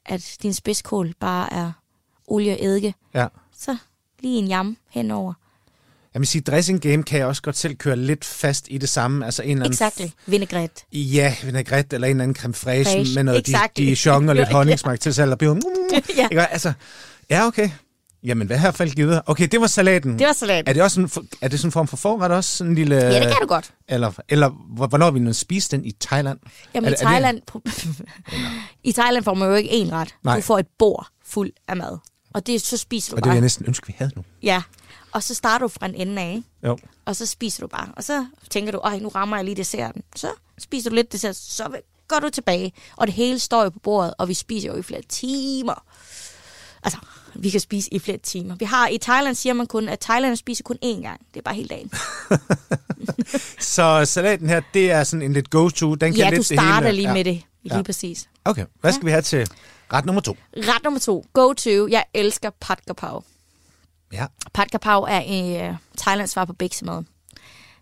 at 0.06 0.36
din 0.42 0.54
spidskål 0.54 1.14
bare 1.20 1.54
er 1.54 1.72
olie 2.28 2.52
og 2.54 2.58
eddike, 2.66 2.94
Ja. 3.14 3.28
så 3.60 3.78
lige 4.20 4.38
en 4.40 4.48
jam 4.48 4.78
henover. 4.90 5.34
Jeg 6.14 6.20
vil 6.20 6.28
sige, 6.28 6.42
dressing 6.42 6.82
game 6.82 7.04
kan 7.04 7.20
jeg 7.20 7.28
også 7.28 7.42
godt 7.42 7.58
selv 7.58 7.76
køre 7.76 7.96
lidt 7.96 8.26
fast 8.26 8.68
i 8.70 8.78
det 8.78 8.90
samme. 8.90 9.26
Altså 9.26 9.44
en 9.44 9.50
eller 9.50 9.64
anden 9.66 9.74
Exakt. 9.74 10.02
Vinaigrette. 10.26 10.84
Ja, 10.92 11.36
vinaigrette 11.44 11.96
eller 11.96 12.08
en 12.08 12.12
eller 12.16 12.24
anden 12.24 12.36
creme 12.36 12.54
fraiche 12.54 12.94
Fraiche, 12.96 13.16
med 13.16 13.24
noget 13.24 13.50
exakt. 13.50 13.80
di- 13.80 13.82
dijon 14.06 14.30
og 14.30 14.36
lidt 14.36 14.48
Ja. 14.50 14.54
honningsmag 14.54 15.00
til 15.00 15.14
bliver, 15.38 15.54
mm, 15.54 15.62
Ja. 16.18 16.28
ikke? 16.32 16.48
Altså, 16.48 16.74
ja, 17.30 17.46
okay. 17.48 17.70
Jamen, 18.24 18.48
hvad 18.48 18.58
har 18.58 18.68
jeg 18.68 18.76
faldt 18.76 18.96
givet? 18.96 19.22
Okay, 19.26 19.48
det 19.52 19.62
var 19.62 19.68
salaten. 19.68 20.20
Det 20.20 20.28
var 20.28 20.34
salat. 20.34 20.70
Er 20.70 20.74
det 20.74 20.84
også 20.84 21.02
en, 21.02 21.10
er 21.42 21.48
det 21.48 21.60
sådan 21.60 21.68
en 21.68 21.72
form 21.72 21.88
for 21.88 21.98
forret 21.98 22.32
også? 22.32 22.58
Sådan 22.58 22.72
en 22.72 22.76
lille, 22.76 22.96
Ja, 22.96 23.14
det 23.20 23.22
kan 23.22 23.38
du 23.42 23.48
godt. 23.48 23.74
Eller, 23.90 24.12
eller 24.30 24.50
hvor- 24.50 24.88
hvornår 24.88 25.12
vi 25.12 25.20
nu 25.20 25.34
spist 25.34 25.72
den 25.72 25.86
i 25.86 25.92
Thailand? 26.02 26.40
Jamen 26.76 26.86
Er 26.86 26.90
i 26.90 26.96
det- 26.96 27.02
er 27.02 27.06
det- 27.06 27.08
Thailand, 27.08 27.42
I 28.84 28.92
Thailand 28.92 29.24
får 29.24 29.34
man 29.34 29.50
jo 29.50 29.56
ikke 29.56 29.70
én 29.70 29.92
ret. 29.94 30.16
Nej. 30.24 30.36
Du 30.36 30.42
får 30.42 30.60
et 30.60 30.68
bord 30.80 31.08
fuld 31.26 31.52
af 31.68 31.78
mad. 31.78 31.98
Og 32.36 32.48
det, 32.48 32.62
så 32.62 32.78
spiser 32.78 33.12
du 33.12 33.16
Og 33.16 33.18
det 33.18 33.24
vil 33.26 33.30
bare. 33.30 33.34
jeg 33.36 33.42
næsten 33.42 33.66
ønske, 33.68 33.88
vi 33.88 33.96
havde 33.98 34.12
nu. 34.16 34.24
Ja. 34.44 34.62
Og 35.12 35.24
så 35.24 35.34
starter 35.34 35.66
du 35.66 35.68
fra 35.68 35.86
en 35.86 35.96
ende 35.96 36.22
af, 36.22 36.30
ikke? 36.36 36.44
Jo. 36.64 36.78
og 37.06 37.16
så 37.16 37.26
spiser 37.26 37.62
du 37.64 37.68
bare. 37.68 37.88
Og 37.98 38.04
så 38.04 38.26
tænker 38.50 38.72
du, 38.72 38.78
ej, 38.78 39.00
nu 39.00 39.08
rammer 39.10 39.38
jeg 39.38 39.46
lige 39.46 39.56
desserten. 39.56 40.04
Så 40.16 40.28
spiser 40.60 40.90
du 40.90 40.96
lidt 40.96 41.12
dessert, 41.12 41.36
så 41.36 41.70
går 42.08 42.20
du 42.20 42.30
tilbage. 42.30 42.74
Og 42.96 43.08
det 43.08 43.16
hele 43.16 43.40
står 43.40 43.64
jo 43.64 43.70
på 43.70 43.80
bordet, 43.80 44.14
og 44.18 44.28
vi 44.28 44.34
spiser 44.34 44.68
jo 44.68 44.78
i 44.78 44.82
flere 44.82 45.02
timer. 45.10 45.84
Altså, 46.84 47.00
vi 47.36 47.50
kan 47.50 47.60
spise 47.60 47.94
i 47.94 48.00
flere 48.00 48.18
timer. 48.18 48.56
Vi 48.56 48.66
har, 48.66 48.88
I 48.88 48.98
Thailand 48.98 49.36
siger 49.36 49.54
man 49.54 49.68
kun, 49.68 49.90
at 49.90 50.00
Thailand 50.00 50.36
spiser 50.36 50.64
kun 50.64 50.78
én 50.86 51.02
gang. 51.02 51.20
Det 51.34 51.40
er 51.40 51.44
bare 51.44 51.56
hele 51.56 51.68
dagen. 51.68 51.92
Så 53.60 54.06
salaten 54.06 54.50
her, 54.50 54.62
det 54.74 54.92
er 54.92 55.04
sådan 55.04 55.22
en 55.22 55.34
lidt 55.34 55.50
go-to. 55.50 55.96
Den 55.96 56.14
kan 56.14 56.20
ja, 56.24 56.30
lidt 56.30 56.38
du 56.38 56.42
det 56.42 56.50
hele. 56.50 56.62
starter 56.62 56.92
lige 56.92 57.08
ja. 57.08 57.14
med 57.14 57.24
det. 57.24 57.42
Lige 57.64 57.76
Ja. 57.76 57.82
præcis. 57.82 58.30
Okay, 58.46 58.66
hvad 58.82 58.92
skal 58.94 59.06
vi 59.06 59.12
have 59.12 59.22
til 59.22 59.50
ret 59.94 60.06
nummer 60.06 60.22
to? 60.22 60.38
Ret 60.58 60.84
nummer 60.84 61.00
to. 61.00 61.26
Go 61.34 61.54
to. 61.54 61.88
Jeg 61.88 62.06
elsker 62.14 62.50
pad 62.50 62.76
kapau. 62.88 63.24
Ja. 64.14 64.26
Pad 64.54 64.66
kapau 64.66 65.02
er 65.02 65.22
i 65.22 65.70
uh, 65.70 65.76
Thailands 65.98 66.32
svar 66.32 66.46
på 66.46 66.54
biksemad. 66.54 66.96
Det 66.96 67.06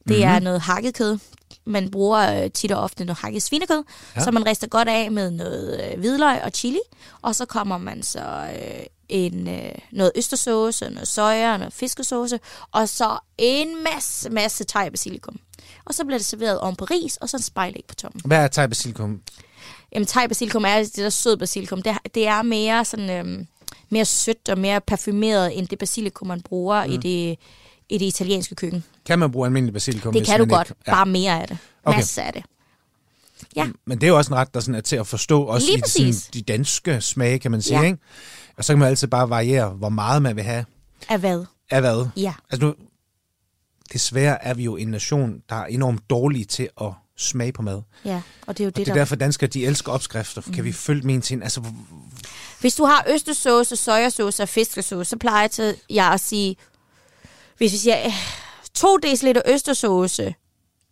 mm-hmm. 0.08 0.24
er 0.24 0.40
noget 0.40 0.62
hakket 0.62 0.94
kød. 0.96 1.20
Man 1.66 1.92
bruger 1.92 2.44
øh, 2.44 2.52
tit 2.52 2.72
og 2.72 2.84
ofte 2.84 3.06
noget 3.06 3.18
hakket 3.18 3.44
svinekød, 3.44 3.84
Ja. 4.16 4.24
så 4.24 4.32
man 4.32 4.46
rister 4.46 4.68
godt 4.68 4.88
af 4.88 5.12
med 5.12 5.32
noget 5.32 5.92
øh, 5.92 6.00
hvidløg 6.00 6.42
og 6.44 6.52
chili. 6.52 6.80
Og 7.22 7.36
så 7.36 7.46
kommer 7.46 7.78
man 7.78 8.04
så 8.04 8.50
øh, 8.56 8.86
en, 9.10 9.48
øh, 9.48 9.72
noget 9.92 10.12
østersauce, 10.16 10.90
noget 10.90 11.08
soja 11.08 11.54
og 11.54 11.60
noget 11.60 11.74
fiskesauce. 11.74 12.40
Og 12.72 12.90
så 12.90 13.20
en 13.38 13.84
masse, 13.84 14.30
masse 14.30 14.64
thai 14.64 14.90
basilikum. 14.90 15.40
Og 15.86 15.94
så 15.94 16.06
bliver 16.06 16.18
det 16.18 16.26
serveret 16.26 16.60
oven 16.60 16.76
på 16.76 16.86
ris, 16.86 17.18
og 17.18 17.30
så 17.30 17.38
en 17.38 17.44
spejlæg 17.44 17.84
på 17.88 17.96
toppen. 17.96 18.22
Hvad 18.26 18.38
er 18.38 18.48
thai 18.48 18.68
basilikum? 18.68 19.22
Jamen, 19.96 20.08
thai 20.08 20.28
basilikum 20.28 20.66
er 20.66 20.78
det 20.78 20.96
der 20.96 21.10
sød 21.10 21.38
basilikum. 21.38 21.82
Det, 21.82 21.98
det 22.16 22.28
er 22.28 22.42
mere 22.42 22.86
sådan 22.86 23.10
øhm, 23.10 23.48
mere 23.90 24.06
sødt 24.06 24.50
og 24.50 24.58
mere 24.58 24.82
parfumeret 24.82 25.58
end 25.58 25.68
det 25.68 25.80
basilikum 25.80 26.28
man 26.28 26.42
bruger 26.42 26.86
mm. 26.86 26.92
i 26.92 26.98
det 26.98 27.40
i 27.90 27.98
det 27.98 28.06
italienske 28.06 28.56
køkken. 28.56 28.84
Kan 29.06 29.20
man 29.20 29.32
bruge 29.32 29.46
almindelig 29.46 29.74
basilikum? 29.74 30.14
Det 30.14 30.26
kan 30.26 30.40
du 30.40 30.46
godt. 30.46 30.70
Ikke? 30.70 30.82
Ja. 30.88 30.92
Bare 30.92 31.06
mere 31.06 31.42
af 31.42 31.48
det. 31.48 31.58
Okay. 31.84 31.98
Masser 31.98 32.22
af 32.22 32.34
det. 32.34 32.44
Ja. 33.56 33.68
Men 33.86 34.02
det 34.02 34.08
er 34.08 34.12
jo 34.12 34.18
også 34.18 34.34
en 34.34 34.36
ret, 34.38 34.54
der 34.54 34.60
sådan 34.60 34.76
er 34.76 34.82
til 34.82 34.96
at 34.96 35.08
forstå, 35.08 35.44
også 35.44 35.68
Lige 35.68 35.78
i 35.78 35.82
de, 35.82 35.90
sådan, 35.90 36.14
de 36.34 36.42
danske 36.42 37.02
smage, 37.02 37.40
kan 37.40 37.52
man 37.52 37.62
sige. 37.62 37.80
Ja. 37.80 37.86
Ikke? 37.86 37.98
Og 38.58 38.66
så 38.66 38.74
kan 38.74 38.80
man 38.80 38.88
altid 38.88 39.08
bare 39.08 39.30
variere, 39.30 39.70
hvor 39.70 39.90
meget 39.90 40.22
man 40.22 40.36
vil 40.36 40.44
have 40.44 40.66
Af 41.10 41.20
hvad? 41.20 41.46
af 41.70 41.82
hvad. 41.82 42.08
Ja. 42.18 42.34
Altså 42.52 42.66
nu, 42.66 42.74
desværre 43.94 44.44
er 44.44 44.54
vi 44.54 44.64
jo 44.64 44.76
en 44.76 44.88
nation, 44.88 45.42
der 45.50 45.56
er 45.56 45.66
enormt 45.66 46.10
dårlige 46.10 46.46
til 46.46 46.70
at 46.82 46.92
smage 47.18 47.52
på 47.52 47.62
mad. 47.62 47.82
Ja, 48.06 48.22
og 48.48 48.58
det 48.58 48.64
er 48.64 48.66
jo 48.66 48.70
det, 48.70 48.76
Det 48.76 48.82
er 48.82 48.86
der... 48.86 49.00
derfor, 49.00 49.16
danskere 49.16 49.48
de 49.48 49.66
elsker 49.66 49.92
opskrifter. 49.92 50.42
Kan 50.54 50.64
vi 50.64 50.72
følge 50.72 51.02
min 51.08 51.22
til? 51.22 51.44
Altså, 51.44 51.64
Hvis 52.60 52.76
du 52.76 52.86
har 52.86 53.06
østersauce, 53.10 53.76
sojasauce 53.76 54.44
og 54.44 54.50
fiskesauce, 54.50 55.10
så 55.10 55.18
plejer 55.18 55.42
jeg 55.42 55.52
til 55.52 55.76
jeg 55.90 56.08
at 56.08 56.20
sige, 56.20 56.56
hvis 57.58 57.72
vi 57.72 57.78
siger, 57.78 58.06
øh, 58.06 58.14
2 58.74 58.98
dl 58.98 59.38
østersauce, 59.46 60.36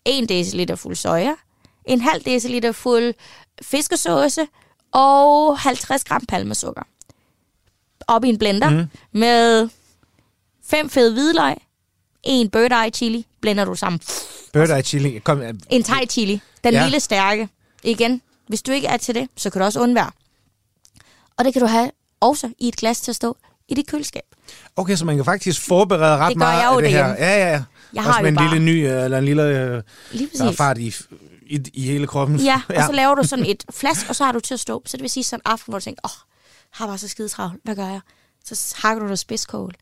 1 0.06 0.30
dl 0.30 0.76
fuld 0.76 0.96
soja, 0.96 1.34
en 1.86 2.02
halv 2.02 2.22
dl 2.22 2.74
fuld 2.74 3.14
fiskesauce 3.62 4.48
og 4.92 5.60
50 5.60 6.04
gram 6.04 6.26
palmesukker. 6.26 6.82
Op 8.08 8.24
i 8.24 8.30
en 8.30 8.38
blender 8.38 8.70
mm. 8.70 8.86
med 9.12 9.70
fem 10.66 10.90
fede 10.90 11.14
hvidløg, 11.14 11.56
en 12.24 12.50
bird 12.50 12.72
eye 12.72 12.92
chili, 12.92 13.26
blender 13.42 13.66
du 13.66 13.76
sammen. 13.76 14.02
Bird 14.54 14.70
eye 14.70 14.82
chili, 14.82 15.20
kom, 15.20 15.42
En 15.70 15.84
thai 15.84 16.06
chili, 16.06 16.42
den 16.64 16.74
Ja. 16.74 16.80
ja. 16.80 16.86
lille 16.86 17.00
stærke. 17.00 17.50
Igen, 17.84 18.22
hvis 18.48 18.62
du 18.62 18.72
ikke 18.72 18.88
er 18.88 18.98
til 18.98 19.16
det, 19.16 19.30
så 19.38 19.50
kan 19.50 19.60
du 19.60 19.66
også 19.66 19.80
undvære. 19.82 20.12
Og 21.38 21.46
det 21.46 21.54
kan 21.54 21.62
du 21.62 21.68
have 21.68 21.92
også 22.20 22.52
i 22.60 22.68
et 22.68 22.76
glas 22.76 23.02
til 23.02 23.12
at 23.12 23.16
stå 23.16 23.38
i 23.68 23.74
dit 23.74 23.88
køleskab. 23.88 24.22
okay, 24.76 24.96
så 24.96 25.06
man 25.06 25.16
kan 25.16 25.26
faktisk 25.26 25.62
forberede 25.68 26.18
ret 26.18 26.30
Det 26.30 26.38
meget 26.38 26.76
af 26.78 26.82
det 26.82 26.92
her. 26.92 26.98
derhjemme. 27.08 27.26
Ja, 27.26 27.38
ja, 27.46 27.52
ja. 27.52 27.64
Jeg 27.94 28.00
også 28.00 28.12
har 28.12 28.22
med 28.22 28.30
jo 28.30 28.34
en 28.34 28.36
bare- 28.36 28.50
lille 28.60 28.66
ny, 28.66 28.88
øh, 28.90 29.04
eller 29.04 29.18
en 29.18 29.26
lille, 29.26 29.44
øh, 29.44 29.84
Lige 30.12 30.30
der 30.38 30.46
er 30.48 30.52
fart 30.52 30.78
i, 30.78 30.94
i, 31.46 31.60
i 31.74 31.82
hele 31.82 32.08
kroppen. 32.08 32.38
Ja, 32.40 32.62
og 32.78 32.84
så 32.86 32.92
laver 32.92 33.16
du 33.16 33.24
sådan 33.24 33.46
et 33.46 33.64
flask, 33.70 34.10
og 34.10 34.16
så 34.16 34.26
har 34.26 34.32
du 34.32 34.40
til 34.40 34.54
at 34.54 34.60
stå. 34.60 34.84
Så 34.86 34.98
det 34.98 35.02
vil 35.02 35.10
sige 35.10 35.24
sådan 35.24 35.42
en 35.46 35.52
aften, 35.52 35.72
hvor 35.72 35.80
du 35.80 35.84
tænker, 35.84 36.02
åh, 36.06 36.10
oh, 36.12 36.18
har 36.72 36.88
bare 36.88 36.98
så 36.98 37.08
skide 37.08 37.28
travlt, 37.30 37.60
hvad 37.64 37.76
gør 37.76 37.88
jeg? 37.88 38.00
Så 38.46 38.76
hakker 38.78 39.00
du 39.00 39.06
noget 39.06 39.20
spidskål. 39.20 39.74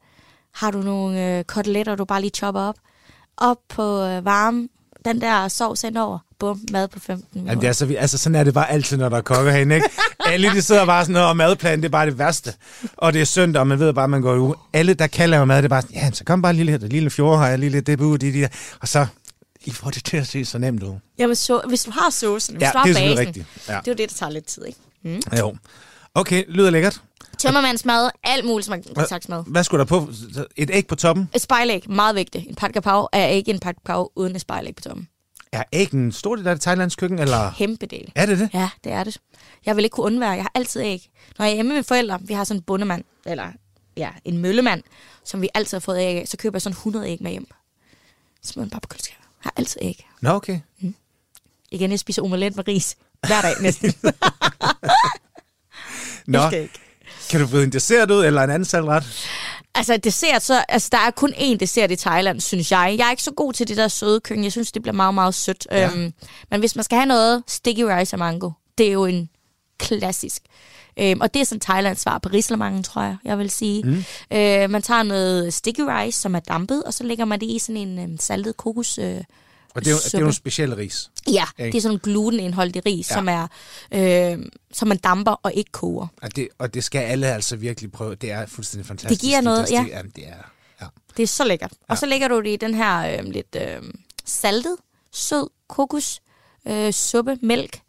Har 0.53 0.71
du 0.71 0.81
nogle 0.81 1.37
øh, 1.37 1.43
koteletter, 1.43 1.95
du 1.95 2.05
bare 2.05 2.21
lige 2.21 2.31
chopper 2.31 2.61
op. 2.61 2.75
Op 3.41 3.57
på 3.69 4.03
øh, 4.03 4.25
varme, 4.25 4.67
den 5.05 5.21
der 5.21 5.47
sovs 5.47 5.83
ind 5.83 5.97
over. 5.97 6.19
bum, 6.39 6.61
mad 6.71 6.87
på 6.87 6.99
15 6.99 7.27
minutter. 7.33 7.51
Jamen, 7.51 7.61
det 7.61 7.67
er 7.67 7.73
så, 7.73 7.95
altså, 7.99 8.17
sådan 8.17 8.35
er 8.35 8.43
det 8.43 8.53
bare 8.53 8.71
altid, 8.71 8.97
når 8.97 9.09
der 9.09 9.17
er 9.17 9.21
kokke 9.21 9.51
herinde, 9.51 9.75
ikke? 9.75 9.89
Alle 10.25 10.49
de 10.51 10.61
sidder 10.61 10.85
bare 10.85 11.05
sådan, 11.05 11.21
og 11.21 11.37
madplan, 11.37 11.79
det 11.79 11.85
er 11.85 11.89
bare 11.89 12.05
det 12.05 12.17
værste. 12.19 12.53
Og 12.97 13.13
det 13.13 13.21
er 13.21 13.25
søndag, 13.25 13.59
og 13.59 13.67
man 13.67 13.79
ved 13.79 13.93
bare, 13.93 14.03
at 14.03 14.09
man 14.09 14.21
går 14.21 14.35
ud. 14.35 14.55
Alle, 14.73 14.93
der 14.93 15.07
kan 15.07 15.29
lave 15.29 15.45
mad, 15.45 15.57
det 15.57 15.63
er 15.65 15.69
bare 15.69 15.81
sådan, 15.81 15.95
ja, 15.95 16.11
så 16.11 16.23
kom 16.23 16.41
bare 16.41 16.53
lille, 16.53 16.77
det 16.77 16.93
lille 16.93 17.09
fjordhøj, 17.09 17.55
lille 17.55 17.81
det, 17.81 17.97
bu, 17.99 18.15
det, 18.15 18.33
det, 18.33 18.51
og 18.81 18.87
så, 18.87 19.05
I 19.65 19.71
får 19.71 19.89
det 19.89 20.03
til 20.05 20.17
at 20.17 20.27
se 20.27 20.45
så 20.45 20.57
nemt 20.57 20.83
ud. 20.83 20.95
Jamen, 21.17 21.35
så, 21.35 21.61
hvis 21.67 21.83
du 21.83 21.91
har 21.91 22.09
saucen, 22.09 22.55
hvis 22.55 22.61
Ja, 22.65 22.71
du 22.73 22.77
har 22.77 22.85
det 22.85 22.91
er 22.97 22.99
basen, 23.01 23.17
rigtigt. 23.19 23.45
Ja. 23.67 23.73
det 23.73 23.87
er 23.87 23.91
jo 23.91 23.95
det, 23.97 24.09
der 24.09 24.15
tager 24.15 24.31
lidt 24.31 24.45
tid, 24.45 24.65
ikke? 24.65 24.79
Mm. 25.03 25.21
Jo. 25.39 25.55
Okay, 26.15 26.43
lyder 26.47 26.69
lækkert. 26.69 27.01
Tømmermandsmad, 27.37 28.09
alt 28.23 28.45
muligt 28.45 28.65
smag, 28.65 28.83
slags 29.07 29.29
mad. 29.29 29.43
Hvad 29.47 29.63
skulle 29.63 29.79
der 29.79 29.85
på? 29.85 30.09
Et 30.55 30.69
æg 30.73 30.87
på 30.87 30.95
toppen? 30.95 31.29
Et 31.35 31.41
spejlæg, 31.41 31.89
meget 31.89 32.15
vigtigt. 32.15 32.47
En 32.49 32.55
pat 32.55 32.73
kapav 32.73 33.09
er 33.13 33.25
ikke 33.25 33.51
en 33.51 33.59
pat 33.59 33.75
kapav 33.75 34.11
uden 34.15 34.35
et 34.35 34.41
spejlæg 34.41 34.75
på 34.75 34.81
toppen. 34.81 35.07
Er 35.51 35.63
æg 35.73 35.93
en 35.93 36.11
stor 36.11 36.35
del 36.35 36.47
af 36.47 36.55
det 36.55 36.61
thailandske 36.61 36.99
køkken, 36.99 37.19
eller 37.19 37.51
Kæmpe 37.57 37.85
del. 37.85 38.11
er 38.15 38.25
det 38.25 38.39
det? 38.39 38.49
Ja, 38.53 38.69
det 38.83 38.91
er 38.91 39.03
det. 39.03 39.17
Jeg 39.65 39.75
vil 39.75 39.83
ikke 39.83 39.93
kunne 39.93 40.05
undvære. 40.05 40.29
Jeg 40.29 40.43
har 40.43 40.51
altid 40.55 40.81
æg. 40.81 41.09
Når 41.37 41.45
jeg 41.45 41.51
er 41.51 41.55
hjemme 41.55 41.67
med 41.69 41.75
mine 41.75 41.83
forældre, 41.83 42.19
vi 42.21 42.33
har 42.33 42.43
sådan 42.43 42.59
en 42.59 42.63
bundemand, 42.63 43.03
eller 43.25 43.51
ja, 43.97 44.09
en 44.25 44.37
møllemand, 44.37 44.83
som 45.23 45.41
vi 45.41 45.49
altid 45.53 45.75
har 45.75 45.79
fået 45.79 45.99
æg 45.99 46.17
af, 46.21 46.27
så 46.27 46.37
køber 46.37 46.55
jeg 46.55 46.61
sådan 46.61 46.73
100 46.73 47.07
æg 47.09 47.17
med 47.21 47.31
hjem. 47.31 47.47
Bare 48.55 48.67
på 48.69 48.87
køleskabet. 48.89 49.23
Jeg 49.23 49.43
har 49.43 49.53
altid 49.57 49.79
æg. 49.81 50.07
Nå, 50.21 50.29
okay. 50.29 50.59
Igen, 51.71 51.91
jeg 51.91 51.99
spiser 51.99 52.21
omelet 52.21 52.55
med 52.55 52.67
ris. 52.67 52.97
Hver 53.27 53.41
dag 53.41 53.53
næsten. 53.61 53.93
Nå, 56.29 56.39
kan 57.29 57.39
du 57.41 57.47
få 57.47 57.57
en 57.57 57.71
dessert 57.71 58.11
ud, 58.11 58.25
eller 58.25 58.41
en 58.41 58.49
anden 58.49 58.65
salgret? 58.65 59.03
Altså 59.75 59.97
dessert, 59.97 60.43
så, 60.43 60.63
altså, 60.69 60.89
der 60.91 60.97
er 60.97 61.11
kun 61.11 61.33
én 61.33 61.57
dessert 61.57 61.91
i 61.91 61.95
Thailand, 61.95 62.41
synes 62.41 62.71
jeg. 62.71 62.95
Jeg 62.97 63.07
er 63.07 63.11
ikke 63.11 63.23
så 63.23 63.31
god 63.31 63.53
til 63.53 63.67
det 63.67 63.77
der 63.77 63.87
søde 63.87 64.19
køkken. 64.19 64.43
Jeg 64.43 64.51
synes, 64.51 64.71
det 64.71 64.81
bliver 64.81 64.95
meget, 64.95 65.13
meget 65.13 65.35
sødt. 65.35 65.67
Ja. 65.71 65.91
Øhm, 65.91 66.13
men 66.51 66.59
hvis 66.59 66.75
man 66.75 66.83
skal 66.83 66.97
have 66.97 67.05
noget 67.05 67.43
sticky 67.47 67.81
rice 67.81 68.15
og 68.15 68.19
mango, 68.19 68.51
det 68.77 68.87
er 68.87 68.91
jo 68.91 69.05
en 69.05 69.29
klassisk. 69.77 70.41
Øhm, 70.99 71.21
og 71.21 71.33
det 71.33 71.39
er 71.39 71.45
sådan 71.45 71.59
Thailands 71.59 72.01
svar 72.01 72.17
på 72.17 72.29
rislamangen, 72.29 72.83
tror 72.83 73.01
jeg, 73.01 73.17
jeg 73.25 73.37
vil 73.37 73.49
sige. 73.49 73.83
Mm. 73.83 74.03
Øh, 74.37 74.69
man 74.69 74.81
tager 74.81 75.03
noget 75.03 75.53
sticky 75.53 75.81
rice, 75.81 76.19
som 76.19 76.35
er 76.35 76.39
dampet, 76.39 76.83
og 76.83 76.93
så 76.93 77.03
lægger 77.03 77.25
man 77.25 77.39
det 77.39 77.47
i 77.47 77.59
sådan 77.59 77.77
en 77.77 77.99
øhm, 77.99 78.17
saltet 78.19 78.57
kokos... 78.57 78.97
Øh, 78.97 79.21
Og 79.75 79.81
det 79.85 79.87
er, 79.87 79.91
jo, 79.91 79.97
det 79.97 80.13
er 80.13 80.19
jo 80.19 80.27
en 80.27 80.33
speciel 80.33 80.75
ris. 80.75 81.11
Ja, 81.27 81.43
Ikke? 81.59 81.71
det 81.71 81.77
er 81.77 81.81
sådan 81.81 81.95
en 81.95 81.99
glutenindholdig 82.03 82.85
ris, 82.85 83.09
Ja. 83.11 83.15
ja. 83.15 83.19
som 83.19 83.29
er 83.29 84.31
øh, 84.31 84.45
som 84.73 84.87
man 84.87 84.97
damper 84.97 85.31
og 85.31 85.53
ikke 85.53 85.71
koger. 85.71 86.07
Og 86.21 86.35
det, 86.35 86.47
og 86.57 86.73
det 86.73 86.83
skal 86.83 86.99
alle 86.99 87.27
altså 87.27 87.55
virkelig 87.55 87.91
prøve. 87.91 88.15
Det 88.15 88.31
er 88.31 88.45
fuldstændig 88.45 88.87
fantastisk. 88.87 89.21
giver 89.21 89.41
noget, 89.41 89.67
det, 89.67 89.73
ja. 89.73 89.79
Det, 89.83 89.89
jamen, 89.89 90.11
det 90.15 90.27
er, 90.27 90.51
ja. 90.81 90.85
Det 91.17 91.23
er 91.23 91.27
så 91.27 91.43
lækkert. 91.43 91.71
Ja. 91.71 91.77
Ja. 91.89 91.93
Og 91.93 91.97
så 91.97 92.05
lægger 92.05 92.27
du 92.27 92.39
det 92.41 92.49
i 92.49 92.55
den 92.55 92.73
her 92.73 93.19
øh, 93.19 93.25
lidt 93.25 93.55
øh, 93.61 93.81
saltet, 94.25 94.75
sød 95.13 95.49
kokos, 95.69 96.21
øh, 96.67 96.91
suppe, 96.93 97.37
mælk. 97.41 97.79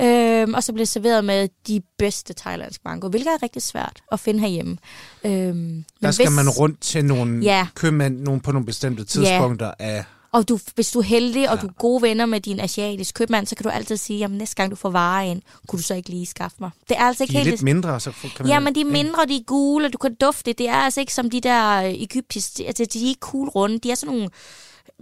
Øh, 0.00 0.46
og 0.54 0.64
så 0.64 0.72
bliver 0.72 0.84
det 0.84 0.88
serveret 0.88 1.24
med 1.24 1.48
de 1.66 1.82
bedste 1.98 2.34
thailandske 2.34 2.82
mango, 2.84 3.08
hvilket 3.08 3.28
er 3.32 3.42
rigtig 3.42 3.62
svært 3.62 4.00
at 4.12 4.20
finde 4.20 4.40
herhjemme. 4.40 4.76
Øh, 5.24 5.30
men 5.32 5.86
Der 6.02 6.10
skal 6.10 6.26
hvis, 6.26 6.36
man 6.36 6.48
rundt 6.48 6.80
til 6.80 7.04
nogle 7.04 7.40
Ja. 7.44 7.66
købmænd 7.74 8.18
nogle, 8.20 8.40
på 8.40 8.52
nogle 8.52 8.66
bestemte 8.66 9.04
tidspunkter 9.04 9.72
af... 9.78 10.04
Og 10.32 10.48
du, 10.48 10.58
hvis 10.74 10.90
du 10.90 10.98
er 10.98 11.02
heldig, 11.02 11.50
og 11.50 11.60
du 11.62 11.66
er 11.66 11.72
gode 11.72 12.02
venner 12.02 12.26
med 12.26 12.40
din 12.40 12.60
asiatiske 12.60 13.16
købmand, 13.16 13.46
så 13.46 13.54
kan 13.54 13.64
du 13.64 13.70
altid 13.70 13.96
sige, 13.96 14.18
jamen 14.18 14.38
næste 14.38 14.56
gang 14.56 14.70
du 14.70 14.76
får 14.76 14.90
varer 14.90 15.24
ind, 15.24 15.42
kunne 15.66 15.78
du 15.78 15.82
så 15.82 15.94
ikke 15.94 16.10
lige 16.10 16.26
skaffe 16.26 16.56
mig. 16.60 16.70
Det 16.88 16.96
er 16.96 17.02
altså 17.04 17.24
ikke 17.24 17.32
De 17.32 17.38
er 17.38 17.42
helt 17.42 17.50
lidt 17.50 17.62
mindre, 17.62 18.00
så 18.00 18.12
kan 18.12 18.30
man... 18.38 18.48
Ja, 18.48 18.58
men 18.60 18.74
de 18.74 18.80
er 18.80 18.84
mindre, 18.84 19.26
de 19.26 19.36
er 19.36 19.42
gule, 19.46 19.86
og 19.86 19.92
du 19.92 19.98
kan 19.98 20.14
dufte 20.14 20.52
det. 20.52 20.68
Er 20.68 20.74
altså 20.74 21.00
ikke 21.00 21.14
som 21.14 21.30
de 21.30 21.40
der 21.40 21.82
øh, 21.82 21.90
egyptiske, 21.90 22.66
altså 22.66 22.84
de 22.84 23.02
er 23.04 23.08
ikke 23.08 23.20
cool 23.20 23.48
runde. 23.48 23.78
De 23.78 23.90
er 23.90 23.94
sådan 23.94 24.14
nogle, 24.14 24.30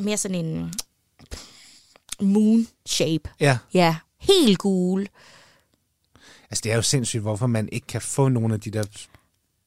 mere 0.00 0.16
sådan 0.16 0.44
en 0.44 0.72
moon 2.20 2.66
shape. 2.86 3.30
Ja, 3.40 3.58
Ja, 3.74 3.96
helt 4.20 4.58
gule. 4.58 5.06
altså 6.50 6.60
det 6.64 6.72
er 6.72 6.76
jo 6.76 6.82
sindssygt, 6.82 7.22
hvorfor 7.22 7.46
man 7.46 7.68
ikke 7.72 7.86
kan 7.86 8.00
få 8.00 8.28
nogle 8.28 8.54
af 8.54 8.60
de 8.60 8.70
der 8.70 8.84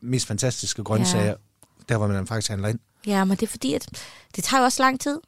mest 0.01 0.25
fantastiske 0.27 0.83
grøntsager, 0.83 1.25
ja. 1.25 1.33
der 1.89 1.97
hvor 1.97 2.07
man 2.07 2.27
faktisk 2.27 2.49
handler 2.49 2.67
ind. 2.67 2.79
Ja, 3.07 3.23
men 3.25 3.37
det 3.37 3.43
er 3.43 3.47
fordi, 3.51 3.73
at 3.73 3.89
det 4.35 4.43
tager 4.43 4.61
jo 4.61 4.65
også 4.65 4.83
lang 4.83 4.99
tid. 4.99 5.19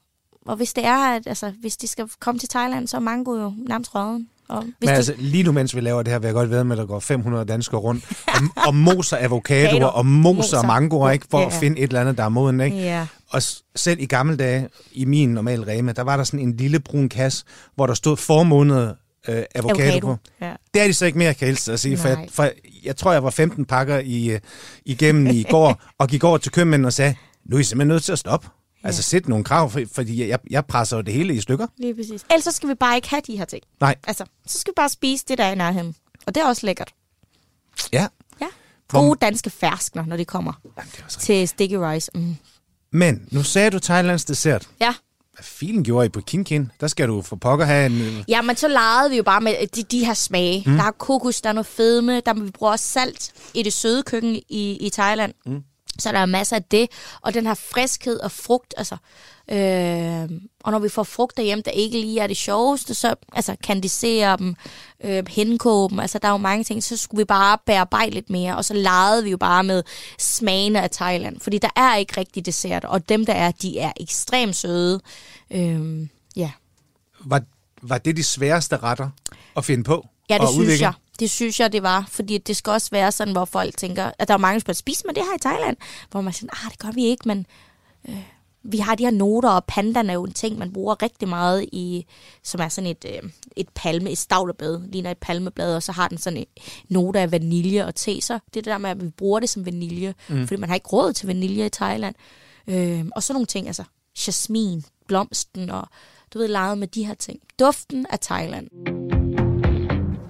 Og 0.45 0.55
hvis 0.55 0.73
det 0.73 0.85
er, 0.85 0.97
at, 1.15 1.27
altså, 1.27 1.51
hvis 1.61 1.77
de 1.77 1.87
skal 1.87 2.05
komme 2.19 2.39
til 2.39 2.49
Thailand, 2.49 2.87
så 2.87 2.97
er 2.97 3.01
mango 3.01 3.35
jo 3.35 3.53
nærmest 3.67 3.95
røden. 3.95 4.27
Og 4.49 4.61
hvis 4.63 4.73
Men 4.79 4.89
du, 4.89 4.95
altså, 4.95 5.13
lige 5.17 5.43
nu, 5.43 5.51
mens 5.51 5.75
vi 5.75 5.81
laver 5.81 6.03
det 6.03 6.11
her, 6.11 6.19
vil 6.19 6.27
jeg 6.27 6.33
godt 6.33 6.49
ved 6.49 6.63
med, 6.63 6.71
at 6.75 6.77
der 6.81 6.85
går 6.85 6.99
500 6.99 7.45
danskere 7.45 7.79
rundt 7.79 8.05
og, 8.27 8.65
og 8.67 8.75
moser 8.75 9.17
avocadoer 9.19 9.69
Avocado. 9.69 9.97
og 9.97 10.05
moser 10.05 10.57
Moser. 10.57 10.67
mangoer, 10.67 11.09
ikke? 11.11 11.25
For 11.31 11.39
Ja, 11.39 11.45
at 11.47 11.53
ja. 11.53 11.59
finde 11.59 11.77
et 11.79 11.83
eller 11.83 12.01
andet, 12.01 12.17
der 12.17 12.23
er 12.23 12.29
moden, 12.29 12.61
ikke? 12.61 12.77
Ja. 12.77 13.07
Og 13.29 13.41
selv 13.75 13.99
i 13.99 14.05
gamle 14.05 14.37
dage, 14.37 14.69
i 14.91 15.05
min 15.05 15.29
normale 15.29 15.67
Rema, 15.67 15.91
der 15.91 16.01
var 16.01 16.17
der 16.17 16.23
sådan 16.23 16.39
en 16.39 16.57
lille 16.57 16.79
brun 16.79 17.09
kasse, 17.09 17.45
hvor 17.75 17.87
der 17.87 17.93
stod 17.93 18.17
formånede 18.17 18.95
øh, 19.29 19.43
avocado, 19.55 19.81
Avocado, 19.83 20.07
på. 20.07 20.17
ja. 20.41 20.53
Det 20.73 20.81
er 20.81 20.87
de 20.87 20.93
så 20.93 21.05
ikke 21.05 21.17
mere, 21.17 21.33
kan 21.33 21.45
jeg 21.47 21.51
hilse 21.51 21.73
at 21.73 21.79
sige. 21.79 21.97
For 21.97 22.07
jeg, 22.07 22.27
for 22.31 22.49
jeg 22.83 22.95
tror, 22.95 23.11
jeg 23.13 23.23
var 23.23 23.29
15 23.29 23.65
pakker 23.65 23.99
i, 23.99 24.29
øh, 24.31 24.39
igennem 24.85 25.27
i 25.27 25.43
går, 25.51 25.81
og 25.97 26.07
gik 26.07 26.23
over 26.23 26.37
til 26.37 26.51
købmanden 26.51 26.85
og 26.85 26.93
sagde, 26.93 27.15
nu 27.45 27.55
er 27.55 27.59
I 27.59 27.63
simpelthen 27.63 27.87
nødt 27.87 28.03
til 28.03 28.11
at 28.11 28.19
stoppe. 28.19 28.47
Ja. 28.83 28.87
Altså 28.87 29.03
sæt 29.03 29.27
nogle 29.27 29.43
krav, 29.43 29.69
for, 29.69 29.81
fordi 29.93 30.27
jeg, 30.27 30.39
jeg 30.49 30.65
presser 30.65 30.97
jo 30.97 31.01
det 31.03 31.13
hele 31.13 31.33
i 31.35 31.41
stykker. 31.41 31.67
Lige 31.77 31.95
præcis. 31.95 32.25
Ellers 32.31 32.43
så 32.43 32.51
skal 32.51 32.69
vi 32.69 32.73
bare 32.75 32.95
ikke 32.95 33.09
have 33.09 33.21
de 33.27 33.37
her 33.37 33.45
ting. 33.45 33.63
Nej, 33.79 33.95
Altså, 34.07 34.25
så 34.47 34.59
skal 34.59 34.71
vi 34.71 34.75
bare 34.75 34.89
spise 34.89 35.25
det, 35.27 35.37
der 35.37 35.43
er 35.43 35.51
i 35.51 35.55
nærheden. 35.55 35.95
Og 36.27 36.35
det 36.35 36.43
er 36.43 36.47
også 36.47 36.65
lækkert. 36.65 36.93
ja. 37.93 38.07
Ja. 38.41 38.47
Hvor- 38.89 39.01
Gode 39.01 39.17
danske 39.21 39.49
ferskner, 39.49 40.05
når 40.05 40.17
de 40.17 40.25
kommer 40.25 40.53
Jamen, 40.77 40.91
det 40.97 41.05
til 41.19 41.47
sticky 41.47 41.73
rice. 41.75 42.11
Mm. 42.15 42.35
Men 42.91 43.27
nu 43.31 43.43
sagde 43.43 43.69
du 43.69 43.79
Thailands 43.79 44.25
dessert. 44.25 44.69
Ja. 44.81 44.93
Hvad 45.33 45.43
filen 45.43 45.83
gjorde 45.83 46.05
I 46.05 46.09
på 46.09 46.21
Kinkin? 46.21 46.71
Der 46.79 46.87
skal 46.87 47.07
du 47.07 47.21
for 47.21 47.35
pokker 47.35 47.65
have 47.65 47.85
en... 47.85 48.01
øh, 48.01 48.23
Ja, 48.27 48.41
men 48.41 48.55
så 48.55 48.67
legede 48.67 49.09
vi 49.09 49.17
jo 49.17 49.23
bare 49.23 49.41
med 49.41 49.67
de, 49.75 49.83
de 49.83 50.05
her 50.05 50.13
smage. 50.13 50.63
Mm. 50.65 50.75
Der 50.77 50.83
er 50.83 50.91
kokos, 50.91 51.41
der 51.41 51.49
er 51.49 51.53
noget 51.53 51.65
fedme, 51.65 52.19
der 52.19 52.33
vi 52.33 52.51
bruger 52.51 52.71
også 52.71 52.85
salt 52.85 53.33
i 53.53 53.63
det 53.63 53.73
søde 53.73 54.03
køkken 54.03 54.35
i, 54.49 54.77
i 54.77 54.89
Thailand. 54.89 55.33
Mm. 55.45 55.63
Så 55.99 56.11
der 56.11 56.19
er 56.19 56.25
masser 56.25 56.55
af 56.55 56.63
det. 56.63 56.89
Og 57.21 57.33
den 57.33 57.45
her 57.45 57.53
friskhed 57.53 58.19
og 58.19 58.31
frugt, 58.31 58.73
altså. 58.77 58.97
Øh, 59.51 60.29
og 60.63 60.71
når 60.71 60.79
vi 60.79 60.89
får 60.89 61.03
frugt 61.03 61.37
derhjemme, 61.37 61.61
der 61.65 61.71
ikke 61.71 61.99
lige 61.99 62.19
er 62.19 62.27
det 62.27 62.37
sjoveste, 62.37 62.93
så 62.93 63.15
altså, 63.33 63.55
kandisere 63.63 64.37
dem, 64.37 64.55
øh, 65.03 65.23
henkoge 65.27 65.89
dem, 65.89 65.99
altså 65.99 66.19
der 66.19 66.27
er 66.27 66.31
jo 66.31 66.37
mange 66.37 66.63
ting, 66.63 66.83
så 66.83 66.97
skulle 66.97 67.19
vi 67.19 67.25
bare 67.25 67.57
bearbejde 67.65 68.11
lidt 68.11 68.29
mere, 68.29 68.57
og 68.57 68.65
så 68.65 68.73
legede 68.73 69.23
vi 69.23 69.29
jo 69.29 69.37
bare 69.37 69.63
med 69.63 69.83
smagene 70.19 70.81
af 70.81 70.89
Thailand, 70.89 71.39
fordi 71.39 71.57
der 71.57 71.69
er 71.75 71.95
ikke 71.95 72.13
rigtig 72.17 72.45
dessert, 72.45 72.85
og 72.85 73.09
dem 73.09 73.25
der 73.25 73.33
er, 73.33 73.51
de 73.51 73.79
er 73.79 73.91
ekstremt 73.99 74.55
søde. 74.55 75.01
Øh, 75.51 76.07
ja. 76.35 76.51
Var, 77.19 77.41
var 77.81 77.97
det 77.97 78.17
de 78.17 78.23
sværeste 78.23 78.77
retter 78.77 79.09
at 79.57 79.65
finde 79.65 79.83
på? 79.83 80.07
Ja, 80.33 80.37
det 80.37 80.47
synes 80.49 80.59
udvikle? 80.59 80.85
jeg. 80.85 80.93
Det 81.19 81.29
synes 81.29 81.59
jeg, 81.59 81.73
det 81.73 81.83
var. 81.83 82.05
Fordi 82.09 82.37
det 82.37 82.55
skal 82.55 82.71
også 82.71 82.89
være 82.91 83.11
sådan, 83.11 83.31
hvor 83.31 83.45
folk 83.45 83.77
tænker, 83.77 84.11
at 84.19 84.27
der 84.27 84.33
er 84.33 84.37
mange, 84.37 84.53
der 84.53 84.59
spørger, 84.59 84.75
spiser 84.75 85.03
man 85.05 85.15
det 85.15 85.23
her 85.23 85.35
i 85.35 85.39
Thailand? 85.39 85.77
Hvor 86.11 86.21
man 86.21 86.33
siger, 86.33 86.65
ah, 86.65 86.71
det 86.71 86.79
gør 86.79 86.91
vi 86.91 87.05
ikke, 87.05 87.27
men 87.27 87.45
øh, 88.09 88.23
vi 88.63 88.77
har 88.77 88.95
de 88.95 89.03
her 89.03 89.11
noter, 89.11 89.49
og 89.49 89.65
pandan 89.65 90.09
er 90.09 90.13
jo 90.13 90.23
en 90.23 90.33
ting, 90.33 90.57
man 90.57 90.73
bruger 90.73 91.01
rigtig 91.01 91.27
meget 91.27 91.69
i, 91.71 92.05
som 92.43 92.61
er 92.61 92.69
sådan 92.69 92.89
et, 92.89 93.05
øh, 93.09 93.29
et 93.55 93.69
palme, 93.75 94.11
et 94.11 94.17
stavleblad, 94.17 94.81
ligner 94.91 95.11
et 95.11 95.17
palmeblad, 95.17 95.75
og 95.75 95.83
så 95.83 95.91
har 95.91 96.07
den 96.07 96.17
sådan 96.17 96.39
en 96.39 96.45
note 96.89 97.19
af 97.19 97.31
vanilje 97.31 97.85
og 97.85 97.95
te, 97.95 98.21
så 98.21 98.33
det 98.33 98.39
er 98.59 98.61
det 98.61 98.65
der 98.65 98.77
med, 98.77 98.89
at 98.89 99.03
vi 99.03 99.09
bruger 99.09 99.39
det 99.39 99.49
som 99.49 99.65
vanilje, 99.65 100.13
mm. 100.29 100.47
fordi 100.47 100.59
man 100.59 100.69
har 100.69 100.75
ikke 100.75 100.87
råd 100.87 101.13
til 101.13 101.27
vanilje 101.27 101.65
i 101.65 101.69
Thailand. 101.69 102.15
Øh, 102.67 103.05
og 103.15 103.23
sådan 103.23 103.35
nogle 103.35 103.45
ting, 103.45 103.67
altså 103.67 103.83
jasmin, 104.27 104.83
blomsten, 105.07 105.69
og 105.69 105.87
du 106.33 106.39
ved, 106.39 106.47
leget 106.47 106.77
med 106.77 106.87
de 106.87 107.05
her 107.05 107.13
ting. 107.13 107.39
Duften 107.59 108.05
af 108.09 108.19
Thailand. 108.19 109.20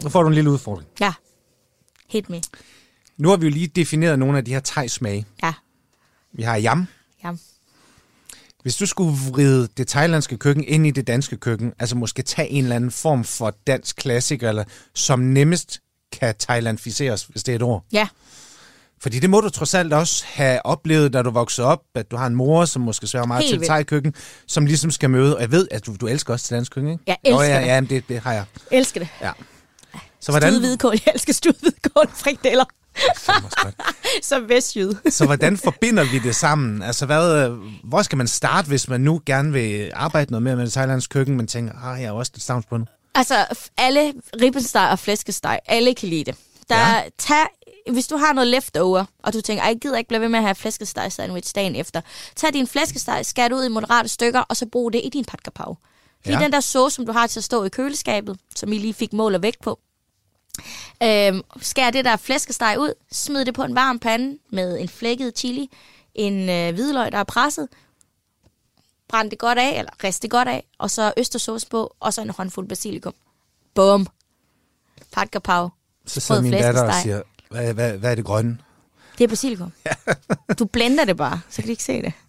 Nu 0.03 0.09
får 0.09 0.21
du 0.21 0.27
en 0.27 0.33
lille 0.33 0.51
udfordring. 0.51 0.89
Ja. 0.99 1.13
Hit 2.09 2.29
me. 2.29 2.41
Nu 3.17 3.29
har 3.29 3.37
vi 3.37 3.45
jo 3.45 3.51
lige 3.51 3.67
defineret 3.67 4.19
nogle 4.19 4.37
af 4.37 4.45
de 4.45 4.51
her 4.53 4.59
thai-smage. 4.59 5.25
Ja. 5.43 5.53
Vi 6.33 6.43
har 6.43 6.61
yam. 6.61 6.87
Ja. 7.23 7.31
Hvis 8.63 8.75
du 8.75 8.85
skulle 8.85 9.17
vride 9.29 9.67
det 9.77 9.87
thailandske 9.87 10.37
køkken 10.37 10.63
ind 10.67 10.87
i 10.87 10.91
det 10.91 11.07
danske 11.07 11.37
køkken, 11.37 11.73
altså 11.79 11.95
måske 11.95 12.21
tage 12.21 12.49
en 12.49 12.63
eller 12.63 12.75
anden 12.75 12.91
form 12.91 13.23
for 13.23 13.53
dansk 13.67 13.95
klassiker, 13.95 14.49
eller 14.49 14.63
som 14.95 15.19
nemmest 15.19 15.79
kan 16.11 16.35
thailandficeres, 16.39 17.23
hvis 17.23 17.43
det 17.43 17.51
er 17.51 17.55
et 17.55 17.61
ord. 17.61 17.85
Ja. 17.91 18.07
Fordi 19.01 19.19
det 19.19 19.29
må 19.29 19.41
du 19.41 19.49
trods 19.49 19.73
alt 19.73 19.93
også 19.93 20.25
have 20.27 20.65
oplevet, 20.65 21.13
da 21.13 21.21
du 21.21 21.29
voksede 21.29 21.67
op, 21.67 21.81
at 21.95 22.11
du 22.11 22.15
har 22.15 22.27
en 22.27 22.35
mor, 22.35 22.65
som 22.65 22.81
måske 22.81 23.07
sværger 23.07 23.27
meget 23.27 23.43
Helt 23.43 23.59
til 23.59 23.67
thai-køkken, 23.67 24.13
som 24.47 24.65
ligesom 24.65 24.91
skal 24.91 25.09
møde, 25.09 25.35
og 25.35 25.41
jeg 25.41 25.51
ved, 25.51 25.67
at 25.71 25.85
du, 25.85 25.95
du 25.95 26.07
elsker 26.07 26.33
også 26.33 26.45
til 26.45 26.55
dansk 26.55 26.71
køkken, 26.71 26.91
ikke? 26.91 27.03
Jeg 27.07 27.17
elsker 27.23 27.37
Nå, 27.37 27.43
ja, 27.43 27.59
det. 27.61 27.67
ja, 27.67 27.95
det, 27.95 28.09
det 28.09 28.19
har 28.19 28.33
jeg. 28.33 28.45
Elsker 28.71 28.99
det. 28.99 29.09
Ja. 29.21 29.31
Så 30.21 30.31
Hvordan? 30.31 30.41
hvordan, 30.41 30.53
Studet 30.53 30.69
hvidkål. 30.69 30.91
Jeg 31.05 31.11
elsker 31.13 31.33
studet 31.33 31.59
hvidkål 31.61 32.07
frikadeller. 32.15 32.65
Så 34.21 34.39
vestjyd. 34.47 34.93
Så 35.09 35.25
hvordan 35.25 35.57
forbinder 35.57 36.03
vi 36.11 36.19
det 36.19 36.35
sammen? 36.35 36.81
Altså, 36.83 37.05
hvad, 37.05 37.45
øh, 37.45 37.51
hvor 37.83 38.01
skal 38.01 38.17
man 38.17 38.27
starte, 38.27 38.67
hvis 38.67 38.87
man 38.87 39.01
nu 39.01 39.21
gerne 39.25 39.51
vil 39.53 39.91
arbejde 39.93 40.31
noget 40.31 40.43
mere 40.43 40.55
med 40.55 40.65
det 40.65 40.73
thailandske 40.73 41.11
køkken, 41.13 41.37
men 41.37 41.47
tænker, 41.47 41.73
ah, 41.83 42.01
jeg 42.01 42.07
er 42.07 42.11
også 42.11 42.31
lidt 42.35 42.43
stavnsbundet? 42.43 42.89
Altså, 43.15 43.45
alle 43.77 44.13
ribbensteg 44.41 44.89
og 44.89 44.99
flæskesteg, 44.99 45.59
alle 45.65 45.93
kan 45.95 46.09
lide 46.09 46.23
det. 46.23 46.35
Der, 46.69 46.77
Ja. 46.95 47.03
tag, 47.17 47.45
hvis 47.91 48.07
du 48.07 48.17
har 48.17 48.33
noget 48.33 48.47
leftover, 48.47 49.05
og 49.23 49.33
du 49.33 49.41
tænker, 49.41 49.63
"Ej, 49.63 49.67
jeg 49.69 49.77
gider 49.81 49.97
ikke 49.97 50.07
blive 50.07 50.21
ved 50.21 50.29
med 50.29 50.39
at 50.39 50.45
have 50.45 50.55
flæskesteg 50.55 51.11
sandwich 51.11 51.55
dagen 51.55 51.75
efter, 51.75 52.01
tag 52.35 52.53
din 52.53 52.67
flæskesteg, 52.67 53.25
skær 53.25 53.47
det 53.47 53.55
ud 53.55 53.65
i 53.65 53.67
moderate 53.67 54.09
stykker, 54.09 54.39
og 54.39 54.57
så 54.57 54.65
brug 54.71 54.93
det 54.93 55.01
i 55.03 55.09
din 55.13 55.25
pat 55.25 55.39
er 55.47 55.75
Ja. 56.25 56.39
den 56.39 56.51
der 56.51 56.59
sauce, 56.59 56.95
som 56.95 57.05
du 57.05 57.11
har 57.11 57.27
til 57.27 57.39
at 57.39 57.43
stå 57.43 57.63
i 57.63 57.69
køleskabet, 57.69 58.37
som 58.55 58.73
I 58.73 58.77
lige 58.77 58.93
fik 58.93 59.13
mål 59.13 59.35
og 59.35 59.41
vægt 59.41 59.61
på. 59.63 59.79
Øhm, 61.03 61.41
skær 61.61 61.89
det 61.89 62.05
der 62.05 62.17
flæskesteg 62.17 62.75
ud, 62.79 62.93
smid 63.11 63.45
det 63.45 63.53
på 63.53 63.63
en 63.63 63.75
varm 63.75 63.99
pande 63.99 64.37
med 64.49 64.79
en 64.79 64.89
flækket 64.89 65.37
chili, 65.37 65.69
en 66.15 66.49
øh, 66.49 66.73
hvidløg, 66.73 67.11
der 67.11 67.17
er 67.17 67.23
presset, 67.23 67.67
brænd 69.07 69.31
det 69.31 69.39
godt 69.39 69.57
af, 69.57 69.79
eller 69.79 69.91
rist 70.03 70.21
det 70.21 70.31
godt 70.31 70.47
af, 70.47 70.65
og 70.77 70.91
så 70.91 71.13
østersauce 71.17 71.67
på, 71.67 71.95
og 71.99 72.13
så 72.13 72.21
en 72.21 72.29
håndfuld 72.29 72.67
basilikum. 72.67 73.13
Bum. 73.75 74.07
Pat 75.13 75.31
kapav. 75.31 75.69
Så 76.05 76.19
sidder 76.19 76.41
min 76.41 76.51
datter 76.51 76.83
og 76.83 76.93
siger, 76.93 77.21
hvad, 77.49 77.73
hvad, 77.73 77.97
hvad 77.97 78.11
er 78.11 78.15
det 78.15 78.25
grønne? 78.25 78.57
Det 79.17 79.23
er 79.23 79.27
basilikum. 79.27 79.71
Du 80.59 80.65
blender 80.65 81.05
det 81.05 81.17
bare, 81.17 81.41
så 81.49 81.55
kan 81.55 81.65
de 81.67 81.71
ikke 81.71 81.83
se 81.83 82.01
det. 82.01 82.13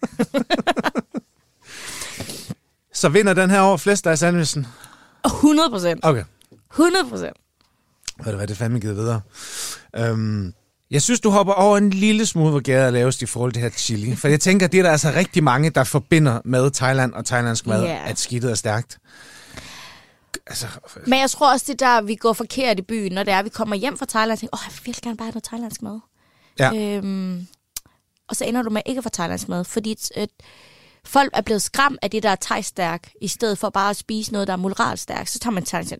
Så 2.93 3.09
vinder 3.09 3.33
den 3.33 3.49
her 3.49 3.59
over 3.59 3.77
flæskesteg 3.77 4.17
sandwichen. 4.17 4.67
100 5.25 5.69
procent. 5.69 5.99
Okay. 6.03 6.23
100 6.71 7.09
procent. 7.09 7.37
Ved 8.17 8.31
du 8.31 8.37
hvad, 8.37 8.47
det 8.47 8.57
fandme 8.57 8.79
givet 8.79 8.95
videre. 8.95 9.21
Øhm, 9.95 10.53
jeg 10.91 11.01
synes, 11.01 11.19
du 11.19 11.29
hopper 11.29 11.53
over 11.53 11.77
en 11.77 11.89
lille 11.89 12.25
smule, 12.25 12.49
hvor 12.49 12.59
gæret 12.59 12.87
er 12.87 12.91
lavest 12.91 13.21
i 13.21 13.25
forhold 13.25 13.51
til 13.51 13.61
det 13.63 13.71
her 13.71 13.77
chili. 13.77 14.15
For 14.15 14.27
jeg 14.27 14.39
tænker, 14.41 14.67
det 14.67 14.77
er 14.79 14.83
der 14.83 14.91
altså 14.91 15.11
rigtig 15.15 15.43
mange, 15.43 15.69
der 15.69 15.83
forbinder 15.83 16.41
med 16.45 16.71
Thailand 16.71 17.13
og 17.13 17.25
thailandsk 17.25 17.67
mad, 17.67 17.83
Ja. 17.83 17.99
at 18.09 18.19
skidtet 18.19 18.51
er 18.51 18.55
stærkt. 18.55 18.97
Altså, 20.47 20.67
Men 21.07 21.19
jeg 21.19 21.29
tror 21.29 21.51
også, 21.51 21.65
det 21.73 21.81
er 21.81 21.85
der, 21.87 22.01
vi 22.01 22.15
går 22.15 22.33
forkert 22.33 22.79
i 22.79 22.81
byen, 22.81 23.11
når 23.11 23.23
det 23.23 23.33
er, 23.33 23.39
at 23.39 23.45
vi 23.45 23.49
kommer 23.49 23.75
hjem 23.75 23.97
fra 23.97 24.05
Thailand 24.09 24.31
og 24.31 24.39
tænker, 24.39 24.57
åh, 24.57 24.59
jeg 24.67 24.73
vil 24.73 24.85
virkelig 24.85 25.03
gerne 25.03 25.17
bare 25.17 25.25
have 25.25 25.31
noget 25.31 25.43
thailandsk 25.43 25.81
mad. 25.81 25.99
ja. 26.59 26.97
Øhm, 26.97 27.47
og 28.29 28.35
så 28.35 28.45
ender 28.45 28.61
du 28.61 28.69
med 28.69 28.81
ikke 28.85 28.97
at 28.99 29.03
få 29.03 29.09
thailandsk 29.09 29.49
mad, 29.49 29.63
fordi 29.63 29.95
øh, 30.17 30.27
folk 31.05 31.29
er 31.33 31.41
blevet 31.41 31.61
skræmt 31.61 31.99
af 32.01 32.11
det, 32.11 32.23
der 32.23 32.29
er 32.29 32.35
thai-stærk, 32.41 33.09
i 33.21 33.27
stedet 33.27 33.57
for 33.57 33.69
bare 33.69 33.89
at 33.89 33.95
spise 33.95 34.31
noget, 34.31 34.47
der 34.47 34.53
er 34.53 34.57
moderat 34.57 34.99
stærk. 34.99 35.27
Så 35.27 35.39
tager 35.39 35.53
man 35.53 35.65
thailandsk 35.65 35.93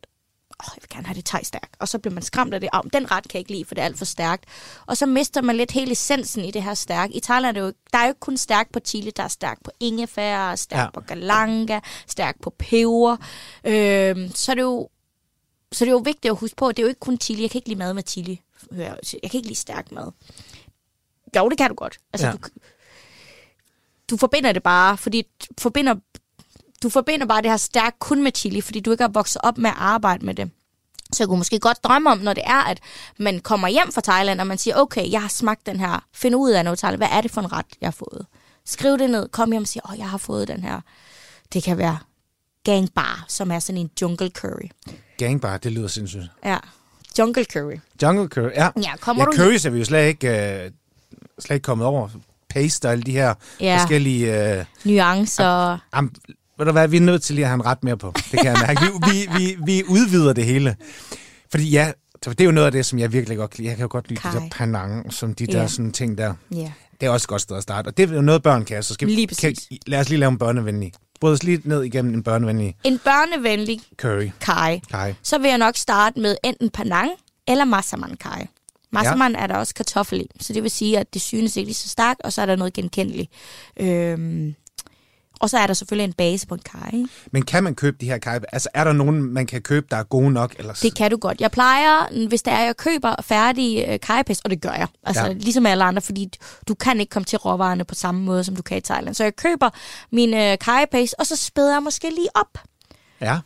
åh, 0.64 0.70
jeg 0.76 0.82
vil 0.82 0.90
gerne 0.90 1.08
have 1.08 1.16
det 1.16 1.26
thai-stærk. 1.26 1.70
Og 1.80 1.88
så 1.88 2.00
bliver 2.00 2.14
man 2.14 2.24
skræmt 2.24 2.54
af 2.54 2.60
det. 2.62 2.70
Oh, 2.74 2.82
den 2.94 3.12
ret 3.12 3.24
kan 3.24 3.32
jeg 3.34 3.40
ikke 3.40 3.52
lide, 3.52 3.66
for 3.66 3.76
det 3.76 3.82
er 3.82 3.86
alt 3.86 3.98
for 3.98 4.06
stærkt. 4.06 4.46
Og 4.86 4.98
så 4.98 5.06
mister 5.06 5.42
man 5.42 5.56
lidt 5.56 5.72
hele 5.72 5.92
essensen 5.92 6.46
i 6.46 6.52
det 6.52 6.64
her 6.64 6.74
stærk. 6.74 7.10
I 7.14 7.20
Thailand 7.20 7.58
er 7.58 7.62
det 7.62 7.68
jo, 7.68 7.74
der 7.94 7.98
er 8.00 8.04
jo 8.04 8.10
ikke 8.10 8.20
kun 8.20 8.38
stærk 8.38 8.72
på 8.72 8.80
chili, 8.86 9.12
der 9.18 9.24
er 9.24 9.28
stærk 9.28 9.58
på 9.64 9.72
ingefær, 9.80 10.56
stærk 10.56 10.80
Ja. 10.80 10.90
på 10.90 11.00
galanga, 11.02 11.80
stærk 12.08 12.36
på 12.42 12.50
peber. 12.50 13.18
Øhm, 13.66 14.32
så 14.36 14.52
er 14.52 14.56
det 14.56 14.62
jo 14.62 14.90
så 15.72 15.86
det 15.86 15.90
er 15.90 15.94
jo 15.94 15.98
vigtigt 16.06 16.32
at 16.32 16.38
huske 16.38 16.56
på, 16.56 16.68
at 16.68 16.78
det 16.78 16.84
er 16.84 16.86
jo 16.86 16.90
ikke 16.90 17.00
kun 17.00 17.20
chili. 17.20 17.42
Jeg 17.42 17.52
kan 17.52 17.58
ikke 17.60 17.70
lide 17.70 17.80
mad 17.80 17.94
med 17.94 18.04
chili. 18.08 18.42
Jeg 18.72 18.98
kan 19.02 19.20
ikke 19.34 19.48
lide 19.48 19.56
stærk 19.56 19.92
mad. 19.92 20.12
Jo, 21.36 21.50
det 21.50 21.58
kan 21.58 21.70
du 21.70 21.76
godt. 21.76 21.98
Altså, 22.14 22.28
ja. 22.28 22.34
du, 22.34 22.40
du 24.10 24.18
forbinder 24.18 24.52
det 24.52 24.64
bare, 24.64 24.98
fordi 24.98 25.24
forbinder, 25.58 25.96
du 26.84 26.90
forbinder 26.90 27.26
bare 27.26 27.42
det 27.42 27.50
her 27.50 27.58
stærk 27.58 27.94
kun 28.00 28.24
med 28.24 28.32
chili, 28.36 28.62
fordi 28.62 28.80
du 28.80 28.92
ikke 28.92 29.04
har 29.04 29.12
vokset 29.14 29.42
op 29.44 29.58
med 29.58 29.70
at 29.70 29.76
arbejde 29.78 30.26
med 30.26 30.34
det. 30.34 30.52
Så 31.14 31.24
jeg 31.24 31.28
kunne 31.28 31.38
måske 31.38 31.60
godt 31.60 31.84
drømme 31.84 32.12
om, 32.12 32.18
når 32.18 32.34
det 32.34 32.44
er, 32.46 32.64
at 32.64 32.80
man 33.20 33.40
kommer 33.40 33.68
hjem 33.68 33.92
fra 33.92 34.02
Thailand, 34.02 34.42
og 34.42 34.48
man 34.48 34.58
siger, 34.58 34.76
okay, 34.76 35.12
jeg 35.12 35.22
har 35.22 35.28
smagt 35.30 35.66
den 35.66 35.80
her. 35.80 36.04
Find 36.14 36.36
ud 36.36 36.52
af 36.52 36.64
noget 36.64 36.80
Thailand. 36.80 37.00
Hvad 37.00 37.08
er 37.12 37.22
det 37.22 37.32
for 37.32 37.42
en 37.42 37.52
ret, 37.52 37.66
jeg 37.82 37.88
har 37.88 37.92
fået? 37.92 38.26
Skriv 38.66 38.98
det 38.98 39.10
ned. 39.10 39.30
Kom 39.30 39.52
hjem 39.52 39.62
og 39.62 39.68
sig, 39.68 39.82
åh, 39.92 39.98
jeg 40.00 40.10
har 40.10 40.18
fået 40.18 40.48
den 40.48 40.62
her. 40.64 40.82
Det 41.54 41.64
kan 41.64 41.78
være 41.78 41.98
gangbar, 42.64 43.26
som 43.28 43.52
er 43.52 43.60
sådan 43.60 43.82
en 43.82 43.90
jungle 44.02 44.30
curry. 44.30 44.70
Gangbar, 45.18 45.58
det 45.58 45.72
lyder 45.72 45.88
sindssygt. 45.88 46.24
Ja, 46.46 46.58
jungle 47.20 47.44
curry. 47.44 47.76
Jungle 48.02 48.28
curry, 48.28 48.52
ja. 48.56 48.70
Ja, 48.84 48.96
kommer 48.96 49.24
ja, 49.24 49.26
du- 49.26 49.38
curries 49.38 49.66
er 49.66 49.70
vi 49.70 49.80
jo 49.80 49.86
slet 49.86 50.08
ikke, 50.08 50.28
øh, 50.64 50.72
slet 51.40 51.56
ikke 51.56 51.64
kommet 51.66 51.88
over. 51.88 52.10
Paste 52.50 52.86
og 52.86 52.92
alle 52.92 53.04
de 53.04 53.12
her 53.12 53.34
Ja. 53.60 53.78
forskellige... 53.78 54.58
Øh, 54.60 54.66
Nuancer. 54.84 55.78
Am, 55.92 56.14
ved 56.66 56.72
du 56.72 56.72
hvad, 56.72 56.88
vi 56.88 56.98
er 56.98 57.02
nødt 57.02 57.24
til 57.24 57.36
lige 57.36 57.46
at 57.46 57.50
have 57.50 57.56
en 57.56 57.66
ret 57.66 57.84
mere 57.84 57.98
på. 57.98 58.14
Det 58.16 58.40
kan 58.40 58.46
jeg 58.46 58.58
mærke. 58.68 58.82
Vi, 58.82 59.12
vi, 59.12 59.28
vi, 59.38 59.56
vi 59.66 59.84
udvider 59.88 60.34
det 60.34 60.46
hele. 60.46 60.76
Fordi 61.52 61.70
ja, 61.70 61.92
det 62.26 62.42
er 62.42 62.46
jo 62.46 62.52
noget 62.52 62.66
af 62.66 62.72
det, 62.72 62.86
som 62.86 63.00
jeg 63.00 63.14
virkelig 63.14 63.38
godt 63.38 63.52
kan. 63.52 63.66
Jeg 63.66 63.76
kan 63.76 63.82
jo 63.82 63.88
godt 63.92 64.10
lide 64.10 64.18
de 64.18 64.22
Kaj. 64.22 64.32
der 64.32 64.42
panang, 64.52 65.14
som 65.14 65.34
de 65.34 65.48
der 65.48 65.62
Ja. 65.62 65.68
sådan 65.68 65.92
ting 65.92 66.18
der. 66.18 66.34
Ja. 66.56 66.72
Det 67.02 67.06
er 67.08 67.10
også 67.10 67.26
et 67.26 67.28
godt 67.30 67.42
sted 67.42 67.58
at 67.58 67.64
starte. 67.64 67.88
Og 67.88 67.98
det 67.98 68.10
er 68.10 68.16
jo 68.16 68.22
noget, 68.22 68.44
børn 68.44 68.66
kan. 68.66 68.84
Så 68.84 68.94
skal 68.94 69.08
vi, 69.08 69.14
Lige 69.16 69.28
kan, 69.28 69.36
præcis. 69.54 69.68
lad 69.88 70.00
os 70.00 70.10
lige 70.10 70.20
lave 70.20 70.30
en 70.32 70.38
børnevenlig. 70.38 70.92
Bryde 71.20 71.34
os 71.34 71.44
lige 71.44 71.62
ned 71.64 71.84
igennem 71.84 72.14
en 72.14 72.24
børnevenlig 72.24 72.76
En 72.84 73.00
børnevenlig 73.04 73.82
curry. 73.98 74.30
kaj. 74.42 74.80
Kaj. 74.92 75.14
Så 75.24 75.38
vil 75.38 75.50
jeg 75.50 75.58
nok 75.58 75.78
starte 75.78 76.20
med 76.20 76.36
enten 76.44 76.70
panang 76.70 77.12
eller 77.48 77.66
massaman 77.66 78.16
kaj. 78.20 78.48
Massaman 78.92 79.32
ja. 79.32 79.38
er 79.40 79.48
der 79.48 79.56
også 79.56 79.74
kartoffel 79.74 80.22
i, 80.22 80.28
så 80.40 80.54
det 80.54 80.64
vil 80.64 80.72
sige, 80.72 81.00
at 81.00 81.14
det 81.14 81.22
synes 81.22 81.58
ikke 81.58 81.68
lige 81.68 81.76
så 81.76 81.90
stærkt, 81.90 82.22
og 82.22 82.34
så 82.34 82.42
er 82.42 82.46
der 82.46 82.56
noget 82.56 82.74
genkendeligt. 82.74 83.32
Øhm, 83.80 84.56
og 85.40 85.50
så 85.50 85.58
er 85.58 85.68
der 85.68 85.74
selvfølgelig 85.74 86.04
en 86.06 86.14
base 86.14 86.48
på 86.48 86.56
en 86.56 86.62
kaj. 86.62 86.92
Men 87.32 87.46
kan 87.46 87.64
man 87.64 87.76
købe 87.76 87.98
de 88.02 88.06
her 88.06 88.18
kaj? 88.18 88.40
Altså, 88.52 88.70
er 88.74 88.84
der 88.84 88.94
nogen, 88.94 89.24
man 89.24 89.46
kan 89.48 89.62
købe, 89.62 89.88
der 89.92 89.98
er 89.98 90.04
gode 90.04 90.32
nok? 90.32 90.56
Eller... 90.60 90.74
Det 90.74 90.96
kan 90.96 91.12
du 91.12 91.18
godt. 91.18 91.42
Jeg 91.42 91.52
plejer, 91.52 92.28
hvis 92.28 92.42
der 92.42 92.52
er, 92.52 92.66
jeg 92.66 92.78
køber 92.78 93.16
færdige 93.22 93.94
øh, 93.94 94.00
kajepest, 94.00 94.42
og 94.44 94.50
det 94.50 94.62
gør 94.62 94.72
jeg. 94.74 94.88
Altså 95.04 95.26
Ja. 95.26 95.34
ligesom 95.34 95.66
alle 95.66 95.84
andre, 95.84 96.02
fordi 96.02 96.30
du 96.68 96.76
kan 96.76 97.00
ikke 97.00 97.10
komme 97.10 97.26
til 97.26 97.40
råvarerne 97.40 97.84
på 97.86 97.96
samme 97.96 98.22
måde, 98.22 98.44
som 98.44 98.56
du 98.56 98.62
kan 98.62 98.78
i 98.78 98.82
Thailand. 98.82 99.16
Så 99.16 99.24
jeg 99.24 99.36
køber 99.36 99.70
min 100.12 100.34
øh, 100.34 100.58
kajepest, 100.58 101.16
og 101.20 101.26
så 101.28 101.36
spæder 101.36 101.74
jeg 101.74 101.84
måske 101.84 102.10
lige 102.10 102.30
op. 102.36 102.58
Ja. 103.22 103.40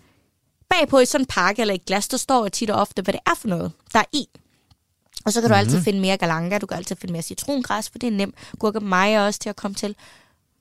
bagpå 0.70 1.00
i 1.00 1.06
sådan 1.06 1.22
en 1.22 1.26
pakke 1.28 1.62
eller 1.62 1.74
et 1.74 1.86
glas, 1.86 2.08
der 2.08 2.18
står 2.18 2.48
tit 2.48 2.70
og 2.70 2.82
ofte, 2.82 3.02
hvad 3.02 3.14
det 3.14 3.22
er 3.28 3.36
for 3.38 3.48
noget, 3.48 3.72
der 3.94 4.00
er 4.00 4.04
i. 4.14 4.26
Og 5.26 5.34
så 5.34 5.42
kan 5.42 5.50
du 5.50 5.56
Mhm. 5.56 5.60
altid 5.60 5.82
finde 5.84 6.00
mere 6.00 6.18
galanga, 6.18 6.58
du 6.58 6.66
kan 6.66 6.78
altid 6.78 6.96
finde 6.96 7.12
mere 7.12 7.22
citrongræs, 7.22 7.90
for 7.90 8.00
det 8.00 8.08
er 8.08 8.12
nemt. 8.12 8.36
Gurkemeje 8.60 9.28
også 9.28 9.40
til 9.40 9.50
at 9.50 9.56
komme 9.56 9.76
til. 9.76 9.96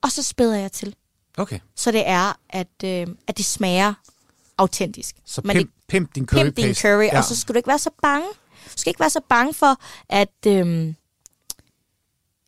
Og 0.03 0.13
så 0.13 0.23
spæder 0.23 0.57
jeg 0.57 0.73
til. 0.73 0.95
Okay. 1.37 1.59
Så 1.75 1.93
det 1.93 2.03
er, 2.09 2.39
at, 2.51 2.85
øh, 2.85 3.07
at 3.27 3.37
det 3.37 3.45
smager 3.45 3.95
autentisk. 4.59 5.17
Så 5.25 5.41
Men 5.45 5.57
pimp, 5.57 5.71
pimp 5.89 6.15
din 6.15 6.27
curry 6.27 6.43
pimp 6.43 6.57
din 6.57 6.75
curry, 6.75 7.05
ja. 7.05 7.19
og 7.19 7.25
så 7.25 7.37
skal 7.37 7.55
du 7.55 7.57
ikke 7.57 7.69
være 7.69 7.79
så 7.79 7.91
bange. 8.03 8.27
Du 8.65 8.79
skal 8.81 8.91
ikke 8.91 9.01
være 9.01 9.11
så 9.11 9.21
bange 9.29 9.55
for, 9.55 9.81
at, 10.09 10.47
øh, 10.47 10.95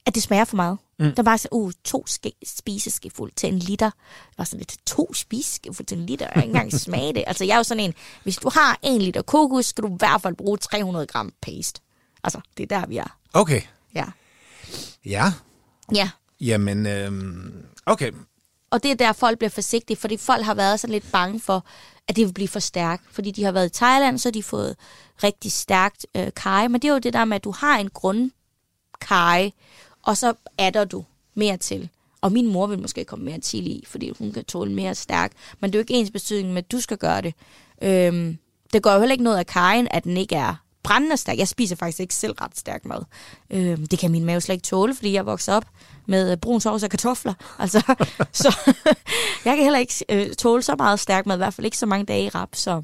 at 0.06 0.14
det 0.14 0.22
smager 0.22 0.44
for 0.44 0.56
meget. 0.56 0.78
Mm. 0.98 1.14
Der 1.14 1.22
var 1.22 1.36
så, 1.36 1.48
uh, 1.52 1.72
to 1.84 2.06
ske, 2.06 2.32
spiseskefuld 2.46 3.32
til 3.36 3.52
en 3.52 3.58
liter. 3.58 3.90
Det 4.30 4.38
var 4.38 4.44
sådan 4.44 4.58
lidt, 4.58 4.76
to 4.86 5.14
spiseskefuld 5.14 5.86
til 5.86 5.98
en 5.98 6.06
liter. 6.06 6.26
Jeg 6.34 6.44
ikke 6.44 6.46
engang 6.46 6.72
smage 6.72 7.14
det. 7.14 7.24
Altså, 7.26 7.44
jeg 7.44 7.52
er 7.52 7.56
jo 7.56 7.62
sådan 7.62 7.84
en, 7.84 7.94
hvis 8.22 8.36
du 8.36 8.50
har 8.54 8.78
en 8.82 9.02
liter 9.02 9.22
kokos, 9.22 9.66
skal 9.66 9.84
du 9.84 9.88
i 9.88 9.96
hvert 9.98 10.22
fald 10.22 10.34
bruge 10.34 10.58
300 10.58 11.06
gram 11.06 11.32
paste. 11.42 11.80
Altså, 12.24 12.40
det 12.56 12.72
er 12.72 12.80
der, 12.80 12.86
vi 12.86 12.96
er. 12.96 13.18
Okay. 13.32 13.60
Ja. 13.94 14.04
Ja. 15.04 15.32
Ja, 15.94 16.10
Jamen, 16.40 16.86
øhm, 16.86 17.66
okay. 17.86 18.12
Og 18.70 18.82
det 18.82 18.90
er 18.90 18.94
der, 18.94 19.12
folk 19.12 19.38
bliver 19.38 19.50
forsigtige, 19.50 19.96
fordi 19.96 20.16
folk 20.16 20.44
har 20.44 20.54
været 20.54 20.80
sådan 20.80 20.92
lidt 20.92 21.12
bange 21.12 21.40
for, 21.40 21.64
at 22.08 22.16
det 22.16 22.26
vil 22.26 22.32
blive 22.32 22.48
for 22.48 22.58
stærkt. 22.58 23.02
Fordi 23.10 23.30
de 23.30 23.44
har 23.44 23.52
været 23.52 23.66
i 23.66 23.78
Thailand, 23.78 24.18
så 24.18 24.28
har 24.28 24.32
de 24.32 24.42
fået 24.42 24.76
rigtig 25.22 25.52
stærkt 25.52 26.06
øh, 26.14 26.28
kaj. 26.36 26.68
Men 26.68 26.82
det 26.82 26.88
er 26.88 26.92
jo 26.92 26.98
det 26.98 27.12
der 27.12 27.24
med, 27.24 27.36
at 27.36 27.44
du 27.44 27.50
har 27.50 27.78
en 27.78 27.90
grundkaj, 27.90 29.50
og 30.02 30.16
så 30.16 30.34
adder 30.58 30.84
du 30.84 31.04
mere 31.34 31.56
til. 31.56 31.88
Og 32.20 32.32
min 32.32 32.52
mor 32.52 32.66
vil 32.66 32.78
måske 32.78 33.04
komme 33.04 33.24
mere 33.24 33.40
til 33.40 33.66
i, 33.66 33.84
fordi 33.86 34.12
hun 34.18 34.32
kan 34.32 34.44
tåle 34.44 34.72
mere 34.72 34.94
stærk. 34.94 35.32
Men 35.60 35.70
det 35.70 35.74
er 35.74 35.78
jo 35.78 35.82
ikke 35.82 35.94
ens 35.94 36.10
betydning 36.10 36.54
med, 36.54 36.62
at 36.62 36.72
du 36.72 36.80
skal 36.80 36.96
gøre 36.96 37.22
det. 37.22 37.34
Øhm, 37.82 38.38
det 38.72 38.82
går 38.82 38.92
jo 38.92 38.98
heller 38.98 39.12
ikke 39.12 39.24
noget 39.24 39.38
af 39.38 39.46
kajen, 39.46 39.88
at 39.90 40.04
den 40.04 40.16
ikke 40.16 40.36
er 40.36 40.54
brændende 40.88 41.16
stærk. 41.16 41.38
Jeg 41.38 41.48
spiser 41.48 41.76
faktisk 41.76 42.00
ikke 42.00 42.14
selv 42.14 42.32
ret 42.32 42.58
stærk 42.58 42.84
mad. 42.84 43.02
Øhm, 43.50 43.86
det 43.86 43.98
kan 43.98 44.10
min 44.10 44.24
mave 44.24 44.40
slet 44.40 44.54
ikke 44.54 44.64
tåle, 44.64 44.94
fordi 44.94 45.12
jeg 45.12 45.26
vokser 45.26 45.54
op 45.54 45.64
med 46.06 46.32
øh, 46.32 46.36
brun 46.36 46.60
sovs 46.60 46.82
og 46.82 46.90
kartofler. 46.90 47.34
Altså, 47.58 47.94
så 48.32 48.56
jeg 49.44 49.56
kan 49.56 49.62
heller 49.64 49.78
ikke 49.78 50.04
øh, 50.08 50.34
tåle 50.34 50.62
så 50.62 50.74
meget 50.78 51.00
stærk 51.00 51.26
mad, 51.26 51.36
i 51.36 51.38
hvert 51.38 51.54
fald 51.54 51.64
ikke 51.64 51.78
så 51.78 51.86
mange 51.86 52.04
dage 52.04 52.24
i 52.24 52.28
rap. 52.28 52.48
Så 52.52 52.82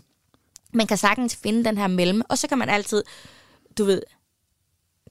man 0.73 0.87
kan 0.87 0.97
sagtens 0.97 1.37
finde 1.37 1.65
den 1.65 1.79
her 1.79 1.87
mellem, 1.87 2.23
og 2.29 2.39
så 2.39 2.49
kan 2.49 2.59
man 2.59 2.69
altid, 2.69 3.03
du 3.79 3.85
ved, 3.85 4.03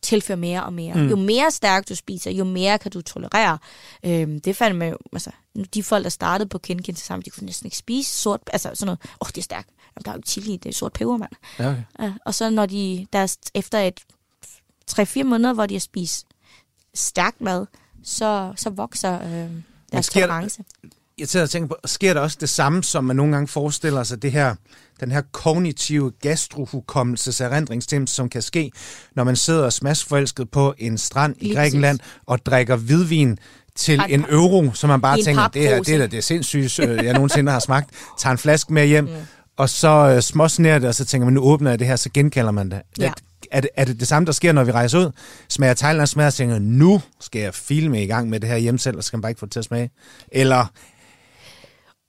tilføre 0.01 0.37
mere 0.37 0.63
og 0.63 0.73
mere. 0.73 0.95
Mm. 0.95 1.09
Jo 1.09 1.15
mere 1.15 1.51
stærk 1.51 1.89
du 1.89 1.95
spiser, 1.95 2.31
jo 2.31 2.43
mere 2.43 2.79
kan 2.79 2.91
du 2.91 3.01
tolerere. 3.01 3.57
Øhm, 4.05 4.41
det 4.41 4.55
fandt 4.55 4.77
man 4.77 4.89
jo, 4.89 4.97
altså, 5.13 5.31
nu 5.55 5.63
de 5.73 5.83
folk, 5.83 6.03
der 6.03 6.09
startede 6.09 6.49
på 6.49 6.57
Kinkin 6.57 6.95
til 6.95 7.05
sammen, 7.05 7.25
de 7.25 7.29
kunne 7.29 7.45
næsten 7.45 7.67
ikke 7.67 7.77
spise 7.77 8.13
sort, 8.13 8.41
altså 8.53 8.69
sådan 8.73 8.85
noget, 8.85 8.99
åh, 9.03 9.09
oh, 9.19 9.27
det 9.27 9.37
er 9.37 9.41
stærkt. 9.41 9.69
Jamen, 9.95 10.05
der 10.05 10.11
er 10.11 10.15
jo 10.15 10.17
ikke 10.19 10.29
chili, 10.29 10.57
det 10.57 10.69
er 10.69 10.73
sort 10.73 10.93
peber, 10.93 11.17
mand. 11.17 11.31
Ja, 11.59 11.69
okay. 11.69 11.83
Ja, 11.99 12.13
og 12.25 12.33
så 12.33 12.49
når 12.49 12.65
de, 12.65 13.07
der 13.13 13.35
efter 13.53 13.79
et 13.79 13.99
3-4 14.91 15.23
måneder, 15.23 15.53
hvor 15.53 15.65
de 15.65 15.73
har 15.73 15.79
spist 15.79 16.25
stærkt 16.93 17.41
mad, 17.41 17.65
så, 18.03 18.53
så 18.55 18.69
vokser 18.69 19.21
øh, 19.21 19.49
deres 19.91 20.09
tolerance. 20.09 20.63
jeg 21.17 21.27
sidder 21.27 21.45
og 21.45 21.49
tænker 21.49 21.67
på, 21.67 21.75
sker 21.85 22.13
der 22.13 22.21
også 22.21 22.37
det 22.41 22.49
samme, 22.49 22.83
som 22.83 23.03
man 23.03 23.15
nogle 23.15 23.31
gange 23.31 23.47
forestiller 23.47 24.03
sig, 24.03 24.21
det 24.21 24.31
her, 24.31 24.55
den 24.99 25.11
her 25.11 25.21
kognitive 25.31 26.11
gastrohukommelses 26.21 27.41
erindringstem, 27.41 28.07
som 28.07 28.29
kan 28.29 28.41
ske, 28.41 28.71
når 29.15 29.23
man 29.23 29.35
sidder 29.35 29.69
smaskforelsket 29.69 30.51
på 30.51 30.73
en 30.77 30.97
strand 30.97 31.35
i 31.37 31.43
Lige 31.43 31.55
Grækenland 31.55 31.99
og 32.25 32.45
drikker 32.45 32.75
hvidvin 32.75 33.37
til 33.75 33.99
Og 33.99 34.11
en 34.11 34.19
en 34.19 34.25
euro, 34.29 34.71
så 34.73 34.87
man 34.87 35.01
bare 35.01 35.21
tænker, 35.21 35.47
det 35.47 35.61
her, 35.61 35.81
det 35.81 36.01
er 36.01 36.07
det 36.07 36.23
sindssygt, 36.23 36.79
øh, 36.79 37.05
jeg 37.05 37.13
nogensinde 37.13 37.51
har 37.51 37.59
smagt, 37.59 37.89
tager 38.19 38.31
en 38.31 38.37
flaske 38.37 38.73
med 38.73 38.87
hjem, 38.87 39.09
og 39.57 39.69
så 39.69 39.89
øh, 40.15 40.21
småsnerer 40.21 40.79
det, 40.79 40.87
og 40.89 40.95
så 40.95 41.05
tænker 41.05 41.25
man, 41.25 41.33
nu 41.33 41.41
åbner 41.41 41.69
jeg 41.69 41.79
det 41.79 41.87
her, 41.87 41.95
så 41.95 42.09
genkalder 42.13 42.51
man 42.51 42.71
det. 42.71 42.81
Ja. 42.99 43.05
Er, 43.07 43.11
er, 43.51 43.61
det, 43.61 43.69
er 43.75 43.85
det 43.85 43.99
det 43.99 44.07
samme, 44.07 44.25
der 44.25 44.31
sker, 44.31 44.51
når 44.51 44.63
vi 44.63 44.71
rejser 44.71 44.99
ud? 44.99 45.11
Smager 45.49 45.73
Thailand 45.73 46.07
smager, 46.07 46.27
og 46.27 46.33
tænker, 46.33 46.59
nu 46.59 47.01
skal 47.19 47.41
jeg 47.41 47.53
filme 47.53 48.03
i 48.03 48.07
gang 48.07 48.29
med 48.29 48.39
det 48.39 48.49
her 48.49 48.57
hjemme 48.57 48.79
selv, 48.79 48.97
og 48.97 49.03
så 49.03 49.07
skal 49.07 49.17
man 49.17 49.21
bare 49.21 49.31
ikke 49.31 49.39
få 49.39 49.45
det 49.45 49.51
til 49.53 49.59
at 49.59 49.65
smage? 49.65 49.91
Eller 50.31 50.65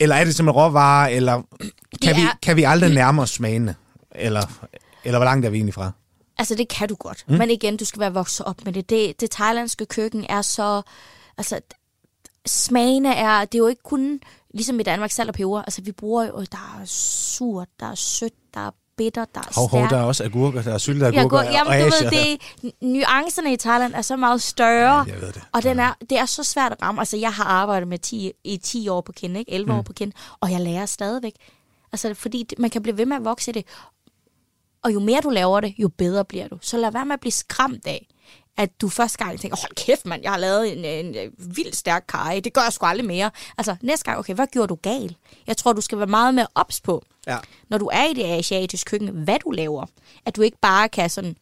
Eller 0.01 0.17
er 0.17 0.25
det 0.25 0.35
som 0.35 0.49
en 0.49 0.53
råvare, 0.55 1.13
eller 1.13 1.43
kan, 2.03 2.17
vi, 2.17 2.21
er- 2.21 2.39
kan 2.43 2.57
vi 2.57 2.63
aldrig 2.63 2.95
nærme 2.95 3.23
os 3.23 3.31
smagene? 3.31 3.75
Eller, 4.15 4.43
eller 5.05 5.19
hvor 5.19 5.25
langt 5.25 5.47
er 5.47 5.51
vi 5.51 5.57
egentlig 5.57 5.75
fra? 5.75 5.91
Altså, 6.39 6.55
det 6.55 6.69
kan 6.69 6.89
du 6.89 6.95
godt. 6.95 7.25
Mm. 7.29 7.35
Men 7.39 7.51
igen, 7.51 7.77
du 7.77 7.85
skal 7.85 8.01
være 8.01 8.13
vokset 8.15 8.47
op 8.47 8.57
med 8.65 8.73
det. 8.73 8.91
Det, 8.91 9.21
det 9.21 9.31
thailandske 9.31 9.87
køkken 9.87 10.27
er 10.29 10.43
så... 10.43 10.83
Altså, 11.39 11.61
smagene 12.47 13.15
er... 13.15 13.45
Det 13.45 13.55
er 13.55 13.59
jo 13.59 13.67
ikke 13.67 13.83
kun 13.83 14.21
ligesom 14.55 14.81
i 14.81 14.83
Danmark, 14.83 15.11
salt 15.11 15.29
og 15.29 15.35
peber. 15.35 15.63
Altså, 15.63 15.83
vi 15.83 15.93
bruger 15.93 16.25
jo... 16.25 16.39
Der 16.53 16.77
er 16.81 16.85
surt, 16.85 17.69
der 17.81 17.91
er 17.91 17.95
sødt, 17.95 18.33
der 18.55 18.61
er 18.61 18.71
bitter, 18.97 19.25
der 19.35 19.41
er 19.41 19.61
Hov, 19.61 19.69
hov, 19.71 19.89
der 19.91 19.97
er 19.97 20.03
også 20.03 20.25
agurker, 20.25 20.63
der 20.63 20.75
er 20.75 20.79
syltede 20.79 21.11
Ja, 21.15 21.21
agurker 21.21 21.37
gå, 21.37 21.43
jamen, 21.51 21.73
og 21.73 21.79
du 21.81 21.87
asier. 21.87 22.11
ved, 22.11 22.39
det, 22.63 22.73
nuancerne 22.83 23.53
i 23.53 23.57
Thailand 23.57 23.95
er 23.95 24.03
så 24.03 24.17
meget 24.17 24.43
større. 24.43 25.05
Ja, 25.09 25.13
jeg 25.13 25.21
ved 25.21 25.33
det. 25.33 25.43
Og 25.53 25.63
den 25.63 25.79
er, 25.81 25.93
det 26.11 26.19
er 26.19 26.27
så 26.27 26.45
svært 26.45 26.73
at 26.73 26.83
ramme. 26.83 27.01
Altså, 27.01 27.17
jeg 27.17 27.33
har 27.33 27.45
arbejdet 27.45 27.89
med 27.89 27.99
10, 27.99 28.33
i 28.45 28.57
10 28.57 28.89
år 28.89 29.01
på 29.01 29.13
kende, 29.13 29.41
ikke? 29.41 29.53
11 29.53 29.73
mm. 29.73 29.79
år 29.79 29.83
på 29.83 29.93
kende, 29.93 30.13
og 30.41 30.51
jeg 30.51 30.61
lærer 30.61 30.87
stadigvæk. 30.87 31.33
Altså, 31.93 32.15
fordi 32.15 32.43
det- 32.51 32.59
man 32.59 32.71
kan 32.71 32.83
blive 32.83 32.99
ved 32.99 33.07
med 33.07 33.17
at 33.17 33.25
vokse 33.25 33.51
i 33.51 33.55
det. 33.55 33.65
Og 34.85 34.95
jo 34.95 35.01
mere 35.01 35.21
du 35.21 35.31
laver 35.31 35.61
det, 35.61 35.75
jo 35.79 35.89
bedre 35.89 36.25
bliver 36.25 36.49
du. 36.49 36.59
Så 36.61 36.77
lad 36.77 36.93
være 36.93 37.07
med 37.07 37.15
at 37.15 37.21
blive 37.21 37.33
skræmt 37.33 37.87
af, 37.87 38.07
at 38.57 38.81
du 38.81 38.89
første 38.89 39.19
gang 39.19 39.41
tænker, 39.41 39.57
hold 39.61 39.75
kæft 39.75 40.07
mand, 40.07 40.23
jeg 40.23 40.31
har 40.31 40.39
lavet 40.39 40.73
en, 40.73 40.85
en, 40.85 41.15
en 41.15 41.31
vildt 41.39 41.77
stærk 41.77 42.05
kaj, 42.09 42.41
det 42.45 42.53
gør 42.53 42.63
jeg 42.63 42.73
sgu 42.73 42.87
aldrig 42.87 43.07
mere. 43.07 43.31
Altså 43.59 43.77
næste 43.83 44.05
gang, 44.05 44.19
okay, 44.19 44.35
hvad 44.35 44.47
gjorde 44.47 44.69
du 44.69 44.75
galt? 44.75 45.17
Jeg 45.47 45.57
tror, 45.57 45.73
du 45.73 45.81
skal 45.81 45.99
være 45.99 46.07
meget 46.07 46.35
mere 46.35 46.47
ops 46.55 46.81
på, 46.81 47.05
Ja. 47.27 47.39
når 47.69 47.79
du 47.79 47.91
er 47.93 48.05
i 48.05 48.13
det 48.15 48.25
asiatiske 48.25 48.91
køkken, 48.91 49.09
hvad 49.09 49.39
du 49.45 49.51
laver. 49.51 49.87
At 50.27 50.37
du 50.37 50.43
ikke 50.43 50.59
bare 50.61 50.89
kan 50.89 51.11
sådan, 51.11 51.37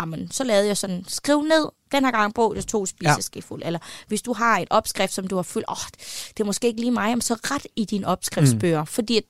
jamen, 0.00 0.30
så 0.30 0.44
lavede 0.44 0.66
jeg 0.66 0.76
sådan, 0.76 1.04
skriv 1.08 1.42
ned, 1.42 1.68
den 1.92 2.04
her 2.04 2.10
gang 2.12 2.34
brug 2.34 2.54
jeg 2.56 2.66
to 2.66 2.86
spiseskefuld. 2.86 3.60
Ja. 3.60 3.66
Eller 3.66 3.78
hvis 4.08 4.22
du 4.22 4.32
har 4.32 4.58
et 4.58 4.68
opskrift, 4.70 5.12
som 5.12 5.26
du 5.26 5.36
har 5.36 5.42
fyldt, 5.42 5.66
åh, 5.70 5.76
det 6.28 6.40
er 6.40 6.44
måske 6.44 6.66
ikke 6.66 6.80
lige 6.80 6.90
mig, 6.90 7.08
jamen, 7.08 7.22
så 7.22 7.34
ret 7.34 7.66
i 7.76 7.84
dine 7.84 8.06
opskriftsbøger. 8.06 8.80
Mm. 8.80 8.86
Fordi 8.86 9.20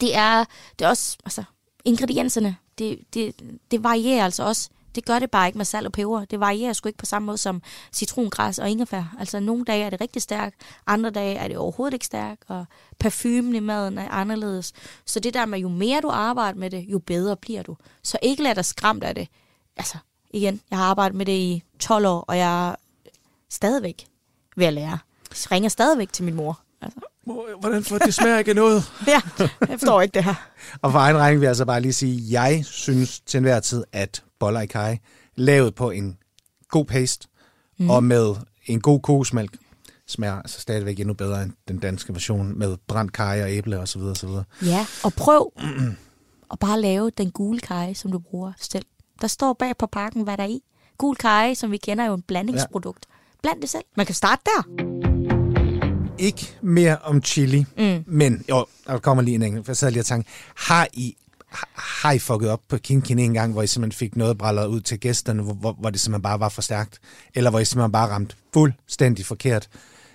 det 0.00 0.16
er, 0.16 0.44
det 0.78 0.84
er 0.84 0.88
også, 0.88 1.16
altså, 1.24 1.44
ingredienserne, 1.84 2.56
det, 2.78 2.98
det, 3.14 3.34
det 3.70 3.82
varierer 3.82 4.24
altså 4.24 4.42
også. 4.44 4.68
Det 4.96 5.04
gør 5.04 5.18
det 5.18 5.30
bare 5.30 5.46
ikke 5.46 5.58
med 5.58 5.64
salt 5.64 5.86
og 5.86 5.92
peber. 5.92 6.24
Det 6.24 6.40
varierer 6.40 6.72
sgu 6.72 6.88
ikke 6.88 6.98
på 6.98 7.06
samme 7.06 7.26
måde 7.26 7.38
som 7.38 7.62
citrongræs 7.92 8.58
og 8.58 8.70
ingefær. 8.70 9.16
Altså 9.18 9.40
nogle 9.40 9.64
dage 9.64 9.84
er 9.84 9.90
det 9.90 10.00
rigtig 10.00 10.22
stærkt, 10.22 10.56
andre 10.86 11.10
dage 11.10 11.34
er 11.34 11.48
det 11.48 11.56
overhovedet 11.56 11.94
ikke 11.94 12.06
stærkt, 12.06 12.44
og 12.48 12.64
parfumen 12.98 13.54
i 13.54 13.60
maden 13.60 13.98
er 13.98 14.08
anderledes. 14.08 14.72
Så 15.06 15.20
det 15.20 15.34
der 15.34 15.46
med, 15.46 15.58
jo 15.58 15.68
mere 15.68 16.00
du 16.00 16.08
arbejder 16.08 16.58
med 16.58 16.70
det, 16.70 16.84
jo 16.88 16.98
bedre 16.98 17.36
bliver 17.36 17.62
du. 17.62 17.76
Så 18.02 18.18
ikke 18.22 18.42
lad 18.42 18.54
dig 18.54 18.64
skræmt 18.64 19.04
af 19.04 19.14
det. 19.14 19.28
Altså, 19.76 19.98
igen, 20.30 20.60
jeg 20.70 20.78
har 20.78 20.84
arbejdet 20.84 21.16
med 21.16 21.26
det 21.26 21.32
i 21.32 21.62
12 21.78 22.06
år, 22.06 22.24
og 22.28 22.38
jeg 22.38 22.68
er 22.70 22.74
stadigvæk 23.50 24.06
ved 24.56 24.66
at 24.66 24.72
lære. 24.72 24.98
Jeg 25.30 25.52
ringer 25.52 25.68
stadigvæk 25.68 26.12
til 26.12 26.24
min 26.24 26.34
mor. 26.34 26.60
Altså, 26.80 27.00
Hvordan 27.60 27.84
får 27.84 27.98
det 27.98 28.14
smager 28.14 28.38
ikke 28.38 28.54
noget? 28.54 28.92
ja, 29.06 29.20
jeg 29.38 29.78
forstår 29.78 30.02
ikke 30.02 30.14
det 30.14 30.24
her. 30.24 30.34
Og 30.82 30.92
for 30.92 30.98
egen 30.98 31.16
regning 31.16 31.40
vil 31.40 31.46
jeg 31.46 31.50
altså 31.50 31.64
bare 31.64 31.80
lige 31.80 31.92
sige, 31.92 32.14
at 32.14 32.32
jeg 32.32 32.64
synes 32.64 33.20
til 33.20 33.38
enhver 33.38 33.60
tid, 33.60 33.84
at 33.92 34.22
boller 34.38 34.60
i 34.60 34.66
kaj, 34.66 34.98
lavet 35.36 35.74
på 35.74 35.90
en 35.90 36.18
god 36.68 36.84
paste 36.84 37.28
mm. 37.78 37.90
og 37.90 38.04
med 38.04 38.34
en 38.66 38.80
god 38.80 39.00
kokosmælk, 39.00 39.58
smager 40.06 40.34
altså 40.34 40.60
stadigvæk 40.60 41.00
endnu 41.00 41.14
bedre 41.14 41.42
end 41.42 41.52
den 41.68 41.78
danske 41.78 42.12
version 42.12 42.58
med 42.58 42.76
brændt 42.86 43.12
kaj 43.12 43.42
og 43.42 43.50
æble 43.50 43.78
osv. 43.78 44.00
osv. 44.00 44.28
Ja, 44.62 44.86
og 45.04 45.12
prøv 45.12 45.52
at 46.50 46.58
bare 46.58 46.80
lave 46.80 47.10
den 47.10 47.30
gule 47.30 47.60
kaj, 47.60 47.94
som 47.94 48.12
du 48.12 48.18
bruger 48.18 48.52
selv. 48.58 48.84
Der 49.20 49.26
står 49.26 49.52
bag 49.52 49.76
på 49.76 49.86
pakken, 49.86 50.22
hvad 50.22 50.36
der 50.36 50.42
er 50.42 50.48
i. 50.48 50.62
Gul 50.98 51.16
kaj, 51.16 51.54
som 51.54 51.70
vi 51.70 51.76
kender, 51.76 52.04
er 52.04 52.08
jo 52.08 52.14
en 52.14 52.22
blandingsprodukt. 52.22 53.06
Bland 53.42 53.60
det 53.60 53.70
selv. 53.70 53.84
Man 53.96 54.06
kan 54.06 54.14
starte 54.14 54.42
der. 54.44 55.05
Ikke 56.18 56.56
mere 56.62 56.98
om 56.98 57.22
chili, 57.22 57.66
mm. 57.78 58.04
men 58.06 58.44
jo, 58.48 58.66
der 58.86 58.98
kommer 58.98 59.22
lige 59.22 59.34
en 59.34 59.42
enkelt, 59.42 59.66
for 59.66 59.72
jeg 59.72 59.76
sad 59.76 59.90
lige 59.90 60.00
og 60.02 60.06
tænkte, 60.06 60.30
har 60.56 60.88
I, 60.92 61.16
har- 61.74 62.12
I 62.12 62.18
fucket 62.18 62.50
op 62.50 62.60
på 62.68 62.78
King 62.78 63.04
Kin 63.04 63.18
en 63.18 63.34
gang, 63.34 63.52
hvor 63.52 63.62
I 63.62 63.66
simpelthen 63.66 63.98
fik 63.98 64.16
noget 64.16 64.38
brallet 64.38 64.66
ud 64.66 64.80
til 64.80 65.00
gæsterne, 65.00 65.42
hvor, 65.42 65.52
hvor, 65.54 65.72
hvor 65.72 65.90
det 65.90 66.00
simpelthen 66.00 66.22
bare 66.22 66.40
var 66.40 66.48
for 66.48 66.62
stærkt? 66.62 66.98
Eller 67.34 67.50
hvor 67.50 67.58
I 67.60 67.64
simpelthen 67.64 67.92
bare 67.92 68.08
ramte 68.10 68.36
fuldstændig 68.52 69.26
forkert? 69.26 69.68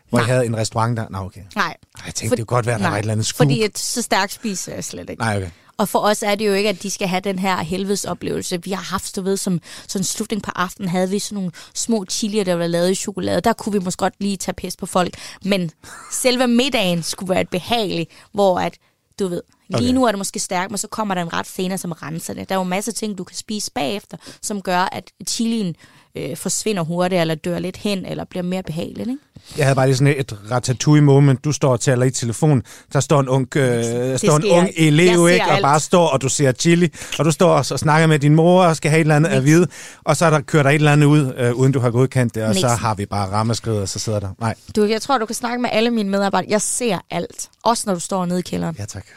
Hvor 0.09 0.19
I 0.19 0.21
Nej. 0.21 0.29
havde 0.31 0.45
en 0.45 0.57
restaurant 0.57 0.97
der? 0.97 1.05
Nå, 1.09 1.17
okay. 1.17 1.41
Nej. 1.55 1.65
Ej, 1.65 2.03
Jeg 2.05 2.15
tænkte, 2.15 2.37
det 2.37 2.47
kunne 2.47 2.55
godt 2.55 2.65
være, 2.65 2.79
der 2.79 2.89
var 2.89 2.95
et 2.95 2.99
eller 2.99 3.11
andet 3.13 3.25
scoop. 3.25 3.45
Fordi 3.45 3.63
et, 3.65 3.79
så 3.79 4.01
stærkt 4.01 4.31
spiser 4.31 4.73
jeg 4.73 4.83
slet 4.83 5.09
ikke. 5.09 5.21
Nej, 5.21 5.37
okay. 5.37 5.49
Og 5.81 5.89
for 5.89 5.99
os 5.99 6.23
er 6.23 6.35
det 6.35 6.47
jo 6.47 6.53
ikke, 6.53 6.69
at 6.69 6.83
de 6.83 6.91
skal 6.91 7.07
have 7.07 7.21
den 7.21 7.39
her 7.39 7.57
helvedes 7.57 8.05
oplevelse. 8.05 8.63
Vi 8.63 8.71
har 8.71 8.83
haft, 8.83 9.15
du 9.15 9.21
ved, 9.21 9.37
som 9.37 9.61
sådan 9.87 10.03
slutning 10.03 10.43
på 10.43 10.51
aftenen, 10.55 10.89
havde 10.89 11.09
vi 11.09 11.19
sådan 11.19 11.35
nogle 11.35 11.51
små 11.73 12.05
chilier, 12.09 12.43
der 12.43 12.55
var 12.55 12.67
lavet 12.67 12.91
i 12.91 12.95
chokolade. 12.95 13.41
Der 13.41 13.53
kunne 13.53 13.73
vi 13.73 13.79
måske 13.79 13.99
godt 13.99 14.13
lige 14.19 14.37
tage 14.37 14.55
pis 14.55 14.75
på 14.75 14.85
folk. 14.85 15.17
Men 15.45 15.71
selve 16.11 16.47
middagen 16.47 17.03
skulle 17.03 17.29
være 17.29 17.41
et 17.41 17.49
behageligt, 17.49 18.11
hvor 18.31 18.59
at, 18.59 18.77
du 19.19 19.27
ved, 19.27 19.41
okay. 19.73 19.85
nu 19.85 20.03
er 20.03 20.11
det 20.11 20.17
måske 20.17 20.39
stærkt, 20.39 20.71
men 20.71 20.77
så 20.77 20.87
kommer 20.87 21.15
der 21.15 21.21
en 21.21 21.33
ret 21.33 21.47
senere, 21.47 21.77
som 21.77 21.91
renser 21.91 22.33
det. 22.33 22.49
Der 22.49 22.55
er 22.55 22.59
jo 22.59 22.63
masser 22.63 22.91
af 22.91 22.95
ting, 22.95 23.17
du 23.17 23.23
kan 23.23 23.37
spise 23.37 23.71
bagefter, 23.71 24.17
som 24.41 24.61
gør, 24.61 24.79
at 24.91 25.11
chilien 25.27 25.75
øh, 26.15 26.37
forsvinder 26.37 26.83
hurtigt, 26.83 27.21
eller 27.21 27.35
dør 27.35 27.59
lidt 27.59 27.77
hen, 27.77 28.05
eller 28.05 28.23
bliver 28.23 28.43
mere 28.43 28.63
behageligt, 28.63 29.09
ikke? 29.09 29.17
Jeg 29.57 29.65
havde 29.65 29.75
bare 29.75 29.87
lige 29.87 29.97
sådan 29.97 30.15
et 30.19 30.39
ratatouille-moment. 30.51 31.43
Du 31.43 31.51
står 31.51 31.71
og 31.71 31.79
taler 31.79 32.05
i 32.05 32.11
telefon. 32.11 32.63
Der 32.93 32.99
står 32.99 33.19
en 33.19 33.27
ung, 33.29 33.57
øh, 33.57 34.17
står 34.19 34.37
en 34.37 34.45
ung 34.51 34.69
elev, 34.77 35.27
ikke? 35.29 35.45
Og 35.45 35.51
alt. 35.51 35.61
bare 35.61 35.79
står, 35.79 36.07
og 36.07 36.21
du 36.21 36.29
ser 36.29 36.51
chili. 36.51 36.89
Og 37.19 37.25
du 37.25 37.31
står 37.31 37.49
og 37.49 37.65
og 37.71 37.79
snakker 37.79 38.07
med 38.07 38.19
din 38.19 38.35
mor 38.35 38.63
og 38.63 38.75
skal 38.75 38.89
have 38.91 38.99
et 38.99 39.01
eller 39.01 39.15
andet 39.15 39.29
at 39.29 39.45
vide. 39.45 39.67
Og 40.03 40.17
så 40.17 40.25
er 40.25 40.29
der, 40.29 40.41
kører 40.41 40.63
der 40.63 40.69
et 40.69 40.75
eller 40.75 40.91
andet 40.91 41.07
ud, 41.07 41.33
øh, 41.37 41.53
uden 41.53 41.71
du 41.71 41.79
har 41.79 41.91
godkendt 41.91 42.35
det. 42.35 42.43
Og 42.43 42.55
så 42.55 42.67
Niks. 42.67 42.81
har 42.81 42.95
vi 42.95 43.05
bare 43.05 43.31
rammeskridt, 43.31 43.77
og 43.77 43.89
så 43.89 43.99
sidder 43.99 44.19
der. 44.19 44.29
Nej, 44.39 44.55
Du, 44.75 44.85
jeg 44.85 45.01
tror, 45.01 45.17
du 45.17 45.25
kan 45.25 45.35
snakke 45.35 45.61
med 45.61 45.69
alle 45.73 45.91
mine 45.91 46.09
medarbejdere. 46.09 46.51
Jeg 46.51 46.61
ser 46.61 46.99
alt. 47.11 47.49
Også 47.63 47.83
når 47.87 47.93
du 47.93 47.99
står 47.99 48.25
nede 48.25 48.39
i 48.39 48.41
kælderen. 48.41 48.75
ja 48.79 48.85
tak. 48.85 49.05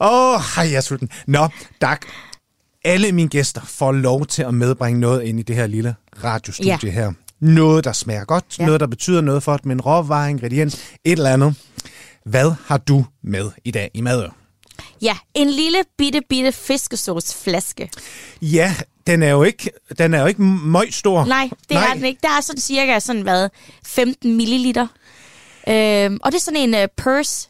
Åh, 0.00 0.34
oh, 0.34 0.40
hej, 0.56 0.64
jeg 0.70 0.76
er 0.76 0.80
sulten. 0.80 1.08
Nå, 1.26 1.48
Dag. 1.80 1.96
Alle 2.88 3.12
mine 3.12 3.28
gæster 3.28 3.60
får 3.64 3.92
lov 3.92 4.26
til 4.26 4.42
at 4.42 4.54
medbringe 4.54 5.00
noget 5.00 5.22
ind 5.22 5.40
i 5.40 5.42
det 5.42 5.56
her 5.56 5.66
lille 5.66 5.94
radiostudie 6.24 6.78
Ja. 6.82 6.90
her. 6.90 7.12
Noget, 7.40 7.84
der 7.84 7.92
smager 7.92 8.24
godt, 8.24 8.44
ja. 8.58 8.64
Noget, 8.66 8.80
der 8.80 8.86
betyder 8.86 9.20
noget 9.20 9.42
for 9.42 9.56
dem, 9.56 9.70
en 9.70 9.80
råvare, 9.80 10.30
ingrediens, 10.30 10.74
et 11.04 11.12
eller 11.12 11.30
andet. 11.30 11.54
Hvad 12.24 12.52
har 12.66 12.78
du 12.78 13.04
med 13.22 13.50
i 13.64 13.70
dag 13.70 13.90
i 13.94 14.00
madør? 14.00 14.28
Ja, 15.02 15.16
en 15.34 15.50
lille 15.50 15.78
bitte, 15.98 16.20
bitte 16.28 16.52
fiskesauceflaske. 16.52 17.90
Ja, 18.42 18.74
den 19.06 19.22
er 19.22 19.30
jo 19.30 19.42
ikke, 19.42 19.70
den 19.98 20.14
er 20.14 20.20
jo 20.20 20.26
ikke 20.26 20.42
møg 20.42 20.94
stor. 20.94 21.24
Nej, 21.24 21.48
det 21.68 21.70
Nej. 21.70 21.86
er 21.90 21.94
den 21.94 22.04
ikke. 22.04 22.20
Der 22.22 22.28
er 22.28 22.40
sådan 22.40 22.60
cirka 22.60 22.98
sådan, 23.00 23.22
hvad, 23.22 23.48
15 23.86 24.36
milliliter. 24.36 24.86
Øhm, 25.68 26.18
og 26.22 26.32
det 26.32 26.38
er 26.38 26.42
sådan 26.42 26.74
en 26.74 26.74
uh, 26.74 26.88
purse 26.96 27.48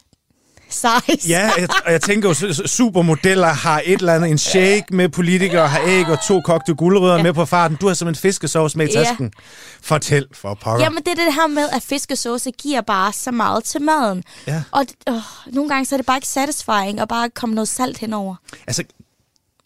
size. 0.71 1.29
Ja, 1.29 1.51
jeg, 1.59 1.69
og 1.87 1.93
jeg 1.93 2.01
tænker 2.01 2.29
jo, 2.29 2.35
su- 2.35 2.49
su- 2.63 2.67
supermodeller 2.67 3.47
har 3.49 3.83
et 3.85 3.99
eller 3.99 4.15
andet, 4.15 4.31
en 4.31 4.39
shake 4.39 4.85
med 4.91 5.09
politikere, 5.09 5.69
har 5.69 5.81
æg 5.87 6.07
og 6.09 6.19
to 6.29 6.41
kogte 6.41 6.75
gulerødder 6.75 7.17
ja. 7.17 7.23
med 7.23 7.33
på 7.33 7.45
farten. 7.45 7.77
Du 7.81 7.87
har 7.87 7.95
simpelthen 7.95 8.23
fiskesauce 8.29 8.79
med 8.79 8.89
i 8.89 8.93
Ja. 8.93 9.05
tasken. 9.05 9.33
Fortæl 9.83 10.27
for 10.33 10.55
pokker. 10.63 10.85
Jamen, 10.85 10.99
det 10.99 11.09
er 11.09 11.25
det 11.25 11.35
her 11.35 11.47
med, 11.47 11.69
at 11.73 11.83
fiskesauce 11.83 12.51
giver 12.51 12.81
bare 12.81 13.13
så 13.13 13.31
meget 13.31 13.65
til 13.65 13.83
maden. 13.83 14.23
Ja. 14.47 14.63
Og 14.71 14.85
øh, 15.09 15.15
nogle 15.47 15.71
gange 15.71 15.87
så 15.87 15.95
er 15.95 15.97
det 15.97 16.07
bare 16.07 16.17
ikke 16.17 16.29
satisfying 16.29 17.01
at 17.01 17.09
bare 17.09 17.31
komme 17.31 17.55
noget 17.55 17.69
salt 17.69 17.99
henover. 17.99 18.35
Altså, 18.67 18.85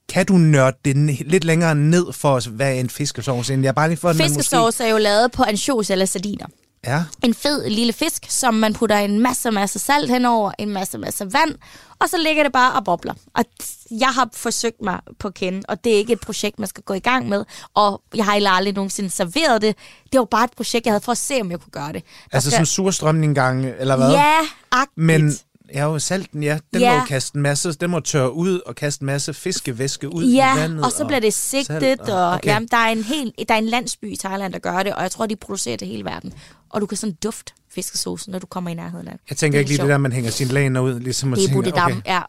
kan 0.09 0.27
du 0.27 0.33
nørde 0.33 0.77
det 0.85 0.97
lidt 1.27 1.45
længere 1.45 1.75
ned 1.75 2.13
for 2.13 2.31
os, 2.35 2.45
hvad 2.45 2.69
er 2.69 2.81
en 2.81 2.91
fiskesauce 2.91 3.53
egentlig? 3.53 3.65
Jeg 3.67 3.71
er 3.71 3.75
bare 3.75 3.89
lige 3.89 3.99
for, 3.99 4.13
Fiskesauce 4.13 4.85
er 4.85 4.89
jo 4.89 4.99
lavet 4.99 5.33
på 5.33 5.43
ansjos 5.43 5.91
eller 5.91 6.07
sardiner. 6.07 6.47
Ja, 6.87 7.05
en 7.23 7.35
fed 7.35 7.71
lille 7.71 7.93
fisk, 7.93 8.27
som 8.29 8.55
man 8.55 8.75
putter 8.75 8.97
en 8.97 9.21
masse, 9.21 9.51
masse 9.51 9.79
salt 9.79 10.11
henover, 10.11 10.53
en 10.59 10.71
masse, 10.71 10.99
masse 10.99 11.25
vand, 11.33 11.55
og 12.01 12.09
så 12.09 12.19
ligger 12.19 12.43
det 12.43 12.53
bare 12.53 12.73
og 12.73 12.85
bobler. 12.85 13.15
Og 13.35 13.45
jeg 13.91 14.09
har 14.09 14.29
forsøgt 14.35 14.83
mig 14.83 15.01
på 15.19 15.31
kende, 15.31 15.63
og 15.69 15.85
det 15.85 15.93
er 15.93 15.97
ikke 15.97 16.13
et 16.13 16.21
projekt, 16.21 16.59
man 16.59 16.69
skal 16.69 16.83
gå 16.83 16.95
i 16.95 16.99
gang 16.99 17.29
med, 17.29 17.45
og 17.75 18.03
jeg 18.15 18.25
har 18.25 18.33
heller 18.33 18.51
aldrig 18.51 18.75
nogensinde 18.75 19.11
serveret 19.11 19.63
det. 19.63 19.77
Det 20.13 20.19
var 20.19 20.25
bare 20.25 20.45
et 20.45 20.53
projekt, 20.57 20.87
jeg 20.87 20.93
havde 20.93 21.05
for 21.05 21.13
at 21.13 21.19
se, 21.19 21.41
om 21.41 21.51
jeg 21.51 21.61
kunne 21.61 21.71
gøre 21.71 21.93
det. 21.93 22.03
Der 22.05 22.35
altså 22.35 22.51
sådan 22.51 22.63
en 22.63 22.67
surstrømning 22.67 23.35
gang, 23.35 23.67
eller 23.79 23.97
hvad? 23.97 24.11
Ja, 24.11 24.39
agtigt. 24.73 24.97
Men 24.97 25.33
ja, 25.75 25.83
jo, 25.85 25.99
salten, 25.99 26.43
ja, 26.43 26.59
den 26.73 26.81
Ja. 26.81 26.99
må 27.01 27.05
kaste 27.07 27.37
en 27.37 27.43
masse, 27.43 27.73
den 27.73 27.91
må 27.91 28.01
tørre 28.01 28.33
ud 28.33 28.61
og 28.67 28.75
kaste 28.75 29.03
en 29.03 29.07
masse 29.07 29.35
fiskevæske 29.35 30.15
ud 30.15 30.25
Ja, 30.25 30.57
i 30.57 30.61
vandet. 30.61 30.85
og 30.85 30.93
så 30.93 31.05
bliver 31.07 31.21
det 31.21 31.35
sigtet, 31.35 32.01
og, 32.01 32.27
og 32.27 32.33
okay. 32.35 32.49
jamen, 32.51 32.69
der, 32.71 32.77
er 32.77 32.89
en 32.89 33.03
hel, 33.03 33.33
der 33.49 33.55
er 33.55 33.59
en 33.59 33.67
landsby 33.67 34.13
i 34.13 34.17
Thailand, 34.17 34.53
der 34.53 34.59
gør 34.59 34.83
det, 34.83 34.95
og 34.95 35.03
jeg 35.03 35.11
tror, 35.11 35.27
de 35.27 35.37
producerer 35.37 35.77
det 35.77 35.89
hele 35.89 36.05
verden. 36.05 36.33
Og 36.71 36.81
du 36.81 36.87
kan 36.87 36.97
sådan 36.97 37.17
dufte 37.23 37.53
fiskesauce, 37.75 38.31
når 38.31 38.39
du 38.39 38.47
kommer 38.47 38.71
i 38.71 38.75
nærheden 38.75 39.09
af 39.09 39.13
det. 39.13 39.21
Jeg 39.31 39.37
tænker 39.37 39.59
er 39.59 39.61
ikke 39.61 39.71
lige 39.71 39.77
sjovt. 39.77 39.87
det 39.87 39.93
der, 39.93 39.99
man 39.99 40.13
hænger 40.13 40.31
sine 40.31 40.53
laner 40.53 40.81
ud, 40.81 41.01
ligesom 41.01 41.33
at 41.33 41.39
Det 41.39 41.51
er 41.67 41.85
okay. 41.85 41.97
ja. 42.07 42.21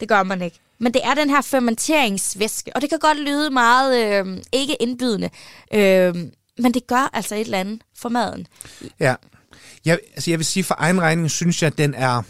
Det 0.00 0.08
gør 0.08 0.22
man 0.22 0.42
ikke. 0.42 0.58
Men 0.80 0.94
det 0.94 1.00
er 1.04 1.14
den 1.14 1.30
her 1.30 1.40
fermenteringsvæske, 1.40 2.70
og 2.74 2.80
det 2.82 2.90
kan 2.90 2.98
godt 2.98 3.18
lyde 3.20 3.50
meget 3.50 4.24
øh, 4.26 4.36
ikke 4.52 4.74
indbydende, 4.82 5.30
øh, 5.74 6.14
men 6.58 6.74
det 6.74 6.86
gør 6.86 7.10
altså 7.12 7.34
et 7.34 7.40
eller 7.40 7.58
andet 7.58 7.80
for 7.98 8.08
maden. 8.08 8.46
Ja. 9.00 9.14
Jeg, 9.84 9.98
altså 10.14 10.30
jeg 10.30 10.38
vil 10.38 10.46
sige, 10.46 10.64
for 10.64 10.74
egen 10.78 11.00
regning 11.00 11.30
synes 11.30 11.62
jeg, 11.62 11.66
at 11.66 11.78
den 11.78 11.94
er... 11.94 12.22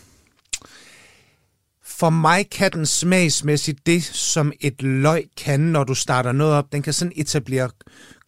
For 2.03 2.11
mig 2.11 2.51
kan 2.51 2.73
den 2.73 2.87
smagsmæssigt 2.87 3.87
det, 3.87 4.05
som 4.05 4.53
et 4.61 4.83
løg 4.83 5.25
kan, 5.37 5.61
når 5.61 5.85
du 5.85 5.95
starter 5.95 6.33
noget 6.33 6.55
op. 6.55 6.73
Den 6.73 6.83
kan 6.83 6.93
sådan 6.93 7.13
etablere 7.17 7.71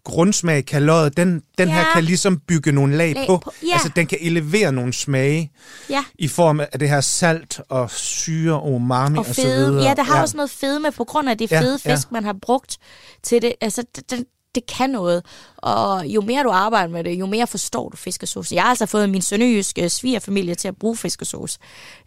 grundsmag, 0.04 0.64
kaloriet, 0.66 1.16
den, 1.16 1.42
den 1.58 1.68
Ja. 1.68 1.74
her 1.74 1.84
kan 1.94 2.04
ligesom 2.04 2.40
bygge 2.48 2.72
nogle 2.72 2.96
lag, 2.96 3.14
Lag 3.14 3.26
på. 3.26 3.36
på, 3.36 3.52
ja. 3.62 3.72
Altså, 3.72 3.88
den 3.96 4.06
kan 4.06 4.18
elevere 4.20 4.72
nogle 4.72 4.92
smage 4.92 5.52
Ja. 5.90 6.04
i 6.18 6.28
form 6.28 6.60
af 6.60 6.68
det 6.80 6.88
her 6.88 7.00
salt 7.00 7.60
og 7.68 7.90
syre 7.90 8.54
og 8.60 8.72
umami 8.72 9.18
og, 9.18 9.20
Og 9.28 9.34
så 9.34 9.42
fede. 9.42 9.66
videre. 9.70 9.84
Ja, 9.88 9.94
der 9.94 10.02
har 10.02 10.16
ja. 10.16 10.22
også 10.22 10.36
noget 10.36 10.50
fedme 10.50 10.92
på 10.92 11.04
grund 11.04 11.28
af 11.28 11.38
det 11.38 11.50
Ja, 11.50 11.60
fede 11.60 11.78
ja. 11.84 11.94
fisk, 11.94 12.12
man 12.12 12.24
har 12.24 12.36
brugt 12.42 12.78
til 13.22 13.42
det. 13.42 13.52
Altså, 13.60 13.84
det, 14.10 14.24
det, 14.54 14.66
kan 14.66 14.90
noget. 14.90 15.22
Og 15.56 16.06
jo 16.06 16.20
mere 16.20 16.42
du 16.42 16.50
arbejder 16.50 16.88
med 16.92 17.04
det, 17.04 17.10
jo 17.14 17.26
mere 17.26 17.46
forstår 17.46 17.88
du 17.88 17.96
fiskesauce. 17.96 18.54
Jeg 18.54 18.62
har 18.62 18.70
altså 18.70 18.86
fået 18.86 19.10
min 19.10 19.22
sønderjyske 19.22 19.90
svigerfamilie 19.90 20.54
til 20.54 20.68
at 20.68 20.76
bruge 20.76 20.96
fiskesauce. 20.96 21.58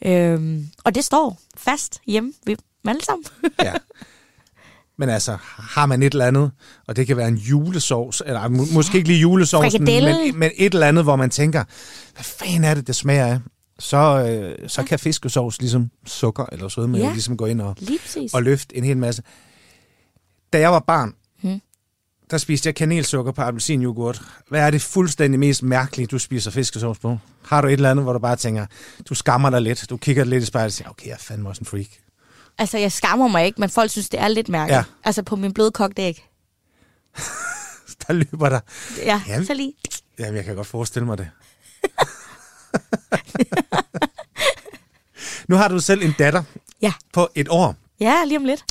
Øhm, 0.06 0.68
og 0.84 0.96
det 0.96 1.06
står 1.06 1.40
fast 1.58 2.02
hjemme 2.08 2.34
ved 2.46 2.56
dem 2.56 2.90
alle 2.90 3.04
sammen. 3.04 3.26
Ja. 3.64 3.74
Men 5.00 5.10
altså, 5.10 5.38
har 5.58 5.86
man 5.86 6.04
et 6.04 6.14
eller 6.14 6.26
andet, 6.26 6.52
og 6.88 6.96
det 6.96 7.08
kan 7.08 7.18
være 7.18 7.28
en 7.28 7.36
julesovs, 7.36 8.22
eller 8.26 8.48
må, 8.48 8.66
måske 8.74 8.98
ikke 8.98 9.10
lige 9.10 9.20
Frikadelle. 9.48 10.14
men, 10.32 10.40
men 10.40 10.52
et 10.58 10.74
eller 10.74 10.88
andet, 10.88 11.04
hvor 11.04 11.16
man 11.16 11.30
tænker, 11.30 11.64
hvad 12.14 12.24
fanden 12.24 12.64
er 12.64 12.74
det, 12.74 12.88
det 12.88 12.96
smager 12.96 13.26
af? 13.26 13.40
Så, 13.80 13.98
øh, 13.98 14.70
så 14.70 14.84
kan 14.84 15.00
fiskesovs 15.00 15.60
ligesom 15.60 15.90
sukker 16.06 16.46
eller 16.52 16.68
sødme, 16.68 16.98
Ja. 16.98 17.04
ja. 17.06 17.12
ligesom 17.12 17.38
gå 17.38 17.46
ind 17.46 17.62
og, 17.62 17.76
og 18.34 18.44
løfte 18.44 18.78
en 18.78 18.84
hel 18.84 18.98
masse. 18.98 19.24
Da 20.54 20.60
jeg 20.60 20.72
var 20.72 20.80
barn. 20.80 21.14
Der 22.32 22.38
spiste 22.38 22.68
jeg 22.68 22.76
kanelsukker 22.76 23.32
på 23.32 23.42
appelsinyoghurt. 23.42 24.22
Hvad 24.50 24.62
er 24.62 24.72
det 24.72 24.82
fuldstændig 24.82 25.40
mest 25.40 25.64
mærkelige, 25.64 26.08
du 26.08 26.20
spiser 26.20 26.52
fiskesovs 26.52 27.00
på? 27.00 27.18
Har 27.46 27.62
du 27.62 27.68
et 27.68 27.74
eller 27.74 27.92
andet, 27.92 28.06
hvor 28.06 28.14
du 28.14 28.20
bare 28.20 28.36
tænker, 28.36 28.66
du 29.10 29.16
skammer 29.16 29.50
dig 29.50 29.62
lidt, 29.62 29.86
du 29.90 29.98
kigger 29.98 30.24
lidt 30.24 30.44
i 30.44 30.46
spejlet 30.46 30.66
og 30.66 30.72
siger, 30.74 30.90
okay, 30.90 31.06
jeg 31.08 31.14
er 31.14 31.18
fandme 31.18 31.50
også 31.50 31.60
en 31.60 31.66
freak. 31.66 31.88
Altså, 32.58 32.78
jeg 32.78 32.92
skammer 32.92 33.28
mig 33.28 33.46
ikke, 33.46 33.62
men 33.62 33.70
folk 33.70 33.92
synes, 33.92 34.10
det 34.10 34.20
er 34.20 34.28
lidt 34.28 34.50
mærkeligt. 34.50 34.78
Ja. 34.78 34.84
Altså, 35.04 35.24
på 35.24 35.36
min 35.36 35.54
blødkogte 35.54 36.02
æg. 36.02 36.28
Der 38.08 38.14
løber 38.14 38.50
der. 38.50 38.60
Ja, 38.98 39.22
Jamen. 39.28 39.46
så 39.46 39.54
lige. 39.54 39.74
Jamen, 40.20 40.36
jeg 40.36 40.46
kan 40.46 40.56
godt 40.56 40.68
forestille 40.68 41.06
mig 41.06 41.18
det. 41.18 41.30
nu 45.48 45.56
har 45.56 45.68
du 45.68 45.80
selv 45.80 46.02
en 46.02 46.14
datter 46.20 46.44
Ja. 46.82 46.94
på 47.14 47.30
et 47.36 47.48
år, 47.50 47.76
Ja, 48.00 48.24
lige 48.26 48.38
om 48.38 48.46
lidt. 48.46 48.66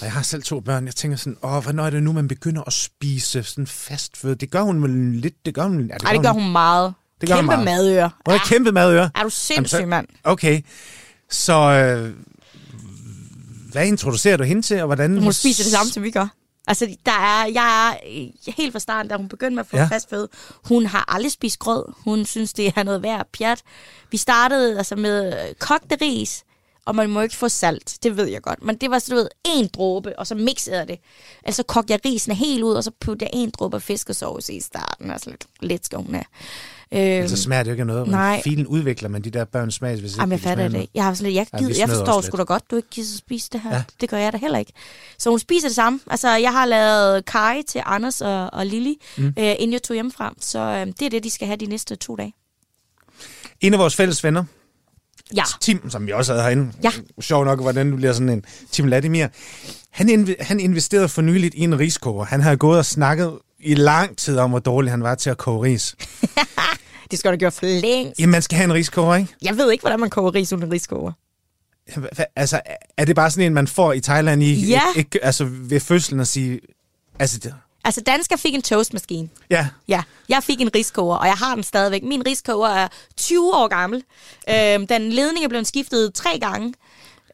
og 0.00 0.04
jeg 0.04 0.12
har 0.12 0.22
selv 0.22 0.42
to 0.42 0.60
børn. 0.60 0.86
Jeg 0.86 0.94
tænker 0.94 1.16
sådan, 1.16 1.36
åh, 1.42 1.62
hvornår 1.62 1.84
er 1.86 1.90
det 1.90 2.02
nu, 2.02 2.12
man 2.12 2.28
begynder 2.28 2.62
at 2.66 2.72
spise 2.72 3.42
sådan 3.42 3.66
fast 3.66 4.16
føde? 4.16 4.34
Det 4.34 4.50
gør 4.50 4.62
hun 4.62 4.82
vel 4.82 4.90
lidt, 5.14 5.46
det 5.46 5.54
gør 5.54 5.62
hun. 5.62 5.86
Ja, 5.86 5.94
Ej, 6.04 6.12
det 6.12 6.22
gør 6.22 6.30
hun 6.32 6.52
meget. 6.52 6.94
Det 7.20 7.28
gør 7.28 7.36
hun 7.36 7.42
Kæmpe 7.48 7.64
meget. 7.64 7.84
madøre. 7.84 8.10
Hun 8.26 8.38
har 8.38 8.46
kæmpe 8.46 8.72
madøre. 8.72 9.10
Er 9.14 9.22
du 9.22 9.30
sindssyg, 9.30 9.88
mand? 9.88 10.06
Okay, 10.24 10.60
så 11.30 11.52
øh, 11.54 12.14
hvad 13.72 13.86
introducerer 13.86 14.36
du 14.36 14.44
hende 14.44 14.62
til, 14.62 14.80
og 14.80 14.86
hvordan... 14.86 15.18
Hun 15.22 15.32
spiser 15.32 15.64
det 15.64 15.72
samme, 15.72 15.92
som 15.92 16.02
vi 16.02 16.10
gør. 16.10 16.26
Altså, 16.68 16.96
der 17.06 17.12
er, 17.12 17.46
jeg 17.46 17.88
er 18.46 18.52
helt 18.56 18.72
fra 18.72 18.78
starten, 18.78 19.10
da 19.10 19.16
hun 19.16 19.28
begyndte 19.28 19.54
med 19.54 19.60
at 19.60 19.66
få 19.70 19.76
Ja. 19.76 19.82
ja. 19.82 19.88
fast 19.88 20.10
føde. 20.10 20.28
Hun 20.64 20.86
har 20.86 21.04
aldrig 21.14 21.32
spist 21.32 21.58
grød. 21.58 21.84
Hun 22.04 22.24
synes, 22.26 22.52
det 22.52 22.72
er 22.76 22.82
noget 22.82 23.02
værd 23.02 23.26
pjat. 23.38 23.62
Vi 24.10 24.16
startede 24.16 24.78
altså 24.78 24.96
med 24.96 25.26
øh, 25.48 25.54
kogte 25.58 25.96
ris, 26.00 26.42
og 26.86 26.94
man 26.94 27.10
må 27.10 27.20
ikke 27.20 27.36
få 27.36 27.48
salt. 27.48 27.98
Det 28.02 28.16
ved 28.16 28.26
jeg 28.26 28.42
godt. 28.42 28.62
Men 28.62 28.76
det 28.76 28.90
var 28.90 28.98
så, 28.98 29.06
du 29.10 29.16
ved, 29.16 29.28
en 29.44 29.68
dråbe, 29.74 30.18
og 30.18 30.26
så 30.26 30.34
mixede 30.34 30.76
jeg 30.78 30.88
det. 30.88 30.98
Altså 31.44 31.62
kogte 31.62 31.92
jeg 31.92 32.00
risene 32.04 32.34
helt 32.34 32.62
ud, 32.62 32.74
og 32.74 32.84
så 32.84 32.90
puttede 33.00 33.30
jeg 33.32 33.40
en 33.42 33.50
dråbe 33.50 33.80
fiskesauce 33.80 34.52
i 34.52 34.60
starten. 34.60 35.10
Altså 35.10 35.30
lidt, 35.30 35.44
lidt 35.60 35.86
skal 35.86 35.98
hun 35.98 36.14
have. 36.14 36.24
Øhm, 36.92 37.28
Så 37.28 37.36
smager 37.36 37.62
det 37.62 37.70
jo 37.70 37.72
ikke 37.72 37.80
af 37.80 37.86
noget. 37.86 38.08
Nej. 38.08 38.42
Filen 38.44 38.66
udvikler 38.66 39.08
man 39.08 39.22
de 39.22 39.30
der 39.30 39.44
børns 39.44 39.74
smag, 39.74 40.00
hvis 40.00 40.16
Jamen, 40.16 40.30
jeg 40.32 40.36
ikke 40.36 40.44
de 40.44 40.48
fatter 40.48 40.68
det 40.68 40.80
ikke. 40.80 40.90
Jeg, 40.94 41.04
har 41.04 41.14
sådan 41.14 41.32
lidt, 41.32 41.36
jeg, 41.36 41.46
Ja, 41.52 41.58
gider, 41.58 41.68
jeg 41.78 41.88
snyder 41.88 41.98
forstår 42.04 42.20
sgu 42.20 42.36
da 42.36 42.42
godt, 42.42 42.70
du 42.70 42.76
ikke 42.76 42.88
gider 42.90 43.16
spise 43.18 43.48
det 43.52 43.60
her. 43.60 43.70
Ja. 43.70 43.76
Ja. 43.76 43.82
Det 44.00 44.08
gør 44.08 44.16
jeg 44.16 44.32
da 44.32 44.38
heller 44.38 44.58
ikke. 44.58 44.72
Så 45.18 45.30
hun 45.30 45.38
spiser 45.38 45.68
det 45.68 45.74
samme. 45.74 46.00
Altså, 46.10 46.28
jeg 46.36 46.52
har 46.52 46.66
lavet 46.66 47.24
kaj 47.24 47.62
til 47.68 47.82
Anders 47.86 48.20
og, 48.20 48.50
og 48.52 48.66
Lili, 48.66 48.96
mm. 49.16 49.26
øh, 49.26 49.32
inden 49.36 49.72
jeg 49.72 49.82
tog 49.82 49.94
hjemmefra. 49.94 50.34
Så 50.40 50.58
øh, 50.58 50.86
det 50.86 51.02
er 51.02 51.10
det, 51.10 51.24
de 51.24 51.30
skal 51.30 51.46
have 51.46 51.56
de 51.56 51.66
næste 51.66 51.96
to 51.96 52.16
dage. 52.16 52.34
En 53.60 53.72
af 53.72 53.78
vores 53.78 53.96
fælles 53.96 54.24
venner, 54.24 54.44
Ja. 55.36 55.42
Tim, 55.60 55.90
som 55.90 56.06
vi 56.06 56.12
også 56.12 56.32
havde 56.32 56.42
herinde. 56.44 56.72
Ja. 56.84 56.90
Sjov 57.20 57.44
nok, 57.44 57.60
hvordan 57.60 57.90
du 57.90 57.96
bliver 57.96 58.12
sådan 58.12 58.28
en 58.28 58.44
Tim 58.72 58.86
Latimer. 58.86 59.28
Han, 59.90 60.08
inv- 60.10 60.44
han 60.44 60.60
investerede 60.60 61.08
for 61.08 61.22
nyligt 61.22 61.54
i 61.54 61.60
en 61.60 61.78
riskoger. 61.78 62.24
Han 62.24 62.40
havde 62.40 62.56
gået 62.56 62.78
og 62.78 62.86
snakket 62.86 63.38
i 63.60 63.74
lang 63.74 64.16
tid 64.16 64.38
om, 64.38 64.50
hvor 64.50 64.58
dårlig 64.58 64.90
han 64.90 65.02
var 65.02 65.14
til 65.14 65.30
at 65.30 65.38
koge 65.38 65.62
ris. 65.62 65.94
Det 67.10 67.18
skal 67.18 67.32
du 67.32 67.36
gøre 67.36 67.50
for 67.50 67.66
længst. 67.66 68.20
Jamen, 68.20 68.30
man 68.30 68.42
skal 68.42 68.56
have 68.56 68.64
en 68.64 68.72
riskoger, 68.74 69.14
ikke? 69.16 69.34
Jeg 69.42 69.56
ved 69.56 69.72
ikke, 69.72 69.82
hvordan 69.82 70.00
man 70.00 70.10
koger 70.10 70.34
ris 70.34 70.52
uden 70.52 70.64
en 70.64 70.72
riskoger. 70.72 71.12
Altså, 72.36 72.60
er 72.96 73.04
det 73.04 73.16
bare 73.16 73.30
sådan 73.30 73.46
en, 73.46 73.54
man 73.54 73.66
får 73.66 73.92
i 73.92 74.00
Thailand 74.00 74.42
i, 74.42 74.66
Ja. 74.68 74.80
ikke, 74.96 75.24
altså 75.24 75.44
ved 75.50 75.80
fødslen 75.80 76.20
og 76.20 76.26
sige... 76.26 76.60
Altså, 77.18 77.50
Altså, 77.86 78.00
dansker 78.00 78.36
fik 78.36 78.54
en 78.54 78.62
toastmaskine. 78.62 79.28
ja, 79.50 79.68
Ja, 79.88 80.02
jeg 80.28 80.42
fik 80.42 80.60
en 80.60 80.70
riskoger, 80.74 81.16
og 81.16 81.26
jeg 81.26 81.34
har 81.34 81.54
den 81.54 81.64
stadigvæk. 81.64 82.02
Min 82.02 82.26
riskoger 82.26 82.68
er 82.68 82.88
20 83.16 83.54
år 83.54 83.68
gammel. 83.68 84.02
Øh, 84.50 84.88
den 84.88 85.12
ledning 85.12 85.44
er 85.44 85.48
blevet 85.48 85.66
skiftet 85.66 86.14
tre 86.14 86.38
gange, 86.40 86.74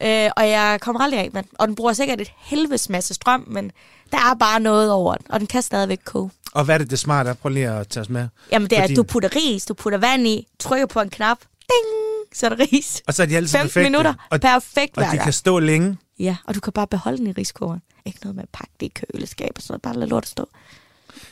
øh, 0.03 0.31
og 0.37 0.49
jeg 0.49 0.79
kommer 0.81 1.01
aldrig 1.01 1.21
af 1.21 1.29
med 1.33 1.43
den. 1.43 1.51
Og 1.59 1.69
den 1.69 1.75
bruger 1.77 1.93
sikkert 1.93 2.21
et 2.21 2.31
helvedes 2.39 2.89
masse 2.89 3.15
strøm, 3.15 3.45
men 3.47 3.73
der 4.13 4.19
er 4.19 4.35
bare 4.35 4.61
noget 4.61 4.93
over 4.93 5.15
den, 5.15 5.27
og 5.31 5.41
den 5.41 5.47
kan 5.47 5.63
stadigvæk 5.63 5.99
koge. 6.05 6.31
og 6.55 6.65
hvad 6.65 6.75
er 6.75 6.79
det, 6.79 6.91
det 6.91 6.99
smarte 6.99 7.31
er? 7.31 7.35
Prøv 7.35 7.51
lige 7.53 7.69
at 7.69 7.89
tage 7.89 8.01
os 8.03 8.09
med. 8.09 8.29
Jamen, 8.53 8.71
det 8.71 8.79
er, 8.79 8.83
Fordi- 8.83 8.93
at 8.93 8.97
du 8.97 9.03
putter 9.03 9.29
ris, 9.37 9.65
du 9.65 9.75
putter 9.75 9.99
vand 9.99 10.27
i, 10.27 10.47
trykker 10.59 10.87
på 10.87 11.01
en 11.01 11.11
knap, 11.11 11.39
ding, 11.61 12.35
så 12.35 12.47
er 12.47 12.51
der 12.51 12.67
ris. 12.73 13.03
Og 13.07 13.15
så 13.15 13.23
er 13.23 13.27
de 13.27 13.37
altid 13.37 13.49
15 13.53 13.69
perfekte. 13.69 13.91
minutter, 13.91 14.15
Og, 14.31 14.41
perfekt 14.41 14.97
og 14.97 15.03
hver 15.03 15.11
de 15.11 15.17
gang. 15.17 15.25
kan 15.25 15.33
stå 15.33 15.59
længe. 15.59 15.97
Ja, 16.19 16.37
og 16.45 16.55
du 16.55 16.61
kan 16.61 16.73
bare 16.73 16.87
beholde 16.87 17.19
den 17.19 17.27
i 17.27 17.33
riskogeren. 17.33 17.83
Ikke 18.05 18.19
noget 18.23 18.37
med 18.37 18.43
at 18.43 18.49
pakke 18.53 18.73
det 18.81 18.87
i 18.87 18.93
køleskab 18.95 19.51
og 19.57 19.63
sådan 19.63 19.73
noget. 19.73 19.83
Bare 19.83 19.97
lad 19.99 20.07
lortet 20.09 20.31
stå. 20.31 20.49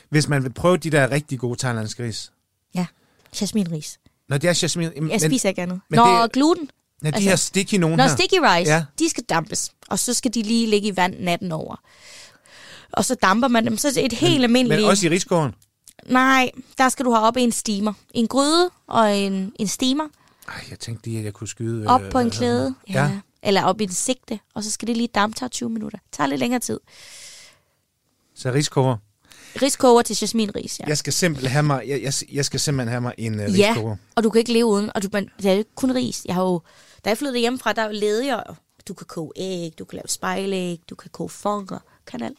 Hvis 0.08 0.28
man 0.28 0.42
vil 0.42 0.52
prøve 0.52 0.76
de 0.76 0.90
der 0.90 1.10
rigtig 1.10 1.38
gode 1.38 1.58
thailandske 1.58 2.04
ris. 2.04 2.32
Ja, 2.74 2.86
jasminris. 3.40 3.98
Når 4.28 4.38
det 4.38 4.48
er 4.50 4.58
jasmin... 4.62 4.90
jamen, 4.96 5.10
Jeg 5.10 5.20
spiser 5.20 5.48
ikke 5.48 5.62
andet. 5.62 5.80
men 5.88 5.96
Nå, 5.98 6.22
det- 6.22 6.32
gluten. 6.32 6.70
Når 7.02 7.10
de 7.10 7.14
altså- 7.16 7.28
her 7.28 7.36
sticky 7.36 7.74
nogen 7.74 7.96
Når 7.96 8.04
her. 8.04 8.16
sticky 8.16 8.34
rice, 8.42 8.70
Ja. 8.70 8.76
ja. 8.76 8.84
de 8.98 9.08
skal 9.08 9.24
dampes, 9.24 9.72
og 9.88 9.98
så 9.98 10.14
skal 10.14 10.34
de 10.34 10.42
lige 10.42 10.66
ligge 10.66 10.88
i 10.88 10.96
vand 10.96 11.14
natten 11.20 11.52
over. 11.52 11.76
Og 12.92 13.04
så 13.04 13.14
damper 13.14 13.48
man 13.48 13.64
dem, 13.66 13.76
så 13.78 13.88
er 13.88 13.92
det 13.92 14.04
et 14.04 14.12
helt 14.12 14.44
almindeligt... 14.44 14.80
Men 14.80 14.90
også 14.90 15.06
i 15.06 15.10
riskåren. 15.10 15.54
Nej, 16.06 16.50
der 16.78 16.88
skal 16.88 17.04
du 17.04 17.10
have 17.12 17.26
op 17.26 17.36
i 17.36 17.40
en 17.40 17.52
steamer. 17.52 17.92
En 18.14 18.26
gryde 18.28 18.70
og 18.86 19.16
en, 19.18 19.52
en 19.58 19.68
steamer 19.68 20.04
Ej, 20.48 20.64
jeg 20.70 20.78
tænkte 20.78 21.06
lige, 21.06 21.18
at 21.18 21.24
jeg 21.24 21.32
kunne 21.32 21.48
skyde... 21.48 21.86
op 21.86 22.02
øh, 22.02 22.10
på 22.10 22.18
en 22.18 22.30
klæde. 22.30 22.74
Ja. 22.88 23.04
ja. 23.04 23.18
Eller 23.42 23.62
op 23.64 23.80
i 23.80 23.84
en 23.84 23.92
sigte, 23.92 24.40
og 24.54 24.64
så 24.64 24.70
skal 24.70 24.88
det 24.88 24.96
lige 24.96 25.08
dampe, 25.14 25.36
tager 25.38 25.48
20 25.50 25.70
minutter. 25.70 25.98
Det 25.98 26.12
tager 26.12 26.28
lidt 26.28 26.38
længere 26.40 26.60
tid. 26.60 26.80
Så 28.34 28.52
riskoger. 28.52 28.96
Riskoger 29.62 30.02
til 30.02 30.16
jasminris, 30.22 30.80
ja. 30.80 30.84
Jeg 30.88 30.98
skal 30.98 31.12
simpelthen 31.12 31.50
have 31.52 31.62
mig, 31.62 31.82
jeg, 31.88 32.02
jeg, 32.02 32.12
jeg 32.32 32.44
skal 32.44 32.60
simpelthen 32.60 32.88
have 32.88 33.00
mig 33.00 33.14
en 33.18 33.34
uh, 33.40 33.58
Ja, 33.58 33.68
riskoger. 33.70 33.96
og 34.14 34.22
du 34.24 34.30
kan 34.30 34.38
ikke 34.38 34.52
leve 34.52 34.66
uden. 34.66 34.90
Og 34.94 35.02
du, 35.02 35.08
man, 35.12 35.30
det 35.42 35.50
er 35.50 35.54
jo 35.54 35.64
kun 35.74 35.94
ris. 35.94 36.22
Jeg 36.24 36.34
har 36.34 36.42
jo, 36.42 36.62
da 37.04 37.10
jeg 37.10 37.18
flyttede 37.18 37.38
hjemmefra, 37.38 37.72
der 37.72 37.92
levede 37.92 38.26
jeg. 38.26 38.42
Du 38.88 38.94
kan 38.94 39.06
koge 39.06 39.32
æg, 39.36 39.72
du 39.78 39.84
kan 39.84 39.96
lave 39.96 40.08
spejlæg, 40.08 40.80
du 40.90 40.94
kan 40.94 41.10
koge 41.12 41.28
fonger, 41.30 41.78
kan 42.06 42.22
alt. 42.22 42.38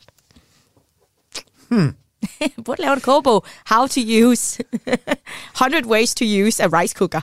Hmm. 1.68 1.96
burde 2.66 2.82
lave 2.82 2.94
en 2.94 3.02
kogebog. 3.02 3.46
How 3.66 3.88
to 3.88 4.02
use 4.26 4.64
100 5.62 5.88
ways 5.88 6.16
to 6.16 6.26
use 6.26 6.64
a 6.64 6.68
rice 6.82 6.94
cooker. 6.98 7.22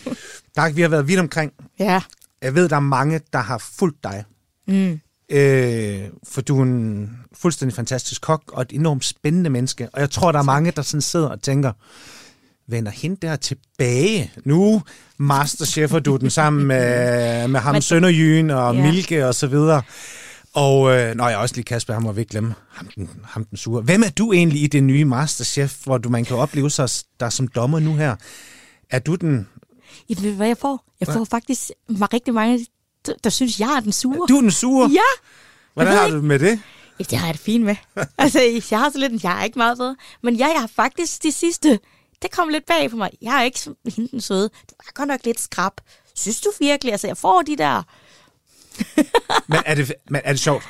Der, 0.56 0.72
vi 0.72 0.82
har 0.82 0.88
været 0.88 1.08
vidt 1.08 1.20
omkring. 1.20 1.52
ja. 1.78 2.02
Jeg 2.42 2.54
ved, 2.54 2.68
der 2.68 2.76
er 2.76 2.80
mange, 2.80 3.20
der 3.32 3.38
har 3.38 3.58
fulgt 3.58 4.04
dig. 4.04 4.24
Mm. 4.68 5.00
Øh, 5.32 6.00
for 6.24 6.40
du 6.40 6.58
er 6.58 6.62
en 6.62 7.10
fuldstændig 7.34 7.76
fantastisk 7.76 8.22
kok, 8.22 8.42
og 8.52 8.62
et 8.62 8.72
enormt 8.72 9.04
spændende 9.04 9.50
menneske. 9.50 9.88
Og 9.92 10.00
jeg 10.00 10.10
tror, 10.10 10.32
der 10.32 10.38
er 10.38 10.42
mange, 10.42 10.70
der 10.70 10.82
sådan 10.82 11.02
sidder 11.02 11.28
og 11.28 11.42
tænker, 11.42 11.72
vender 12.68 12.92
hende 12.92 13.16
der 13.22 13.36
tilbage? 13.36 14.32
Nu 14.44 14.82
masterchefer 15.18 15.98
du 15.98 16.16
den 16.16 16.30
sammen 16.30 16.66
med, 16.66 17.48
med 17.48 17.60
ham 17.60 17.80
Sønderjyen 17.80 18.50
og 18.50 18.74
Ja. 18.74 18.82
Milke 18.82 19.26
og 19.26 19.34
så 19.34 19.46
videre. 19.46 19.82
Og 20.54 20.96
øh, 20.96 21.14
nå, 21.14 21.28
jeg 21.28 21.38
også 21.38 21.54
lige 21.54 21.64
Kasper, 21.64 21.94
ham 21.94 22.02
må 22.02 22.12
vi 22.12 22.20
ikke 22.20 22.30
glemme. 22.30 22.54
Ham 22.68 22.88
den, 22.96 23.10
ham 23.24 23.44
den 23.44 23.58
sure. 23.58 23.82
Hvem 23.82 24.02
er 24.02 24.10
du 24.10 24.32
egentlig 24.32 24.62
i 24.62 24.66
det 24.66 24.82
nye 24.82 25.04
Masterchef, 25.04 25.84
hvor 25.84 25.98
du 25.98 26.08
man 26.08 26.24
kan 26.24 26.36
opleve 26.36 26.70
sig 26.70 26.88
der 27.20 27.30
som 27.30 27.48
dommer 27.48 27.78
nu 27.80 27.94
her? 27.96 28.16
Er 28.90 28.98
du 28.98 29.14
den... 29.14 29.48
Jamen, 30.08 30.22
ved 30.22 30.30
du 30.30 30.36
hvad 30.36 30.46
jeg 30.46 30.58
får? 30.58 30.84
Jeg 31.00 31.08
får 31.08 31.24
faktisk 31.24 31.70
rigtig 31.88 32.34
mange, 32.34 32.66
der, 33.06 33.12
der 33.24 33.30
synes, 33.30 33.60
jeg 33.60 33.76
er 33.76 33.80
den 33.80 33.92
sure. 33.92 34.26
Du 34.28 34.36
er 34.36 34.40
den 34.40 34.50
sure? 34.50 34.90
Ja! 34.90 35.20
Hvordan 35.74 35.92
har 35.92 36.08
du 36.08 36.22
med 36.22 36.38
det? 36.38 36.60
Ja, 36.98 37.04
det 37.04 37.18
har 37.18 37.26
jeg 37.26 37.34
det 37.34 37.42
fint 37.42 37.64
med. 37.64 37.76
altså, 38.18 38.40
jeg 38.70 38.78
har 38.78 38.90
så 38.90 38.98
lidt, 38.98 39.24
jeg 39.24 39.40
er 39.40 39.44
ikke 39.44 39.58
meget 39.58 39.78
bedre. 39.78 39.96
Men 40.22 40.34
ja, 40.34 40.46
jeg 40.46 40.60
har 40.60 40.66
faktisk 40.66 41.22
de 41.22 41.32
sidste, 41.32 41.78
det 42.22 42.30
kom 42.30 42.48
lidt 42.48 42.66
bag 42.66 42.90
på 42.90 42.96
mig. 42.96 43.10
Jeg 43.22 43.38
er 43.38 43.42
ikke 43.42 43.60
hende 43.96 44.10
den 44.10 44.20
søde. 44.20 44.42
Det 44.42 44.74
var 44.78 44.92
godt 44.94 45.08
nok 45.08 45.20
lidt 45.24 45.40
skrab. 45.40 45.72
Synes 46.14 46.40
du 46.40 46.52
virkelig? 46.60 46.92
Altså, 46.92 47.06
jeg 47.06 47.16
får 47.16 47.42
de 47.42 47.56
der... 47.56 47.82
Men 49.46 49.58
er 49.66 49.74
det, 49.74 49.92
men 50.10 50.20
er 50.24 50.32
det 50.32 50.40
sjovt? 50.40 50.64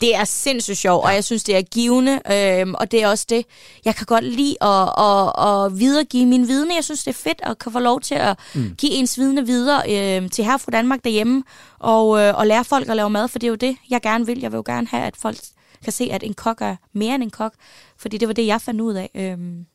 Det 0.00 0.16
er 0.16 0.24
sindssygt 0.24 0.78
sjovt, 0.78 1.04
og 1.04 1.14
jeg 1.14 1.24
synes, 1.24 1.44
det 1.44 1.56
er 1.56 1.62
givende, 1.62 2.20
øhm, 2.32 2.74
og 2.74 2.90
det 2.90 3.02
er 3.02 3.08
også 3.08 3.26
det, 3.28 3.46
jeg 3.84 3.94
kan 3.94 4.06
godt 4.06 4.24
lide 4.24 4.56
at, 4.60 4.88
at, 4.98 5.32
at 5.46 5.78
videregive 5.78 6.26
min 6.26 6.48
viden. 6.48 6.74
Jeg 6.74 6.84
synes, 6.84 7.04
det 7.04 7.10
er 7.10 7.18
fedt 7.18 7.40
at 7.42 7.58
kan 7.58 7.72
få 7.72 7.78
lov 7.78 8.00
til 8.00 8.14
at 8.14 8.38
mm. 8.54 8.74
give 8.78 8.92
ens 8.92 9.18
vidne 9.18 9.46
videre 9.46 9.82
øhm, 10.16 10.28
til 10.28 10.44
her 10.44 10.56
fra 10.56 10.70
Danmark 10.70 11.04
derhjemme, 11.04 11.42
og, 11.78 12.20
øh, 12.20 12.38
og 12.38 12.46
lære 12.46 12.64
folk 12.64 12.88
at 12.88 12.96
lave 12.96 13.10
mad, 13.10 13.28
for 13.28 13.38
det 13.38 13.46
er 13.46 13.50
jo 13.50 13.54
det, 13.54 13.76
jeg 13.90 14.00
gerne 14.02 14.26
vil. 14.26 14.40
Jeg 14.40 14.52
vil 14.52 14.56
jo 14.56 14.62
gerne 14.66 14.86
have, 14.86 15.06
at 15.06 15.16
folk 15.16 15.36
kan 15.84 15.92
se, 15.92 16.08
at 16.12 16.22
en 16.22 16.34
kok 16.34 16.60
er 16.60 16.76
mere 16.92 17.14
end 17.14 17.22
en 17.22 17.30
kok, 17.30 17.52
fordi 17.98 18.18
det 18.18 18.28
var 18.28 18.34
det, 18.34 18.46
jeg 18.46 18.60
fandt 18.60 18.80
ud 18.80 18.94
af. 18.94 19.10
Øhm, 19.14 19.66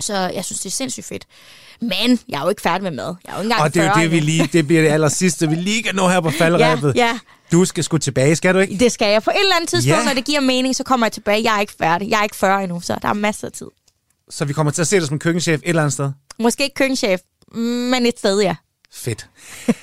så 0.00 0.14
jeg 0.34 0.44
synes, 0.44 0.60
det 0.60 0.66
er 0.66 0.70
sindssygt 0.74 1.06
fedt. 1.06 1.26
Men 1.80 2.18
jeg 2.28 2.38
er 2.38 2.42
jo 2.42 2.48
ikke 2.48 2.62
færdig 2.62 2.82
med 2.82 2.90
mad. 2.90 3.14
Jeg 3.24 3.30
er 3.30 3.34
jo 3.36 3.40
ikke 3.40 3.44
engang 3.46 3.62
Og 3.62 3.74
det 3.74 3.80
er 3.82 3.86
jo 3.86 3.92
40 3.94 4.02
det, 4.02 4.10
vi 4.10 4.20
lige, 4.20 4.48
det 4.52 4.66
bliver 4.66 4.82
det 4.82 4.88
aller 4.88 5.08
sidste, 5.08 5.48
vi 5.48 5.54
lige 5.54 5.82
kan 5.82 5.94
nå 5.94 6.08
her 6.08 6.20
på 6.20 6.30
faldrebet. 6.30 6.92
Ja, 6.96 7.06
ja. 7.06 7.18
Du 7.52 7.64
skal 7.64 7.84
sgu 7.84 7.98
tilbage, 7.98 8.36
skal 8.36 8.54
du 8.54 8.58
ikke? 8.58 8.76
Det 8.78 8.92
skal 8.92 9.08
jeg. 9.12 9.22
På 9.22 9.30
et 9.30 9.40
eller 9.40 9.56
andet 9.56 9.68
tidspunkt, 9.70 9.98
Ja. 10.00 10.04
når 10.04 10.14
det 10.14 10.24
giver 10.24 10.40
mening, 10.40 10.76
så 10.76 10.84
kommer 10.84 11.06
jeg 11.06 11.12
tilbage. 11.12 11.42
Jeg 11.44 11.56
er 11.56 11.60
ikke 11.60 11.72
færdig. 11.78 12.10
Jeg 12.10 12.18
er 12.18 12.22
ikke 12.22 12.36
40 12.36 12.62
endnu, 12.62 12.80
så 12.80 12.98
der 13.02 13.08
er 13.08 13.12
masser 13.12 13.46
af 13.46 13.52
tid. 13.52 13.66
Så 14.30 14.44
vi 14.44 14.52
kommer 14.52 14.72
til 14.72 14.80
at 14.82 14.88
se 14.88 15.00
dig 15.00 15.06
som 15.08 15.18
køkkenchef 15.18 15.60
et 15.62 15.68
eller 15.68 15.82
andet 15.82 15.92
sted. 15.92 16.10
Måske 16.38 16.62
ikke 16.64 16.74
køkkenchef, 16.74 17.20
men 17.54 18.06
et 18.06 18.18
sted, 18.18 18.40
ja. 18.40 18.56
Fedt. 18.92 19.26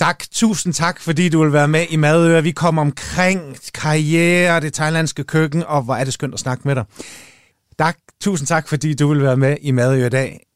Tak, 0.00 0.24
tusind 0.32 0.74
tak, 0.74 1.00
fordi 1.00 1.28
du 1.28 1.42
vil 1.42 1.52
være 1.52 1.68
med 1.68 1.86
i 1.90 1.96
Madøre. 1.96 2.42
Vi 2.42 2.50
kommer 2.50 2.82
omkring 2.82 3.56
karriere, 3.74 4.60
det 4.60 4.74
thailandske 4.74 5.24
køkken, 5.24 5.62
og 5.66 5.82
hvor 5.82 5.94
er 5.94 6.04
det 6.04 6.12
skønt 6.12 6.34
at 6.34 6.40
snakke 6.40 6.62
med 6.68 6.74
dig. 6.74 6.84
Tak, 7.78 7.98
tusind 8.20 8.46
tak, 8.46 8.68
fordi 8.68 8.94
du 8.94 9.08
vil 9.08 9.22
være 9.22 9.36
med 9.36 9.56
i 9.60 9.70
Madø 9.70 10.06
i 10.06 10.08
dag. 10.08 10.46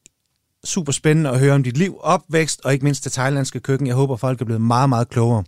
Super 0.63 0.91
spændende 0.91 1.29
at 1.29 1.39
høre 1.39 1.53
om 1.53 1.63
dit 1.63 1.77
liv, 1.77 1.97
opvækst 2.01 2.61
og 2.63 2.73
ikke 2.73 2.85
mindst 2.85 3.03
det 3.03 3.11
thailandske 3.11 3.59
køkken. 3.59 3.87
Jeg 3.87 3.95
håber, 3.95 4.15
folk 4.15 4.41
er 4.41 4.45
blevet 4.45 4.61
meget, 4.61 4.89
meget 4.89 5.09
klogere. 5.09 5.43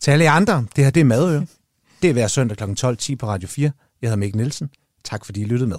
Til 0.00 0.10
alle 0.10 0.24
jer 0.24 0.32
andre, 0.32 0.66
det 0.76 0.84
her 0.84 0.90
det 0.90 1.00
er 1.00 1.04
Madø. 1.04 1.40
Det 2.02 2.10
er 2.10 2.12
hver 2.12 2.26
søndag 2.26 2.56
kl. 2.56 2.64
12.10 2.64 3.14
på 3.16 3.26
Radio 3.26 3.48
4. 3.48 3.70
Jeg 4.02 4.08
hedder 4.08 4.16
Mikkel 4.16 4.36
Nielsen. 4.36 4.70
Tak 5.04 5.24
fordi 5.24 5.40
I 5.40 5.44
lyttede 5.44 5.68
med. 5.68 5.78